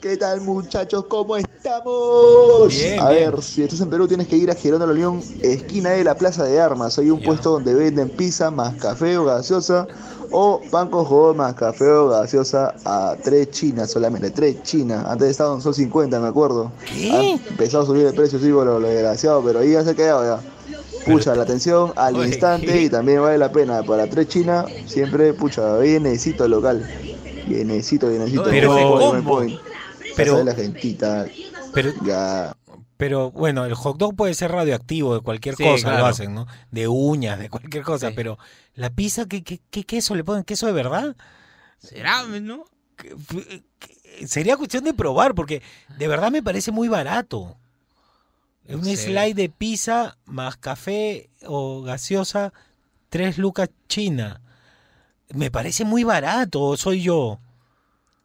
¿Qué 0.00 0.16
tal 0.16 0.40
muchachos? 0.40 1.06
¿Cómo 1.08 1.36
estamos? 1.36 2.68
Bien, 2.68 3.00
a 3.00 3.10
bien. 3.10 3.32
ver, 3.32 3.42
si 3.42 3.62
estás 3.62 3.80
en 3.80 3.90
Perú 3.90 4.06
tienes 4.06 4.28
que 4.28 4.36
ir 4.36 4.48
a 4.50 4.54
Gerónimo 4.54 4.92
León, 4.92 5.20
esquina 5.42 5.90
de 5.90 6.04
la 6.04 6.16
Plaza 6.16 6.44
de 6.44 6.60
Armas. 6.60 6.98
Hay 6.98 7.10
un 7.10 7.20
puesto 7.20 7.50
donde 7.50 7.74
venden 7.74 8.08
pizza 8.08 8.50
más 8.50 8.76
café 8.76 9.16
o 9.18 9.24
gaseosa 9.24 9.88
o 10.30 10.60
pan 10.70 10.88
con 10.88 11.04
jugo 11.04 11.34
más 11.34 11.54
café 11.54 11.90
o 11.90 12.08
gaseosa 12.08 12.74
a 12.84 13.16
tres 13.22 13.50
chinas 13.50 13.90
solamente, 13.90 14.30
tres 14.30 14.62
chinas. 14.62 15.04
Antes 15.04 15.30
estaba 15.30 15.54
en 15.54 15.60
sol 15.60 15.74
50, 15.74 16.20
me 16.20 16.28
acuerdo. 16.28 16.70
¿Qué? 16.88 17.10
Ha 17.10 17.50
empezado 17.50 17.82
a 17.82 17.86
subir 17.86 18.06
el 18.06 18.14
precio, 18.14 18.38
sí, 18.38 18.52
por 18.52 18.66
lo, 18.66 18.78
lo 18.78 18.88
desgraciado, 18.88 19.42
pero 19.42 19.58
ahí 19.58 19.72
ya 19.72 19.82
se 19.82 19.90
ha 19.90 19.94
quedado 19.94 20.22
ya. 20.24 20.40
Pucha, 21.04 21.34
la 21.34 21.42
atención 21.42 21.92
al 21.96 22.14
Oye, 22.16 22.28
instante 22.28 22.66
¿qué? 22.66 22.82
y 22.82 22.88
también 22.90 23.22
vale 23.22 23.38
la 23.38 23.50
pena. 23.50 23.82
Para 23.82 24.06
tres 24.08 24.28
chinas, 24.28 24.66
siempre, 24.86 25.32
pucha, 25.32 25.78
bienecito 25.78 26.44
el 26.44 26.50
local. 26.52 26.86
Point, 27.48 28.66
¿cómo? 28.66 29.10
buen 29.10 29.24
point. 29.24 29.60
Pero- 30.24 30.44
la 30.44 30.54
gentita. 30.54 31.26
Pero, 31.74 31.92
ya. 32.04 32.56
pero 32.96 33.30
bueno, 33.30 33.64
el 33.64 33.74
hot 33.74 33.96
dog 33.98 34.16
puede 34.16 34.34
ser 34.34 34.50
radioactivo 34.52 35.14
de 35.14 35.20
cualquier 35.20 35.54
Sí, 35.56 35.64
cosa, 35.64 35.88
claro. 35.88 35.98
lo 36.00 36.06
hacen, 36.06 36.34
¿no? 36.34 36.46
De 36.70 36.88
uñas, 36.88 37.38
de 37.38 37.48
cualquier 37.50 37.82
cosa, 37.84 38.10
pero 38.14 38.38
la 38.74 38.90
pizza, 38.90 39.26
¿qué, 39.26 39.42
qué, 39.42 39.60
qué 39.70 39.84
queso 39.84 40.14
le 40.14 40.24
ponen? 40.24 40.44
¿Queso 40.44 40.66
de 40.66 40.72
verdad? 40.72 41.16
¿Será, 41.78 42.24
no? 42.24 42.64
Sería 44.26 44.56
cuestión 44.56 44.84
de 44.84 44.94
probar, 44.94 45.34
porque 45.34 45.62
de 45.96 46.08
verdad 46.08 46.30
me 46.32 46.42
parece 46.42 46.72
muy 46.72 46.88
barato. 46.88 47.56
Un 48.68 48.84
sé. 48.84 48.96
slide 48.96 49.34
de 49.34 49.48
pizza 49.48 50.18
más 50.26 50.56
café 50.56 51.30
o 51.46 51.82
gaseosa, 51.82 52.52
tres 53.08 53.38
lucas 53.38 53.70
china. 53.88 54.40
Me 55.32 55.50
parece 55.50 55.84
muy 55.84 56.04
barato, 56.04 56.62
¿o 56.62 56.76
soy 56.76 57.02
yo? 57.02 57.38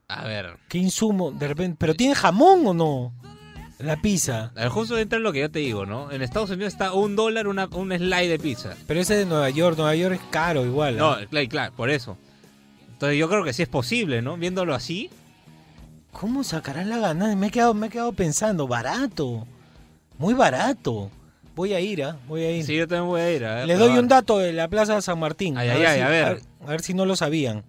A 0.07 0.25
ver. 0.25 0.57
¿Qué 0.69 0.77
insumo? 0.77 1.31
De 1.31 1.47
repente, 1.47 1.77
¿pero 1.79 1.93
tiene 1.95 2.15
jamón 2.15 2.65
o 2.67 2.73
no? 2.73 3.13
La 3.79 3.97
pizza. 4.01 4.51
A 4.55 4.61
ver, 4.61 4.69
justo 4.69 4.97
entra 4.97 5.17
en 5.17 5.23
lo 5.23 5.33
que 5.33 5.41
yo 5.41 5.51
te 5.51 5.59
digo, 5.59 5.85
¿no? 5.85 6.11
En 6.11 6.21
Estados 6.21 6.49
Unidos 6.51 6.71
está 6.73 6.93
un 6.93 7.15
dólar 7.15 7.47
una, 7.47 7.65
un 7.67 7.91
slide 7.91 8.29
de 8.29 8.39
pizza. 8.39 8.75
Pero 8.87 8.99
ese 8.99 9.15
de 9.15 9.25
Nueva 9.25 9.49
York, 9.49 9.75
Nueva 9.77 9.95
York 9.95 10.15
es 10.15 10.21
caro 10.29 10.65
igual. 10.65 10.95
No, 10.97 11.19
¿eh? 11.19 11.27
claro, 11.29 11.47
claro, 11.49 11.73
por 11.75 11.89
eso. 11.89 12.17
Entonces 12.93 13.17
yo 13.17 13.27
creo 13.27 13.43
que 13.43 13.51
sí 13.51 13.61
es 13.63 13.67
posible, 13.67 14.21
¿no? 14.21 14.37
Viéndolo 14.37 14.73
así. 14.73 15.09
¿Cómo 16.11 16.43
sacarán 16.43 16.89
la 16.89 16.99
gana? 16.99 17.35
Me 17.35 17.47
he 17.47 17.49
quedado, 17.51 17.73
me 17.73 17.87
he 17.87 17.89
quedado 17.89 18.13
pensando, 18.13 18.67
barato. 18.67 19.47
Muy 20.17 20.33
barato. 20.33 21.09
Voy 21.55 21.73
a 21.73 21.79
ir, 21.81 22.03
¿ah? 22.03 22.17
Voy 22.27 22.43
a 22.43 22.51
ir. 22.51 22.63
Sí, 22.65 22.75
yo 22.75 22.87
también 22.87 23.07
voy 23.09 23.21
a 23.21 23.31
ir. 23.33 23.43
a 23.43 23.65
Le 23.65 23.73
probar. 23.75 23.89
doy 23.89 23.99
un 23.99 24.07
dato 24.07 24.37
de 24.37 24.53
la 24.53 24.67
Plaza 24.69 25.01
San 25.01 25.19
Martín. 25.19 25.57
Ay, 25.57 25.69
a, 25.69 25.73
ay, 25.73 25.79
ver 25.79 25.87
ay, 25.87 25.95
si, 25.97 26.01
a 26.01 26.07
ver. 26.09 26.41
a 26.61 26.65
ver 26.69 26.81
si 26.81 26.93
no 26.93 27.05
lo 27.05 27.15
sabían. 27.15 27.63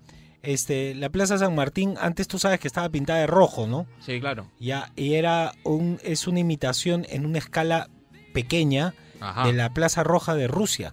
Este, 0.45 0.95
la 0.95 1.09
Plaza 1.09 1.39
San 1.39 1.55
Martín, 1.55 1.95
antes 2.01 2.29
tú 2.29 2.39
sabes 2.39 2.61
que 2.61 2.69
estaba 2.69 2.89
pintada 2.89 3.21
de 3.21 3.27
rojo, 3.27 3.67
¿no? 3.67 3.87
Sí, 4.01 4.21
claro. 4.21 4.47
Ya, 4.61 4.93
y 4.97 5.15
era 5.15 5.53
un, 5.65 5.99
es 6.03 6.27
una 6.27 6.41
imitación 6.41 7.07
en 7.09 7.25
una 7.27 7.39
escala 7.39 7.89
pequeña 8.33 8.95
Ajá. 9.21 9.47
de 9.47 9.53
la 9.55 9.71
Plaza 9.73 10.03
Roja 10.03 10.35
de 10.35 10.47
Rusia. 10.49 10.93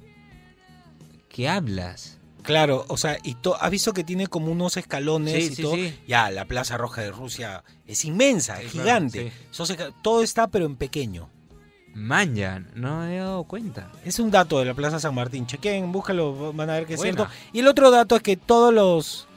¿Qué 1.30 1.47
hablas? 1.49 2.18
Claro, 2.43 2.86
o 2.88 2.97
sea, 2.97 3.18
y 3.24 3.36
to- 3.36 3.56
has 3.62 3.70
visto 3.70 3.93
que 3.93 4.04
tiene 4.04 4.26
como 4.28 4.52
unos 4.52 4.76
escalones 4.76 5.34
Sí, 5.45 5.52
y 5.52 5.56
sí, 5.56 5.62
todo. 5.62 5.76
sí. 5.76 5.93
Ya, 6.08 6.32
la 6.32 6.45
Plaza 6.45 6.76
Roja 6.78 7.02
de 7.02 7.12
Rusia 7.12 7.64
es 7.86 8.04
inmensa, 8.04 8.62
es 8.62 8.72
claro, 8.72 8.84
gigante. 8.86 9.32
esca- 9.52 9.93
todo 10.02 10.24
está 10.24 10.47
pero 10.47 10.66
en 10.66 10.76
pequeño. 10.76 11.30
Manjan, 11.93 12.72
no 12.74 12.99
me 12.99 13.06
había 13.08 13.24
dado 13.26 13.43
cuenta. 13.43 13.91
Es 14.06 14.18
un 14.20 14.32
dato 14.32 14.58
de 14.60 14.66
la 14.66 14.74
Plaza 14.74 14.99
San 14.99 15.14
Martín. 15.14 15.45
Chequen, 15.45 15.91
búscalo, 15.91 16.54
van 16.54 16.70
a 16.70 16.74
ver 16.74 16.86
que 16.86 16.93
es 16.93 16.99
Buena. 16.99 17.18
cierto. 17.26 17.34
Y 17.54 17.60
el 17.60 17.68
otro 17.68 17.91
dato 17.91 18.16
es 18.16 18.24
que 18.24 18.38
todos 18.38 18.74
los, 18.74 19.28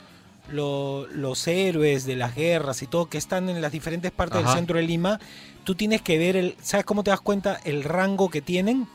lo- 0.51 1.07
los 1.09 1.47
héroes 1.49 2.05
de 2.07 2.17
las 2.17 2.35
guerras 2.35 2.83
y 2.83 2.87
todo 2.87 3.07
que 3.07 3.19
están 3.19 3.49
en 3.49 3.61
las 3.63 3.73
diferentes 3.73 4.11
partes 4.13 4.39
Ajá. 4.41 4.49
del 4.51 4.59
centro 4.59 4.77
de 4.77 4.83
Lima, 4.85 5.19
tú 5.65 5.75
tienes 5.75 6.03
que 6.03 6.19
ver 6.19 6.37
el, 6.37 6.57
¿sabes 6.63 6.85
cómo 6.87 7.03
te 7.05 7.11
das 7.11 7.21
cuenta 7.21 7.59
el 7.65 7.83
rango 7.85 8.29
que 8.31 8.43
tienen 8.43 8.87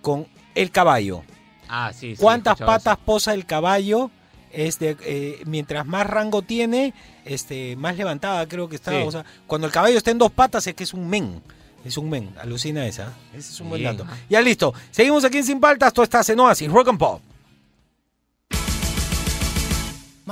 con 0.00 0.26
el 0.54 0.70
caballo? 0.70 1.22
Ah, 1.68 1.92
sí, 1.94 2.14
sí. 2.16 2.20
¿Cuántas 2.22 2.56
eso. 2.56 2.66
patas 2.66 2.98
posa 2.98 3.32
el 3.34 3.46
caballo? 3.46 4.10
Es 4.50 4.78
de, 4.78 4.96
eh, 5.06 5.40
mientras 5.46 5.86
más 5.86 6.06
rango 6.06 6.42
tiene, 6.42 6.92
este, 7.24 7.74
más 7.76 7.96
levantada 7.96 8.46
creo 8.46 8.68
que 8.68 8.76
está. 8.76 8.90
Sí. 8.90 8.98
O 9.06 9.10
sea, 9.10 9.24
cuando 9.46 9.66
el 9.66 9.72
caballo 9.72 9.96
está 9.96 10.10
en 10.10 10.18
dos 10.18 10.30
patas 10.30 10.66
es 10.66 10.74
que 10.74 10.84
es 10.84 10.92
un 10.92 11.08
men. 11.08 11.40
Es 11.86 11.96
un 11.96 12.10
men. 12.10 12.34
Alucina 12.38 12.86
esa. 12.86 13.14
Ese 13.32 13.50
es 13.52 13.60
un 13.60 13.70
buen 13.70 13.82
dato. 13.82 14.04
Ya 14.28 14.42
listo. 14.42 14.74
Seguimos 14.90 15.24
aquí 15.24 15.38
en 15.38 15.44
Sin 15.44 15.58
Paltas. 15.58 15.92
Tú 15.94 16.02
estás 16.02 16.28
en 16.28 16.38
Oasis. 16.38 16.70
Rock 16.70 16.88
and 16.88 16.98
Pop. 16.98 17.22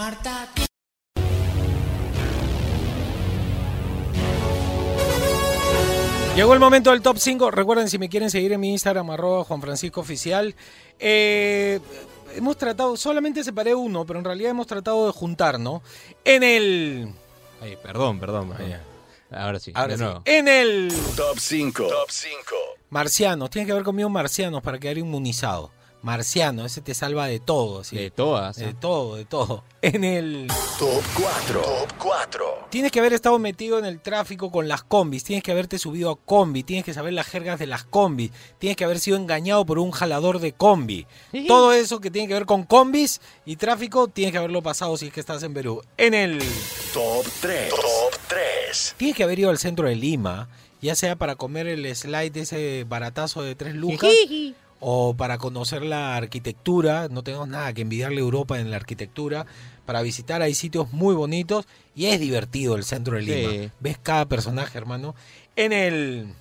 Marta. 0.01 0.49
Llegó 6.35 6.55
el 6.55 6.59
momento 6.59 6.91
del 6.91 7.03
top 7.03 7.19
5. 7.19 7.51
Recuerden, 7.51 7.91
si 7.91 7.99
me 7.99 8.09
quieren 8.09 8.31
seguir 8.31 8.51
en 8.55 8.61
mi 8.61 8.71
Instagram, 8.71 9.11
arroba 9.11 9.45
Juan 9.45 9.61
Francisco 9.61 10.01
Oficial. 10.01 10.55
Eh, 10.99 11.81
hemos 12.35 12.57
tratado, 12.57 12.97
solamente 12.97 13.45
separé 13.45 13.75
uno, 13.75 14.07
pero 14.07 14.19
en 14.21 14.25
realidad 14.25 14.53
hemos 14.53 14.67
tratado 14.67 15.05
de 15.05 15.13
juntar, 15.13 15.61
¿no? 15.61 15.83
En 16.25 16.45
el. 16.45 17.13
Ay, 17.61 17.77
perdón, 17.83 18.19
perdón. 18.19 18.55
perdón. 18.57 18.81
Ahora 19.31 19.61
sí, 19.61 19.71
Ahora 19.75 19.89
de 19.93 19.99
sí. 19.99 20.03
nuevo. 20.03 20.23
En 20.25 20.49
el. 20.49 20.91
Top 21.15 21.39
5. 21.39 21.89
Top 21.89 22.09
5. 22.11 22.57
Marcianos. 22.89 23.51
Tienes 23.51 23.67
que 23.67 23.75
ver 23.75 23.83
conmigo 23.83 24.09
marcianos 24.09 24.63
para 24.63 24.79
quedar 24.79 24.97
inmunizado. 24.97 25.71
Marciano, 26.03 26.65
ese 26.65 26.81
te 26.81 26.95
salva 26.95 27.27
de 27.27 27.41
todo. 27.41 27.85
¿sí? 27.85 27.97
De 27.97 28.11
todas. 28.11 28.57
De 28.57 28.75
todo, 28.75 29.17
de 29.17 29.25
todo. 29.25 29.65
En 29.83 30.05
el. 30.05 30.47
Top 30.79 31.03
4. 31.15 31.63
Top 31.63 31.93
4. 31.99 32.67
Tienes 32.69 32.93
que 32.93 33.01
haber 33.01 33.15
estado 33.15 33.39
metido 33.39 33.79
en 33.79 33.87
el 33.87 33.99
tráfico 33.99 34.53
con 34.53 34.69
las 34.69 34.83
combis, 34.83 35.25
tienes 35.25 35.43
que 35.43 35.53
haberte 35.53 35.79
subido 35.79 36.11
a 36.11 36.17
combi, 36.19 36.63
tienes 36.63 36.85
que 36.85 36.93
saber 36.93 37.15
las 37.15 37.27
jergas 37.27 37.59
de 37.59 37.67
las 37.67 37.85
combis, 37.85 38.31
tienes 38.59 38.77
que 38.77 38.85
haber 38.85 39.01
sido 39.01 39.17
engañado 39.17 39.65
por 39.65 39.79
un 39.79 39.91
jalador 39.91 40.39
de 40.39 40.53
combi. 40.53 41.07
Todo 41.49 41.73
eso 41.73 41.99
que 41.99 42.11
tiene 42.11 42.29
que 42.29 42.35
ver 42.35 42.45
con 42.45 42.65
combis 42.65 43.23
y 43.47 43.57
tráfico, 43.57 44.09
tienes 44.09 44.33
que 44.33 44.39
haberlo 44.39 44.63
pasado 44.63 44.99
si 44.99 45.07
es 45.07 45.13
que 45.15 45.21
estás 45.21 45.43
en 45.43 45.55
Perú. 45.55 45.83
En 45.97 46.13
el... 46.13 46.39
Top 46.93 47.25
3. 47.41 47.71
Top 47.71 48.21
3. 48.29 48.95
Tienes 48.99 49.17
que 49.17 49.25
haber 49.25 49.39
ido 49.39 49.49
al 49.49 49.59
centro 49.59 49.89
de 49.89 49.97
Lima, 49.97 50.49
ya 50.83 50.95
sea 50.95 51.17
para 51.17 51.37
comer 51.37 51.67
el 51.69 51.97
slide 51.97 52.33
de 52.33 52.41
ese 52.41 52.85
baratazo 52.87 53.43
de 53.43 53.55
tres 53.55 53.75
lucas. 53.75 54.11
O 54.81 55.15
para 55.15 55.39
conocer 55.39 55.83
la 55.83 56.17
arquitectura, 56.17 57.09
no 57.09 57.23
tenemos 57.23 57.49
nada 57.49 57.73
que 57.73 57.83
envidiarle 57.83 58.19
a 58.19 58.25
Europa 58.25 58.59
en 58.59 58.71
la 58.71 58.77
arquitectura, 58.77 59.47
para 59.87 60.03
visitar 60.03 60.43
hay 60.43 60.55
sitios 60.55 60.93
muy 60.93 61.15
bonitos 61.15 61.67
y 61.95 62.07
es 62.07 62.19
divertido 62.19 62.77
el 62.77 62.85
centro 62.85 63.17
de 63.17 63.23
Lima. 63.23 63.51
Sí. 63.51 63.71
Ves 63.81 63.99
cada 64.03 64.27
personaje, 64.27 64.79
hermano. 64.79 65.15
En 65.57 65.73
el... 65.73 66.35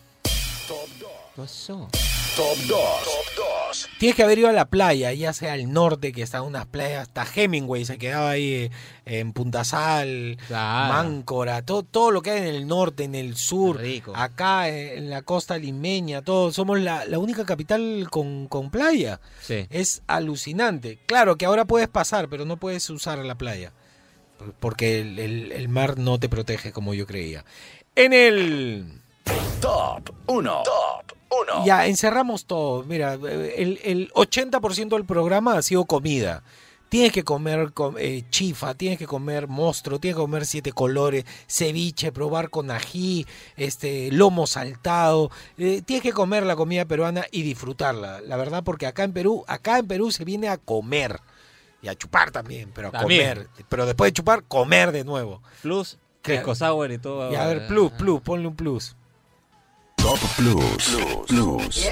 Top 0.67 0.87
2. 1.35 2.08
Top 2.35 2.57
2. 2.67 3.89
Tienes 3.99 4.15
que 4.15 4.23
haber 4.23 4.39
ido 4.39 4.49
a 4.49 4.53
la 4.53 4.65
playa, 4.65 5.11
ya 5.13 5.33
sea 5.33 5.53
al 5.53 5.71
norte, 5.71 6.11
que 6.11 6.21
están 6.21 6.43
unas 6.43 6.65
playas, 6.65 7.03
hasta 7.07 7.25
Hemingway 7.35 7.85
se 7.85 7.97
quedaba 7.97 8.31
ahí 8.31 8.53
eh, 8.53 8.71
en 9.05 9.33
Punta 9.33 9.63
Sal, 9.63 10.37
Claro. 10.47 10.93
Máncora, 10.93 11.61
todo, 11.63 11.83
todo 11.83 12.11
lo 12.11 12.21
que 12.21 12.31
hay 12.31 12.39
en 12.39 12.55
el 12.55 12.67
norte, 12.67 13.03
en 13.03 13.15
el 13.15 13.35
sur, 13.35 13.81
acá 14.15 14.69
eh, 14.69 14.97
en 14.97 15.09
la 15.09 15.21
costa 15.21 15.57
limeña, 15.57 16.21
todo, 16.21 16.51
somos 16.51 16.79
la, 16.79 17.05
la 17.05 17.19
única 17.19 17.45
capital 17.45 18.07
con, 18.09 18.47
con 18.47 18.71
playa. 18.71 19.19
Sí. 19.41 19.67
Es 19.69 20.01
alucinante. 20.07 20.99
Claro 21.05 21.35
que 21.37 21.45
ahora 21.45 21.65
puedes 21.65 21.87
pasar, 21.89 22.29
pero 22.29 22.45
no 22.45 22.57
puedes 22.57 22.89
usar 22.89 23.19
la 23.19 23.35
playa. 23.35 23.71
por- 24.37 24.53
Porque 24.53 25.01
el, 25.01 25.19
el- 25.19 25.51
el 25.51 25.69
mar 25.69 25.97
no 25.97 26.19
te 26.19 26.29
protege 26.29 26.71
como 26.71 26.93
yo 26.93 27.05
creía. 27.05 27.43
En 27.95 28.13
el... 28.13 29.01
Top 29.61 30.09
1. 30.27 30.63
Top 30.63 31.17
1. 31.29 31.65
Ya, 31.65 31.85
encerramos 31.87 32.45
todo. 32.45 32.83
Mira, 32.83 33.13
el, 33.13 33.79
el 33.83 34.11
80% 34.13 34.89
del 34.89 35.05
programa 35.05 35.57
ha 35.57 35.61
sido 35.61 35.85
comida. 35.85 36.43
Tienes 36.89 37.11
que 37.11 37.23
comer 37.23 37.71
com- 37.73 37.97
eh, 37.99 38.23
chifa, 38.31 38.73
tienes 38.73 38.97
que 38.97 39.05
comer 39.05 39.47
monstruo, 39.47 39.99
tienes 39.99 40.15
que 40.15 40.21
comer 40.21 40.47
siete 40.47 40.71
colores, 40.71 41.23
ceviche, 41.47 42.11
probar 42.11 42.49
con 42.49 42.71
ají, 42.71 43.27
este, 43.57 44.11
lomo 44.11 44.47
saltado. 44.47 45.29
Eh, 45.59 45.83
tienes 45.85 46.01
que 46.01 46.13
comer 46.13 46.47
la 46.47 46.55
comida 46.55 46.85
peruana 46.85 47.25
y 47.31 47.43
disfrutarla, 47.43 48.21
la 48.21 48.37
verdad, 48.37 48.63
porque 48.63 48.87
acá 48.87 49.03
en 49.03 49.13
Perú, 49.13 49.43
acá 49.47 49.77
en 49.77 49.87
Perú 49.87 50.11
se 50.11 50.25
viene 50.25 50.49
a 50.49 50.57
comer. 50.57 51.19
Y 51.81 51.87
a 51.89 51.95
chupar 51.95 52.31
también, 52.31 52.71
pero 52.73 52.87
a 52.89 52.91
También. 52.91 53.35
comer. 53.35 53.47
Pero 53.69 53.85
después 53.85 54.09
de 54.09 54.13
chupar, 54.13 54.43
comer 54.45 54.91
de 54.91 55.03
nuevo. 55.05 55.41
Plus, 55.61 55.97
sour 56.55 56.91
y 56.91 56.97
todo. 56.97 57.31
Y 57.31 57.35
a 57.35 57.45
ver, 57.45 57.67
plus, 57.67 57.91
plus, 57.91 58.19
ponle 58.19 58.47
un 58.47 58.55
plus. 58.55 58.95
Top 60.01 60.19
Plus. 60.37 60.97
Plus. 61.27 61.87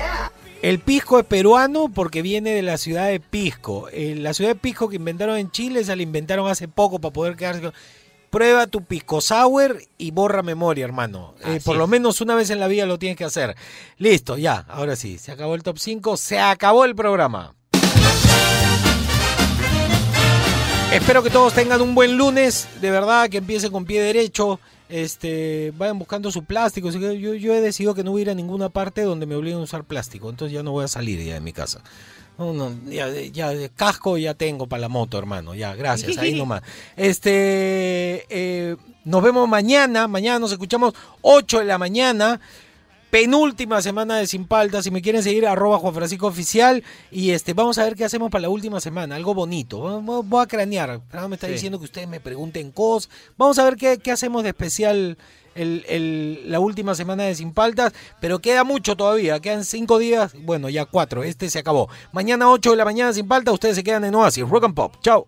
El 0.62 0.80
pisco 0.80 1.20
es 1.20 1.26
peruano 1.26 1.90
porque 1.94 2.22
viene 2.22 2.52
de 2.52 2.62
la 2.62 2.78
ciudad 2.78 3.08
de 3.08 3.20
Pisco. 3.20 3.90
Eh, 3.92 4.16
la 4.16 4.34
ciudad 4.34 4.52
de 4.52 4.56
Pisco 4.56 4.90
que 4.90 4.96
inventaron 4.96 5.38
en 5.38 5.52
Chile, 5.52 5.82
esa 5.82 5.96
la 5.96 6.02
inventaron 6.02 6.50
hace 6.50 6.68
poco 6.68 7.00
para 7.00 7.14
poder 7.14 7.36
quedarse 7.36 7.62
con... 7.62 7.74
Prueba 8.30 8.68
tu 8.68 8.84
pisco 8.84 9.22
sour 9.22 9.82
y 9.98 10.12
borra 10.12 10.44
memoria, 10.44 10.84
hermano. 10.84 11.34
Eh, 11.46 11.62
por 11.64 11.78
lo 11.78 11.88
menos 11.88 12.20
una 12.20 12.36
vez 12.36 12.50
en 12.50 12.60
la 12.60 12.68
vida 12.68 12.86
lo 12.86 13.00
tienes 13.00 13.18
que 13.18 13.24
hacer. 13.24 13.56
Listo, 13.98 14.38
ya, 14.38 14.66
ahora 14.68 14.98
sí, 14.98 15.18
se 15.18 15.32
acabó 15.32 15.56
el 15.56 15.64
top 15.64 15.78
5, 15.78 16.18
se 16.18 16.38
acabó 16.38 16.84
el 16.84 16.94
programa. 16.94 17.56
Espero 20.92 21.22
que 21.22 21.30
todos 21.30 21.54
tengan 21.54 21.82
un 21.82 21.94
buen 21.94 22.18
lunes, 22.18 22.68
de 22.80 22.90
verdad, 22.92 23.30
que 23.30 23.38
empiecen 23.38 23.72
con 23.72 23.86
pie 23.86 24.02
derecho. 24.02 24.60
Este, 24.90 25.74
vayan 25.78 26.00
buscando 26.00 26.32
su 26.32 26.46
plástico. 26.46 26.90
Yo, 26.90 27.12
yo 27.14 27.54
he 27.54 27.62
decidido 27.62 27.94
que 27.94 28.06
no 28.06 28.12
voy 28.12 28.22
a 28.22 28.24
ir 28.24 28.30
a 28.30 28.34
ninguna 28.34 28.70
parte 28.70 29.02
donde 29.02 29.26
me 29.26 29.36
obliguen 29.36 29.60
a 29.60 29.64
usar 29.64 29.84
plástico, 29.84 30.30
entonces 30.30 30.54
ya 30.54 30.64
no 30.64 30.72
voy 30.72 30.86
a 30.86 30.88
salir 30.88 31.22
ya 31.22 31.34
de 31.34 31.42
mi 31.42 31.52
casa. 31.52 31.82
No, 32.38 32.54
no, 32.54 32.72
ya, 32.90 33.10
ya 33.10 33.52
casco 33.76 34.18
ya 34.18 34.34
tengo 34.34 34.68
para 34.68 34.82
la 34.82 34.90
moto, 34.90 35.18
hermano. 35.18 35.56
Ya, 35.56 35.76
gracias, 35.76 36.18
ahí 36.18 36.34
nomás. 36.38 36.62
Este, 36.96 38.26
eh, 38.30 38.78
nos 39.04 39.22
vemos 39.22 39.48
mañana. 39.50 40.08
Mañana 40.08 40.40
nos 40.40 40.52
escuchamos 40.52 40.94
8 41.22 41.60
de 41.60 41.66
la 41.66 41.78
mañana. 41.78 42.40
Penúltima 43.10 43.82
semana 43.82 44.18
de 44.18 44.28
Sin 44.28 44.46
Paltas. 44.46 44.84
Si 44.84 44.92
me 44.92 45.02
quieren 45.02 45.24
seguir, 45.24 45.48
arroba 45.48 45.80
Juan 45.80 45.94
Francisco 45.94 46.28
Oficial. 46.28 46.84
Y 47.10 47.32
este, 47.32 47.54
vamos 47.54 47.78
a 47.78 47.84
ver 47.86 47.96
qué 47.96 48.04
hacemos 48.06 48.30
para 48.30 48.42
la 48.44 48.50
última 48.50 48.80
semana. 48.82 49.16
Algo 49.16 49.34
bonito. 49.34 50.02
Voy- 50.02 50.44
a 50.44 50.48
cranear. 50.48 51.00
Me 51.30 51.36
está 51.36 51.48
Sí. 51.48 51.54
diciendo 51.54 51.80
que 51.80 51.86
ustedes 51.86 52.08
me 52.08 52.20
pregunten 52.20 52.72
cosas. 52.72 53.10
Vamos 53.38 53.58
a 53.60 53.64
ver 53.64 53.76
qué, 53.78 53.98
qué 53.98 54.12
hacemos 54.12 54.44
de 54.44 54.50
especial 54.50 55.18
el- 55.56 55.86
el- 55.88 56.52
la 56.52 56.60
última 56.60 56.94
semana 56.96 57.24
de 57.24 57.34
Sin 57.36 57.54
Paltas. 57.54 57.94
Pero 58.20 58.40
queda 58.40 58.64
mucho 58.64 58.96
todavía. 58.98 59.40
Quedan 59.40 59.64
cinco 59.64 59.98
días. 60.00 60.34
Bueno, 60.42 60.68
ya 60.70 60.86
cuatro. 60.86 61.24
Este 61.24 61.50
se 61.50 61.60
acabó. 61.60 61.90
Mañana 62.12 62.50
8 62.52 62.72
de 62.72 62.78
la 62.78 62.86
mañana 62.86 63.14
Sin 63.14 63.28
Paltas. 63.28 63.54
Ustedes 63.54 63.76
se 63.78 63.84
quedan 63.84 64.04
en 64.04 64.16
Oasis. 64.16 64.48
Rock 64.48 64.66
and 64.66 64.76
Pop. 64.76 64.96
Chao. 65.02 65.28